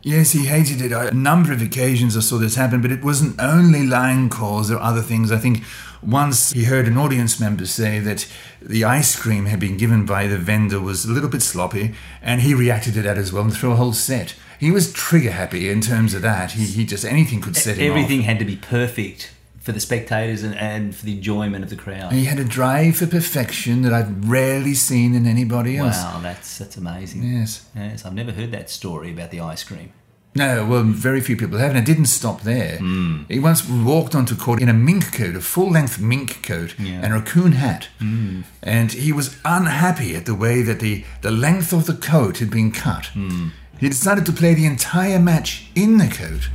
Yes, 0.03 0.33
he 0.33 0.47
hated 0.47 0.81
it. 0.81 0.93
A 0.93 1.13
number 1.13 1.53
of 1.53 1.61
occasions 1.63 2.17
I 2.17 2.21
saw 2.21 2.39
this 2.39 2.55
happen, 2.55 2.81
but 2.81 2.93
it 2.93 3.03
wasn't 3.03 3.41
only 3.41 3.87
line 3.87 4.29
calls, 4.29 4.69
there 4.69 4.77
were 4.77 4.83
other 4.83 5.03
things. 5.03 5.33
I 5.33 5.39
think 5.39 5.63
once 6.03 6.53
he 6.53 6.65
heard 6.65 6.87
an 6.87 6.97
audience 6.97 7.41
member 7.41 7.67
say 7.67 7.99
that 8.01 8.29
the 8.63 8.85
ice 8.85 9.17
cream 9.17 9.47
had 9.47 9.59
been 9.59 9.77
given 9.77 10.07
by 10.07 10.27
the 10.27 10.39
vendor 10.39 10.81
was 10.81 11.05
a 11.05 11.13
little 11.13 11.29
bit 11.29 11.43
sloppy, 11.43 11.95
and 12.23 12.43
he 12.43 12.55
reacted 12.55 12.95
to 12.95 13.03
that 13.03 13.19
as 13.19 13.33
well 13.33 13.45
and 13.45 13.53
threw 13.55 13.73
a 13.73 13.77
whole 13.77 13.93
set. 13.93 14.35
He 14.59 14.71
was 14.71 14.93
trigger 14.93 15.33
happy 15.33 15.69
in 15.69 15.81
terms 15.81 16.15
of 16.15 16.23
that. 16.23 16.53
He, 16.53 16.65
he 16.67 16.85
just 16.87 17.05
anything 17.05 17.41
could 17.41 17.57
set 17.57 17.77
him 17.77 17.91
Everything 17.91 18.21
off. 18.21 18.27
had 18.27 18.39
to 18.39 18.45
be 18.45 18.57
perfect 18.57 19.33
for 19.67 19.73
the 19.73 19.81
spectators 19.81 20.45
and, 20.45 20.55
and 20.55 20.95
for 20.95 21.05
the 21.05 21.13
enjoyment 21.17 21.65
of 21.65 21.71
the 21.71 21.77
crowd. 21.77 22.13
He 22.13 22.27
had 22.27 22.39
a 22.39 22.45
drive 22.45 22.97
for 22.99 23.07
perfection 23.09 23.83
that 23.83 23.93
I've 23.93 24.31
rarely 24.31 24.75
seen 24.75 25.13
in 25.13 25.27
anybody 25.27 25.77
else. 25.77 25.97
Wow, 25.97 26.21
that's 26.23 26.59
that's 26.59 26.77
amazing. 26.77 27.25
Yes. 27.25 27.67
Yes, 27.75 28.07
I've 28.07 28.15
never 28.15 28.31
heard 28.31 28.53
that 28.53 28.71
story 28.71 29.11
about 29.11 29.33
the 29.33 29.41
ice 29.41 29.65
cream. 29.65 29.93
No, 30.37 30.65
well, 30.67 30.83
very 30.85 31.21
few 31.21 31.37
people 31.37 31.59
have, 31.59 31.71
and 31.71 31.79
it 31.79 31.85
didn't 31.85 32.07
stop 32.07 32.43
there. 32.43 32.77
Hmm. 32.79 33.23
He 33.29 33.41
once 33.41 33.69
walked 33.69 34.15
onto 34.15 34.37
court 34.37 34.63
in 34.63 34.69
a 34.69 34.75
mink 34.75 35.13
coat, 35.13 35.35
a 35.35 35.41
full 35.41 35.71
length 35.71 35.99
mink 35.99 36.43
coat, 36.47 36.79
Yeah. 36.79 37.01
and 37.03 37.13
a 37.13 37.17
raccoon 37.17 37.53
hat. 37.53 37.89
Hmm. 37.99 38.43
And 38.63 38.93
he 38.93 39.13
was 39.13 39.37
unhappy 39.45 40.15
at 40.15 40.27
the 40.27 40.35
way 40.35 40.63
that 40.63 40.79
the, 40.79 41.05
the 41.23 41.31
length 41.33 41.73
of 41.73 41.87
the 41.87 41.95
coat 41.95 42.39
had 42.39 42.51
been 42.51 42.71
cut. 42.71 43.07
Hmm. 43.07 43.49
He 43.81 43.89
decided 43.89 44.27
to 44.27 44.33
play 44.33 44.55
the 44.55 44.67
entire 44.67 45.19
match 45.19 45.71
in 45.75 45.99
the 45.99 46.07
coat 46.09 46.51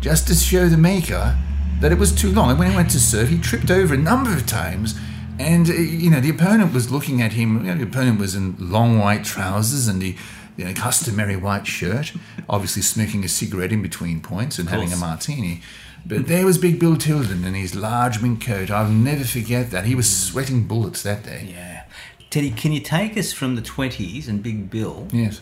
just 0.00 0.26
to 0.28 0.34
show 0.34 0.68
the 0.68 0.78
maker 0.78 1.36
that 1.80 1.92
it 1.92 1.98
was 1.98 2.12
too 2.12 2.30
long. 2.30 2.50
And 2.50 2.58
when 2.58 2.70
he 2.70 2.76
went 2.76 2.90
to 2.90 3.00
serve, 3.00 3.28
he 3.28 3.38
tripped 3.38 3.70
over 3.70 3.94
a 3.94 3.98
number 3.98 4.32
of 4.32 4.46
times. 4.46 4.98
And, 5.38 5.70
uh, 5.70 5.72
you 5.72 6.10
know, 6.10 6.20
the 6.20 6.30
opponent 6.30 6.74
was 6.74 6.90
looking 6.90 7.22
at 7.22 7.32
him. 7.32 7.64
You 7.64 7.72
know, 7.72 7.78
the 7.78 7.84
opponent 7.84 8.20
was 8.20 8.34
in 8.34 8.56
long 8.58 8.98
white 8.98 9.24
trousers 9.24 9.88
and 9.88 10.00
the 10.00 10.14
you 10.56 10.66
know, 10.66 10.74
customary 10.74 11.36
white 11.36 11.66
shirt, 11.66 12.12
obviously 12.48 12.82
smoking 12.82 13.24
a 13.24 13.28
cigarette 13.28 13.72
in 13.72 13.80
between 13.80 14.20
points 14.20 14.58
and 14.58 14.68
having 14.68 14.92
a 14.92 14.96
martini. 14.96 15.62
But 16.04 16.26
there 16.26 16.44
was 16.44 16.58
Big 16.58 16.78
Bill 16.78 16.96
Tilden 16.96 17.44
in 17.44 17.54
his 17.54 17.74
large 17.74 18.20
mink 18.20 18.44
coat. 18.44 18.70
I'll 18.70 18.88
never 18.90 19.24
forget 19.24 19.70
that. 19.70 19.84
He 19.84 19.94
was 19.94 20.14
sweating 20.14 20.66
bullets 20.66 21.02
that 21.02 21.22
day. 21.24 21.48
Yeah. 21.50 21.84
Teddy, 22.30 22.50
can 22.50 22.72
you 22.72 22.80
take 22.80 23.16
us 23.16 23.32
from 23.32 23.56
the 23.56 23.62
20s 23.62 24.28
and 24.28 24.42
Big 24.42 24.70
Bill 24.70 25.08
Yes. 25.12 25.40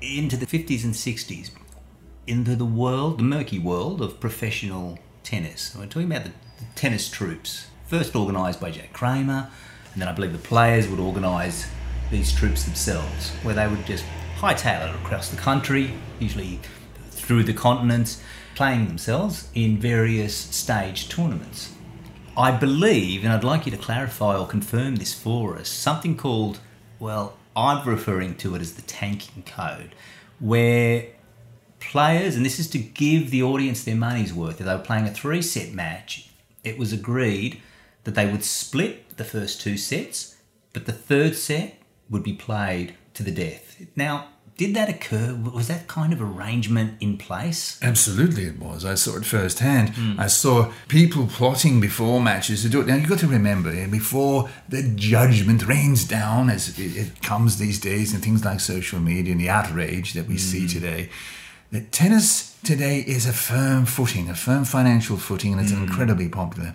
into 0.00 0.36
the 0.36 0.46
50s 0.46 0.84
and 0.84 0.94
60s, 0.94 1.50
into 2.26 2.56
the 2.56 2.64
world, 2.64 3.18
the 3.18 3.24
murky 3.24 3.58
world 3.58 4.00
of 4.00 4.18
professional 4.18 4.98
tennis? 5.26 5.74
We're 5.76 5.86
talking 5.86 6.10
about 6.10 6.24
the, 6.24 6.30
the 6.30 6.64
tennis 6.76 7.08
troupes, 7.08 7.66
first 7.86 8.14
organised 8.14 8.60
by 8.60 8.70
Jack 8.70 8.92
Kramer, 8.92 9.50
and 9.92 10.00
then 10.00 10.08
I 10.08 10.12
believe 10.12 10.32
the 10.32 10.38
players 10.38 10.86
would 10.88 11.00
organise 11.00 11.66
these 12.12 12.32
troupes 12.32 12.62
themselves, 12.62 13.30
where 13.42 13.54
they 13.54 13.66
would 13.66 13.84
just 13.86 14.04
hightail 14.36 14.88
it 14.88 14.94
across 14.94 15.28
the 15.30 15.36
country, 15.36 15.94
usually 16.20 16.60
through 17.10 17.42
the 17.42 17.52
continents, 17.52 18.22
playing 18.54 18.86
themselves 18.86 19.48
in 19.52 19.78
various 19.78 20.36
stage 20.36 21.08
tournaments. 21.08 21.74
I 22.36 22.52
believe, 22.52 23.24
and 23.24 23.32
I'd 23.32 23.42
like 23.42 23.66
you 23.66 23.72
to 23.72 23.78
clarify 23.78 24.36
or 24.36 24.46
confirm 24.46 24.96
this 24.96 25.12
for 25.12 25.58
us, 25.58 25.68
something 25.68 26.16
called, 26.16 26.60
well, 27.00 27.36
I'm 27.56 27.86
referring 27.88 28.36
to 28.36 28.54
it 28.54 28.60
as 28.60 28.74
the 28.74 28.82
tanking 28.82 29.42
code, 29.42 29.96
where 30.38 31.06
players, 31.86 32.36
and 32.36 32.44
this 32.44 32.58
is 32.58 32.68
to 32.70 32.78
give 32.78 33.30
the 33.30 33.42
audience 33.42 33.84
their 33.84 33.96
money's 33.96 34.32
worth, 34.32 34.60
if 34.60 34.66
they 34.66 34.74
were 34.74 34.82
playing 34.82 35.06
a 35.06 35.10
three 35.10 35.42
set 35.42 35.72
match, 35.72 36.28
it 36.64 36.78
was 36.78 36.92
agreed 36.92 37.60
that 38.04 38.14
they 38.14 38.30
would 38.30 38.44
split 38.44 39.16
the 39.16 39.24
first 39.24 39.60
two 39.60 39.76
sets, 39.76 40.36
but 40.72 40.86
the 40.86 40.92
third 40.92 41.34
set 41.34 41.78
would 42.10 42.22
be 42.22 42.32
played 42.32 42.94
to 43.14 43.22
the 43.22 43.30
death. 43.30 43.82
Now, 43.96 44.28
did 44.56 44.74
that 44.74 44.88
occur? 44.88 45.34
Was 45.34 45.68
that 45.68 45.86
kind 45.86 46.14
of 46.14 46.22
arrangement 46.22 46.94
in 47.00 47.18
place? 47.18 47.78
Absolutely, 47.82 48.44
it 48.44 48.58
was. 48.58 48.86
I 48.86 48.94
saw 48.94 49.16
it 49.18 49.26
firsthand. 49.26 49.92
I 50.18 50.28
saw 50.28 50.72
people 50.88 51.26
plotting 51.26 51.78
before 51.78 52.22
matches 52.22 52.62
to 52.62 52.70
do 52.70 52.80
it. 52.80 52.86
Now, 52.86 52.94
you've 52.94 53.08
got 53.08 53.18
to 53.18 53.26
remember, 53.26 53.68
eh, 53.70 53.86
before 53.86 54.48
the 54.66 54.82
judgment 54.94 55.66
rains 55.66 56.04
down, 56.04 56.48
as 56.48 56.78
it, 56.78 56.96
it 56.96 57.22
comes 57.22 57.58
these 57.58 57.78
days, 57.78 58.14
and 58.14 58.24
things 58.24 58.46
like 58.46 58.60
social 58.60 58.98
media 58.98 59.32
and 59.32 59.40
the 59.40 59.50
outrage 59.50 60.14
that 60.14 60.26
we 60.26 60.38
see 60.38 60.66
today, 60.66 61.10
that 61.72 61.92
tennis 61.92 62.56
today 62.62 63.00
is 63.06 63.26
a 63.26 63.32
firm 63.32 63.86
footing, 63.86 64.28
a 64.28 64.34
firm 64.34 64.64
financial 64.64 65.16
footing, 65.16 65.52
and 65.52 65.60
it's 65.60 65.72
incredibly 65.72 66.28
popular. 66.28 66.74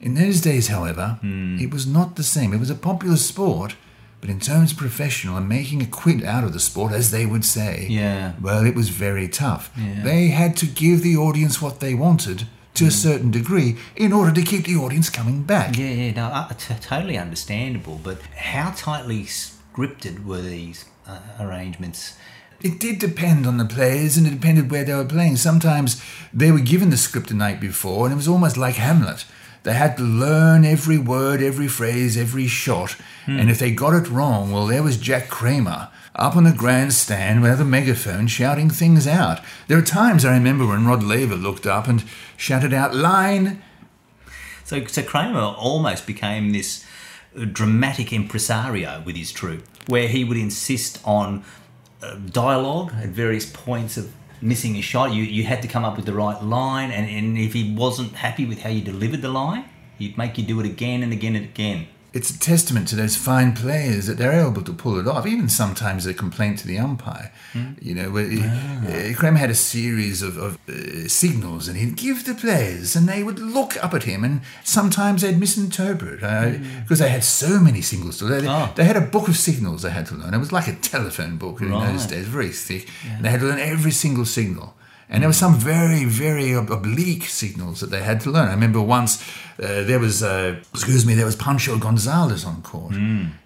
In 0.00 0.14
those 0.14 0.40
days, 0.40 0.68
however, 0.68 1.18
it 1.22 1.72
was 1.72 1.86
not 1.86 2.16
the 2.16 2.22
same. 2.22 2.52
It 2.52 2.60
was 2.60 2.70
a 2.70 2.74
popular 2.74 3.16
sport, 3.16 3.76
but 4.20 4.30
in 4.30 4.40
terms 4.40 4.72
of 4.72 4.78
professional 4.78 5.36
and 5.36 5.48
making 5.48 5.82
a 5.82 5.86
quid 5.86 6.22
out 6.24 6.44
of 6.44 6.52
the 6.52 6.60
sport, 6.60 6.92
as 6.92 7.10
they 7.10 7.24
would 7.26 7.44
say, 7.44 7.86
Yeah. 7.88 8.32
well, 8.40 8.64
it 8.66 8.74
was 8.74 8.88
very 8.90 9.28
tough. 9.28 9.70
Yeah. 9.76 10.02
They 10.02 10.28
had 10.28 10.56
to 10.58 10.66
give 10.66 11.02
the 11.02 11.16
audience 11.16 11.62
what 11.62 11.80
they 11.80 11.94
wanted 11.94 12.46
to 12.74 12.86
a 12.86 12.90
certain 12.90 13.30
degree 13.30 13.76
in 13.94 14.12
order 14.12 14.32
to 14.32 14.42
keep 14.42 14.66
the 14.66 14.76
audience 14.76 15.08
coming 15.08 15.42
back. 15.44 15.78
Yeah, 15.78 15.88
yeah, 15.88 16.10
no, 16.12 16.26
uh, 16.26 16.48
t- 16.52 16.74
totally 16.80 17.16
understandable. 17.16 17.98
But 18.02 18.20
how 18.36 18.72
tightly 18.76 19.22
scripted 19.24 20.24
were 20.26 20.42
these 20.42 20.84
uh, 21.06 21.18
arrangements? 21.40 22.16
It 22.62 22.80
did 22.80 22.98
depend 22.98 23.46
on 23.46 23.58
the 23.58 23.64
players 23.64 24.16
and 24.16 24.26
it 24.26 24.30
depended 24.30 24.70
where 24.70 24.84
they 24.84 24.94
were 24.94 25.04
playing. 25.04 25.36
Sometimes 25.36 26.02
they 26.32 26.50
were 26.50 26.60
given 26.60 26.90
the 26.90 26.96
script 26.96 27.28
the 27.28 27.34
night 27.34 27.60
before 27.60 28.06
and 28.06 28.12
it 28.12 28.16
was 28.16 28.28
almost 28.28 28.56
like 28.56 28.76
Hamlet. 28.76 29.24
They 29.62 29.74
had 29.74 29.96
to 29.96 30.04
learn 30.04 30.64
every 30.64 30.96
word, 30.96 31.42
every 31.42 31.66
phrase, 31.66 32.16
every 32.16 32.46
shot. 32.46 32.92
Hmm. 33.24 33.38
And 33.38 33.50
if 33.50 33.58
they 33.58 33.72
got 33.72 33.94
it 33.94 34.08
wrong, 34.08 34.52
well, 34.52 34.66
there 34.66 34.82
was 34.82 34.96
Jack 34.96 35.28
Kramer 35.28 35.88
up 36.14 36.36
on 36.36 36.44
the 36.44 36.52
grandstand 36.52 37.42
with 37.42 37.60
a 37.60 37.64
megaphone 37.64 38.26
shouting 38.26 38.70
things 38.70 39.06
out. 39.06 39.40
There 39.66 39.76
are 39.76 39.82
times 39.82 40.24
I 40.24 40.34
remember 40.34 40.66
when 40.66 40.86
Rod 40.86 41.02
Laver 41.02 41.34
looked 41.34 41.66
up 41.66 41.88
and 41.88 42.04
shouted 42.36 42.72
out, 42.72 42.94
line, 42.94 43.62
So, 44.64 44.84
so 44.86 45.02
Kramer 45.02 45.40
almost 45.40 46.06
became 46.06 46.52
this 46.52 46.84
dramatic 47.52 48.12
impresario 48.12 49.02
with 49.04 49.16
his 49.16 49.32
troupe, 49.32 49.64
where 49.88 50.08
he 50.08 50.24
would 50.24 50.38
insist 50.38 51.00
on 51.04 51.44
Uh, 52.02 52.16
dialogue 52.30 52.92
at 53.02 53.08
various 53.08 53.50
points 53.50 53.96
of 53.96 54.12
missing 54.42 54.76
a 54.76 54.82
shot. 54.82 55.12
You 55.14 55.22
you 55.22 55.44
had 55.44 55.62
to 55.62 55.68
come 55.68 55.82
up 55.82 55.96
with 55.96 56.04
the 56.04 56.12
right 56.12 56.42
line, 56.42 56.90
and, 56.90 57.08
and 57.08 57.38
if 57.38 57.54
he 57.54 57.74
wasn't 57.74 58.12
happy 58.12 58.44
with 58.44 58.60
how 58.60 58.68
you 58.68 58.82
delivered 58.82 59.22
the 59.22 59.30
line, 59.30 59.64
he'd 59.98 60.18
make 60.18 60.36
you 60.36 60.44
do 60.44 60.60
it 60.60 60.66
again 60.66 61.02
and 61.02 61.10
again 61.12 61.34
and 61.34 61.46
again. 61.46 61.88
It's 62.16 62.30
a 62.30 62.38
testament 62.38 62.88
to 62.88 62.96
those 62.96 63.16
fine 63.16 63.52
players 63.54 64.06
that 64.06 64.16
they're 64.18 64.40
able 64.48 64.62
to 64.62 64.72
pull 64.72 64.98
it 64.98 65.06
off. 65.06 65.26
Even 65.26 65.48
sometimes 65.48 66.06
a 66.06 66.14
complaint 66.14 66.58
to 66.60 66.66
the 66.66 66.78
umpire. 66.78 67.30
You 67.80 67.94
know, 67.94 68.10
where 68.10 68.26
uh, 68.26 69.14
Kramer 69.18 69.38
had 69.38 69.50
a 69.50 69.54
series 69.54 70.20
of, 70.22 70.36
of 70.36 70.58
uh, 70.68 71.08
signals, 71.08 71.68
and 71.68 71.76
he'd 71.78 71.96
give 71.96 72.24
the 72.26 72.34
players, 72.34 72.94
and 72.96 73.08
they 73.08 73.22
would 73.22 73.38
look 73.38 73.82
up 73.82 73.94
at 73.94 74.02
him, 74.04 74.24
and 74.24 74.42
sometimes 74.62 75.22
they'd 75.22 75.38
misinterpret 75.38 76.20
because 76.82 76.98
they 76.98 77.08
had 77.08 77.24
so 77.24 77.58
many 77.60 77.80
signals. 77.80 78.18
To 78.18 78.24
they, 78.26 78.46
Oh. 78.46 78.70
they 78.76 78.84
had 78.84 78.96
a 78.96 79.00
book 79.00 79.26
of 79.28 79.36
signals 79.36 79.82
they 79.82 79.90
had 79.90 80.06
to 80.06 80.14
learn. 80.14 80.34
It 80.34 80.38
was 80.38 80.52
like 80.52 80.68
a 80.68 80.74
telephone 80.74 81.36
book 81.38 81.60
in 81.62 81.70
those 81.70 82.06
days, 82.06 82.26
very 82.26 82.50
thick. 82.50 82.88
And 83.10 83.24
they 83.24 83.30
had 83.30 83.40
to 83.40 83.46
learn 83.46 83.58
every 83.58 83.90
single 83.92 84.24
signal. 84.26 84.75
And 85.08 85.22
there 85.22 85.28
were 85.28 85.32
some 85.34 85.54
very, 85.54 86.04
very 86.04 86.54
ob- 86.54 86.70
oblique 86.70 87.24
signals 87.24 87.80
that 87.80 87.90
they 87.90 88.02
had 88.02 88.20
to 88.22 88.30
learn. 88.30 88.48
I 88.48 88.54
remember 88.54 88.80
once 88.80 89.22
uh, 89.62 89.82
there 89.84 90.00
was, 90.00 90.22
uh, 90.22 90.56
excuse 90.74 91.06
me, 91.06 91.14
there 91.14 91.26
was 91.26 91.36
Pancho 91.36 91.78
Gonzalez 91.78 92.44
on 92.44 92.62
court. 92.62 92.94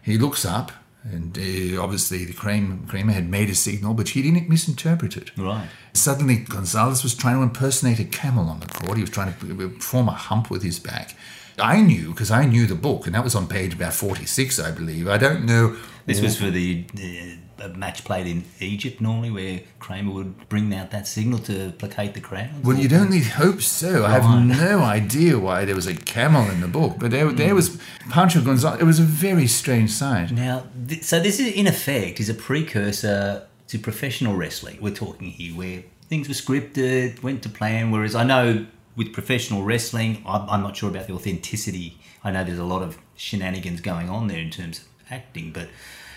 He 0.02 0.16
looks 0.16 0.44
up, 0.46 0.72
and 1.04 1.36
uh, 1.36 1.82
obviously 1.82 2.24
the 2.24 2.32
Kramer, 2.32 2.78
Kramer 2.88 3.12
had 3.12 3.28
made 3.28 3.50
a 3.50 3.54
signal, 3.54 3.92
but 3.94 4.08
he 4.10 4.22
didn't 4.22 4.48
misinterpret 4.48 5.16
it. 5.16 5.36
Right. 5.36 5.68
Suddenly, 5.92 6.36
Gonzalez 6.36 7.02
was 7.02 7.14
trying 7.14 7.36
to 7.36 7.42
impersonate 7.42 7.98
a 7.98 8.04
camel 8.04 8.48
on 8.48 8.60
the 8.60 8.66
court. 8.66 8.96
He 8.96 9.02
was 9.02 9.10
trying 9.10 9.34
to 9.34 9.70
form 9.80 10.08
a 10.08 10.12
hump 10.12 10.50
with 10.50 10.62
his 10.62 10.78
back. 10.78 11.14
I 11.58 11.82
knew 11.82 12.10
because 12.12 12.30
I 12.30 12.46
knew 12.46 12.66
the 12.66 12.74
book, 12.74 13.06
and 13.06 13.14
that 13.14 13.22
was 13.24 13.34
on 13.34 13.46
page 13.46 13.74
about 13.74 13.92
46, 13.92 14.58
I 14.58 14.70
believe. 14.70 15.08
I 15.08 15.18
don't 15.18 15.44
know. 15.44 15.76
This 16.06 16.20
was 16.22 16.38
for 16.38 16.50
the 16.50 16.84
uh, 16.96 17.36
a 17.60 17.68
match 17.68 18.04
played 18.04 18.26
in 18.26 18.44
Egypt 18.58 19.00
normally, 19.00 19.30
where 19.30 19.60
Kramer 19.78 20.12
would 20.12 20.48
bring 20.48 20.72
out 20.74 20.90
that 20.90 21.06
signal 21.06 21.38
to 21.40 21.72
placate 21.78 22.14
the 22.14 22.20
crowd. 22.20 22.64
Well, 22.64 22.76
you'd 22.76 22.92
only 22.92 23.20
hope 23.20 23.60
so. 23.60 24.04
I 24.04 24.10
have 24.10 24.44
no 24.46 24.80
idea 24.80 25.38
why 25.38 25.64
there 25.64 25.74
was 25.74 25.86
a 25.86 25.94
camel 25.94 26.50
in 26.50 26.60
the 26.60 26.68
book, 26.68 26.96
but 26.98 27.10
there, 27.10 27.30
there 27.32 27.54
was 27.54 27.80
Pancho 28.10 28.40
Gonzalez. 28.42 28.80
It 28.80 28.84
was 28.84 28.98
a 28.98 29.04
very 29.04 29.46
strange 29.46 29.90
sight. 29.90 30.30
Now, 30.30 30.64
th- 30.88 31.02
so 31.02 31.20
this 31.20 31.38
is 31.38 31.52
in 31.52 31.66
effect 31.66 32.20
is 32.20 32.28
a 32.28 32.34
precursor 32.34 33.46
to 33.68 33.78
professional 33.78 34.34
wrestling. 34.34 34.78
We're 34.80 34.94
talking 34.94 35.30
here 35.30 35.54
where 35.54 35.84
things 36.08 36.28
were 36.28 36.34
scripted, 36.34 37.22
went 37.22 37.42
to 37.44 37.48
plan. 37.48 37.90
Whereas 37.90 38.14
I 38.14 38.24
know 38.24 38.66
with 38.96 39.12
professional 39.12 39.62
wrestling, 39.62 40.22
I'm, 40.26 40.48
I'm 40.50 40.62
not 40.62 40.76
sure 40.76 40.90
about 40.90 41.06
the 41.06 41.14
authenticity. 41.14 41.98
I 42.24 42.32
know 42.32 42.44
there's 42.44 42.58
a 42.58 42.64
lot 42.64 42.82
of 42.82 42.98
shenanigans 43.16 43.80
going 43.80 44.10
on 44.10 44.26
there 44.26 44.38
in 44.38 44.50
terms 44.50 44.80
of 44.80 44.86
acting, 45.10 45.52
but 45.52 45.68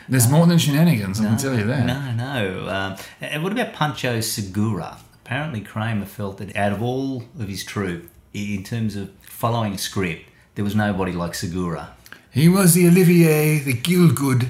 There's 0.09 0.29
more 0.29 0.45
than 0.45 0.57
shenanigans, 0.57 1.19
I 1.19 1.25
can 1.25 1.37
tell 1.37 1.57
you 1.57 1.65
that. 1.65 1.85
no, 1.85 2.11
no. 2.13 2.69
Um, 2.69 2.97
and 3.21 3.43
what 3.43 3.51
about 3.51 3.73
Pancho 3.73 4.19
Segura? 4.21 4.97
Apparently, 5.25 5.61
Kramer 5.61 6.05
felt 6.05 6.37
that 6.39 6.55
out 6.55 6.73
of 6.73 6.81
all 6.81 7.23
of 7.39 7.47
his 7.47 7.63
troupe, 7.63 8.09
in 8.33 8.63
terms 8.63 8.95
of 8.95 9.11
following 9.21 9.73
a 9.73 9.77
script, 9.77 10.25
there 10.55 10.65
was 10.65 10.75
nobody 10.75 11.11
like 11.11 11.35
Segura. 11.35 11.95
He 12.31 12.49
was 12.49 12.73
the 12.73 12.87
Olivier, 12.87 13.59
the 13.59 13.73
Gielgud. 13.73 14.49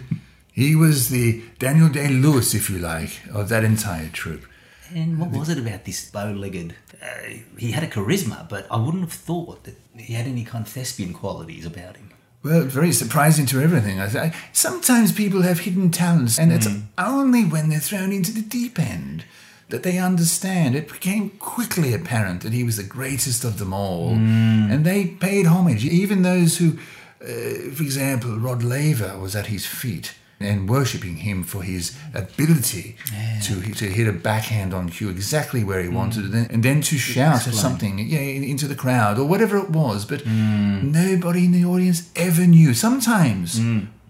He 0.52 0.76
was 0.76 1.10
the 1.10 1.44
Daniel 1.60 1.90
Day 1.90 2.10
Lewis, 2.10 2.54
if 2.54 2.70
you 2.70 2.80
like, 2.80 3.22
of 3.32 3.50
that 3.50 3.64
entire 3.64 4.10
troupe. 4.10 4.46
And 4.94 5.20
what 5.20 5.32
was 5.32 5.50
it 5.50 5.58
about 5.58 5.86
this 5.86 6.10
bow-legged? 6.10 6.76
Uh, 7.02 7.08
he 7.58 7.72
had 7.72 7.84
a 7.84 7.88
charisma, 7.88 8.48
but 8.48 8.68
I 8.72 8.78
wouldn't 8.78 9.04
have 9.04 9.12
thought 9.12 9.64
that 9.64 9.76
he 9.98 10.14
had 10.14 10.28
any 10.28 10.44
kind 10.46 10.66
of 10.66 10.72
thespian 10.72 11.14
qualities 11.14 11.66
about 11.66 11.98
him. 11.98 12.12
Well, 12.44 12.64
very 12.64 12.92
surprising 12.92 13.46
to 13.48 13.62
everything. 13.62 14.02
I, 14.02 14.06
I, 14.06 14.36
sometimes 14.52 15.14
people 15.14 15.44
have 15.44 15.60
hidden 15.60 15.92
talents, 15.92 16.38
and 16.38 16.52
it's 16.52 16.68
only 16.98 17.46
when 17.46 17.70
they're 17.70 17.80
thrown 17.80 18.12
into 18.12 18.34
the 18.34 18.42
deep 18.42 18.78
end 18.78 19.24
that 19.70 19.84
they 19.84 19.98
understand. 19.98 20.76
It 20.76 20.92
became 20.92 21.30
quickly 21.40 21.94
apparent 21.94 22.42
that 22.42 22.52
he 22.52 22.64
was 22.64 22.76
the 22.76 22.84
greatest 22.84 23.46
of 23.46 23.60
them 23.60 23.74
all, 23.74 24.10
and 24.10 24.86
they 24.86 25.06
paid 25.06 25.46
homage. 25.46 25.86
Even 25.86 26.22
those 26.22 26.58
who, 26.58 26.78
uh, 27.22 27.72
for 27.74 27.84
example, 27.84 28.38
Rod 28.38 28.62
Laver 28.62 29.18
was 29.18 29.36
at 29.38 29.48
his 29.48 29.66
feet 29.66 30.14
and 30.44 30.70
worshipping 30.70 31.18
him 31.18 31.44
for 31.44 31.64
his 31.64 31.98
ability 32.14 32.96
to 33.44 33.54
to 33.74 33.86
hit 33.86 34.08
a 34.08 34.14
backhand 34.14 34.74
on 34.74 34.90
cue 34.90 35.10
exactly 35.10 35.64
where 35.64 35.82
he 35.82 35.90
wanted 35.90 36.34
it, 36.34 36.52
and 36.52 36.64
then 36.64 36.82
to 36.82 36.98
shout 36.98 37.42
something 37.42 38.00
yeah, 38.00 38.20
into 38.52 38.68
the 38.68 38.76
crowd 38.76 39.18
or 39.20 39.26
whatever 39.28 39.58
it 39.58 39.70
was. 39.70 40.06
But 40.06 40.26
nobody 40.26 41.46
in 41.46 41.52
the 41.52 41.66
audience 41.66 42.10
ever 42.16 42.46
knew. 42.48 42.74
Sometimes 42.74 43.60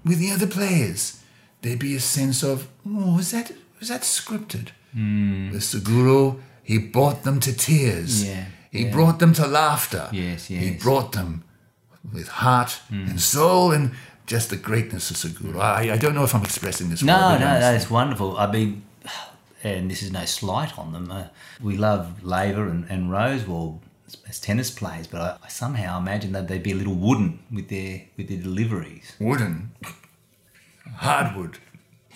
with 0.06 0.20
the 0.20 0.32
other 0.32 0.48
players, 0.48 1.20
there'd 1.62 1.80
be 1.80 1.96
a 1.96 2.00
sense 2.00 2.44
of, 2.44 2.68
oh, 2.86 3.16
was 3.18 3.32
that 3.32 3.52
was 3.80 3.90
that 3.90 4.02
scripted? 4.02 4.70
With 5.52 5.64
Segura, 5.64 6.36
he 6.64 6.78
brought 6.78 7.24
them 7.24 7.40
to 7.40 7.52
tears. 7.52 8.24
Yeah, 8.24 8.46
He 8.72 8.84
yeah. 8.86 8.92
brought 8.92 9.18
them 9.20 9.34
to 9.34 9.48
laughter. 9.48 10.08
Yes, 10.12 10.48
He 10.48 10.72
brought 10.72 11.12
them 11.14 11.44
with 12.14 12.28
heart 12.28 12.80
and 12.90 13.20
soul 13.20 13.72
and 13.72 13.92
just 14.26 14.50
the 14.50 14.56
greatness 14.56 15.12
of 15.12 15.18
Segura. 15.18 15.60
I, 15.60 15.94
I 15.94 15.98
don't 15.98 16.16
know 16.16 16.24
if 16.24 16.34
I'm 16.34 16.44
expressing 16.44 16.90
this 16.90 17.04
No, 17.04 17.14
well, 17.14 17.40
no, 17.40 17.74
it's 17.74 17.90
wonderful. 17.90 18.38
I 18.38 18.52
mean, 18.52 18.84
and 19.64 19.90
this 19.90 20.02
is 20.02 20.12
no 20.12 20.26
slight 20.26 20.78
on 20.78 20.94
them. 20.94 21.12
Uh, 21.12 21.28
we 21.62 21.78
love 21.78 22.24
Laver 22.24 22.68
and, 22.68 22.86
and 22.90 23.10
Rosewall 23.10 23.80
as, 24.08 24.18
as 24.28 24.40
tennis 24.40 24.72
players, 24.72 25.08
but 25.08 25.22
I, 25.22 25.38
I 25.46 25.48
somehow 25.50 25.98
imagine 26.00 26.32
that 26.34 26.48
they'd 26.48 26.64
be 26.64 26.72
a 26.72 26.76
little 26.76 26.96
wooden 26.96 27.40
with 27.52 27.70
their 27.70 28.04
with 28.18 28.28
their 28.30 28.38
deliveries. 28.40 29.14
wooden, 29.20 29.72
hardwood. 30.98 31.58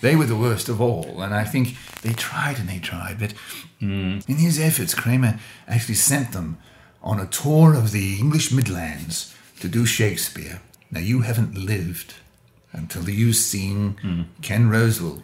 They 0.00 0.14
were 0.14 0.26
the 0.26 0.36
worst 0.36 0.68
of 0.68 0.80
all, 0.80 1.22
and 1.22 1.34
I 1.34 1.42
think 1.42 1.74
they 2.02 2.12
tried 2.12 2.58
and 2.60 2.68
they 2.68 2.78
tried, 2.78 3.18
but 3.18 3.34
in 3.80 4.22
his 4.26 4.60
efforts, 4.60 4.94
Kramer 4.94 5.40
actually 5.66 5.96
sent 5.96 6.32
them 6.32 6.58
on 7.02 7.18
a 7.18 7.26
tour 7.26 7.74
of 7.74 7.90
the 7.90 8.16
English 8.18 8.52
Midlands 8.52 9.34
to 9.60 9.68
do 9.68 9.84
Shakespeare. 9.86 10.60
Now, 10.90 11.00
you 11.00 11.20
haven't 11.20 11.54
lived 11.54 12.14
until 12.72 13.08
you've 13.08 13.36
seen 13.36 13.96
hmm. 14.00 14.22
Ken 14.42 14.68
Rosewall 14.68 15.22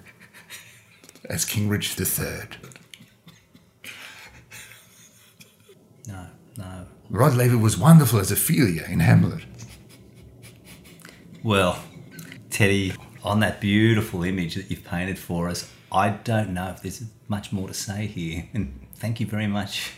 as 1.29 1.45
King 1.45 1.69
Richard 1.69 2.01
III. 2.01 2.71
No, 6.07 6.27
no. 6.59 6.87
Rod 7.09 7.35
Laver 7.35 7.59
was 7.59 7.79
wonderful 7.79 8.19
as 8.19 8.31
Ophelia 8.31 8.85
in 8.89 9.01
Hamlet. 9.01 9.45
Well, 11.43 11.83
Teddy, 12.51 12.93
on 13.23 13.41
that 13.41 13.61
beautiful 13.61 14.23
image 14.25 14.55
that 14.55 14.71
you've 14.71 14.85
painted 14.85 15.19
for 15.19 15.49
us, 15.49 15.71
I 15.91 16.11
don't 16.11 16.51
know 16.51 16.71
if 16.71 16.83
there's 16.83 17.05
much 17.29 17.53
more 17.53 17.69
to 17.69 17.75
say 17.75 18.07
here. 18.07 18.49
And 18.53 18.87
thank 18.95 19.21
you 19.21 19.27
very 19.27 19.47
much. 19.47 19.93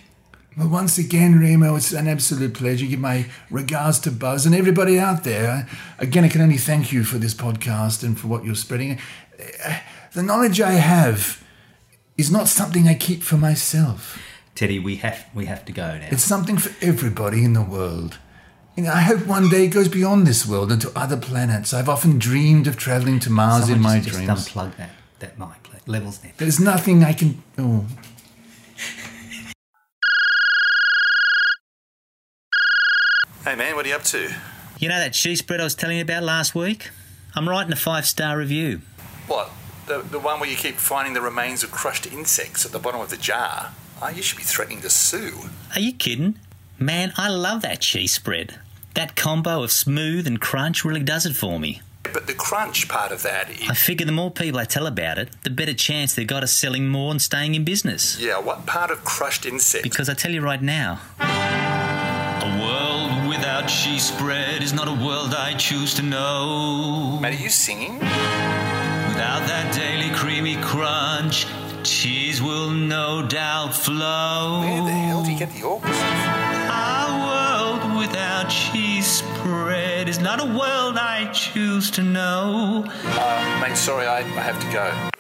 Well, 0.57 0.69
once 0.69 0.97
again, 0.97 1.39
Remo, 1.39 1.77
it's 1.77 1.93
an 1.93 2.09
absolute 2.09 2.55
pleasure. 2.55 2.87
Give 2.87 2.99
my 3.01 3.27
regards 3.51 3.99
to 4.01 4.11
Buzz 4.11 4.47
and 4.47 4.55
everybody 4.55 4.99
out 4.99 5.23
there. 5.23 5.69
Again, 5.99 6.25
I 6.25 6.29
can 6.29 6.41
only 6.41 6.57
thank 6.57 6.93
you 6.93 7.05
for 7.05 7.19
this 7.19 7.35
podcast 7.35 8.03
and 8.03 8.19
for 8.19 8.29
what 8.29 8.45
you're 8.45 8.55
spreading. 8.55 8.99
Uh, 9.39 9.79
The 10.15 10.23
knowledge 10.23 10.63
I 10.63 10.73
have 10.73 11.45
is 12.17 12.31
not 12.31 12.49
something 12.49 12.89
I 12.89 12.95
keep 12.95 13.23
for 13.23 13.37
myself. 13.37 14.19
Teddy, 14.55 14.79
we 14.79 14.97
have 14.97 15.27
we 15.35 15.45
have 15.45 15.67
to 15.67 15.73
go 15.73 15.99
now. 15.99 16.09
It's 16.11 16.25
something 16.25 16.57
for 16.57 16.73
everybody 16.83 17.45
in 17.45 17.53
the 17.53 17.61
world. 17.63 18.17
You 18.77 18.85
know, 18.85 18.93
I 18.93 19.03
hope 19.03 19.27
one 19.27 19.51
day 19.51 19.65
it 19.67 19.75
goes 19.75 19.89
beyond 19.89 20.27
this 20.27 20.47
world 20.47 20.73
and 20.73 20.81
to 20.81 20.91
other 20.97 21.19
planets. 21.19 21.75
I've 21.75 21.91
often 21.91 22.19
dreamed 22.19 22.67
of 22.67 22.77
traveling 22.79 23.21
to 23.21 23.31
Mars 23.31 23.65
Someone 23.65 23.77
in 23.77 23.83
my 23.83 23.99
just, 24.01 24.09
dreams. 24.17 24.29
Just 24.29 24.55
unplug 24.55 24.77
that 24.77 24.91
that 25.19 25.39
mic. 25.39 25.49
Levels 25.89 26.19
there. 26.19 26.33
There's 26.37 26.59
nothing 26.59 27.05
I 27.05 27.13
can. 27.13 27.43
Oh. 27.59 27.85
Man, 33.57 33.75
what 33.75 33.87
are 33.87 33.89
you 33.89 33.95
up 33.95 34.03
to? 34.05 34.31
You 34.79 34.89
know 34.89 34.99
that 34.99 35.15
cheese 35.15 35.39
spread 35.39 35.61
I 35.61 35.65
was 35.65 35.75
telling 35.75 35.97
you 35.97 36.03
about 36.03 36.23
last 36.23 36.55
week? 36.55 36.91
I'm 37.35 37.49
writing 37.49 37.73
a 37.73 37.77
five 37.77 38.07
star 38.07 38.37
review. 38.37 38.83
What? 39.27 39.51
The, 39.87 40.03
the 40.03 40.19
one 40.19 40.41
where 40.41 40.51
you 40.51 40.57
keep 40.57 40.77
finding 40.77 41.15
the 41.15 41.21
remains 41.21 41.63
of 41.63 41.71
crushed 41.71 42.07
insects 42.13 42.65
at 42.67 42.73
the 42.73 42.79
bottom 42.79 43.01
of 43.01 43.09
the 43.11 43.17
jar? 43.17 43.73
Oh, 44.03 44.09
you 44.09 44.23
should 44.23 44.39
be 44.39 44.45
threatening 44.45 44.81
to 44.83 44.91
sue. 44.91 45.49
Are 45.75 45.81
you 45.81 45.93
kidding? 45.93 46.39
Man, 46.79 47.13
I 47.17 47.29
love 47.29 47.63
that 47.63 47.81
cheese 47.81 48.13
spread. 48.13 48.59
That 48.95 49.17
combo 49.17 49.63
of 49.63 49.73
smooth 49.73 50.27
and 50.27 50.41
crunch 50.41 50.85
really 50.85 51.03
does 51.03 51.25
it 51.25 51.35
for 51.35 51.59
me. 51.59 51.81
But 52.13 52.27
the 52.27 52.35
crunch 52.35 52.89
part 52.89 53.13
of 53.13 53.23
that 53.23 53.51
is. 53.51 53.69
I 53.69 53.75
figure 53.75 54.07
the 54.07 54.13
more 54.13 54.31
people 54.31 54.61
I 54.61 54.65
tell 54.65 54.87
about 54.87 55.19
it, 55.19 55.31
the 55.43 55.51
better 55.51 55.75
chance 55.75 56.15
they've 56.15 56.27
got 56.27 56.43
of 56.43 56.51
selling 56.51 56.89
more 56.89 57.11
and 57.11 57.21
staying 57.21 57.55
in 57.55 57.65
business. 57.65 58.19
Yeah, 58.21 58.39
what 58.39 58.67
part 58.67 58.91
of 58.91 59.05
crushed 59.05 59.47
insects? 59.47 59.83
Because 59.83 60.09
I 60.09 60.15
tell 60.15 60.33
you 60.33 60.41
right 60.41 60.63
now, 60.63 61.01
without 63.67 63.85
cheese 63.85 64.05
spread 64.05 64.63
is 64.63 64.73
not 64.73 64.87
a 64.87 64.93
world 64.93 65.35
I 65.35 65.55
choose 65.55 65.95
to 65.95 66.03
know. 66.03 67.19
Mate, 67.21 67.35
are 67.35 67.43
you 67.43 67.49
singing? 67.49 67.99
Without 67.99 69.43
that 69.49 69.75
daily 69.75 70.15
creamy 70.15 70.57
crunch, 70.63 71.47
cheese 71.83 72.41
will 72.41 72.71
no 72.71 73.27
doubt 73.27 73.75
flow. 73.75 74.61
Where 74.61 74.85
the 74.85 74.93
hell 74.93 75.25
do 75.25 75.33
you 75.33 75.39
get 75.39 75.51
the 75.51 75.65
organs? 75.65 75.97
Our 76.71 77.11
world 77.27 77.99
without 77.99 78.49
cheese 78.49 79.07
spread 79.07 80.09
is 80.09 80.21
not 80.21 80.41
a 80.41 80.47
world 80.47 80.97
I 80.97 81.29
choose 81.33 81.91
to 81.93 82.03
know. 82.03 82.85
Uh, 82.87 83.61
mate, 83.61 83.77
sorry, 83.77 84.07
I, 84.07 84.19
I 84.19 84.43
have 84.43 84.61
to 84.61 84.73
go. 84.73 85.16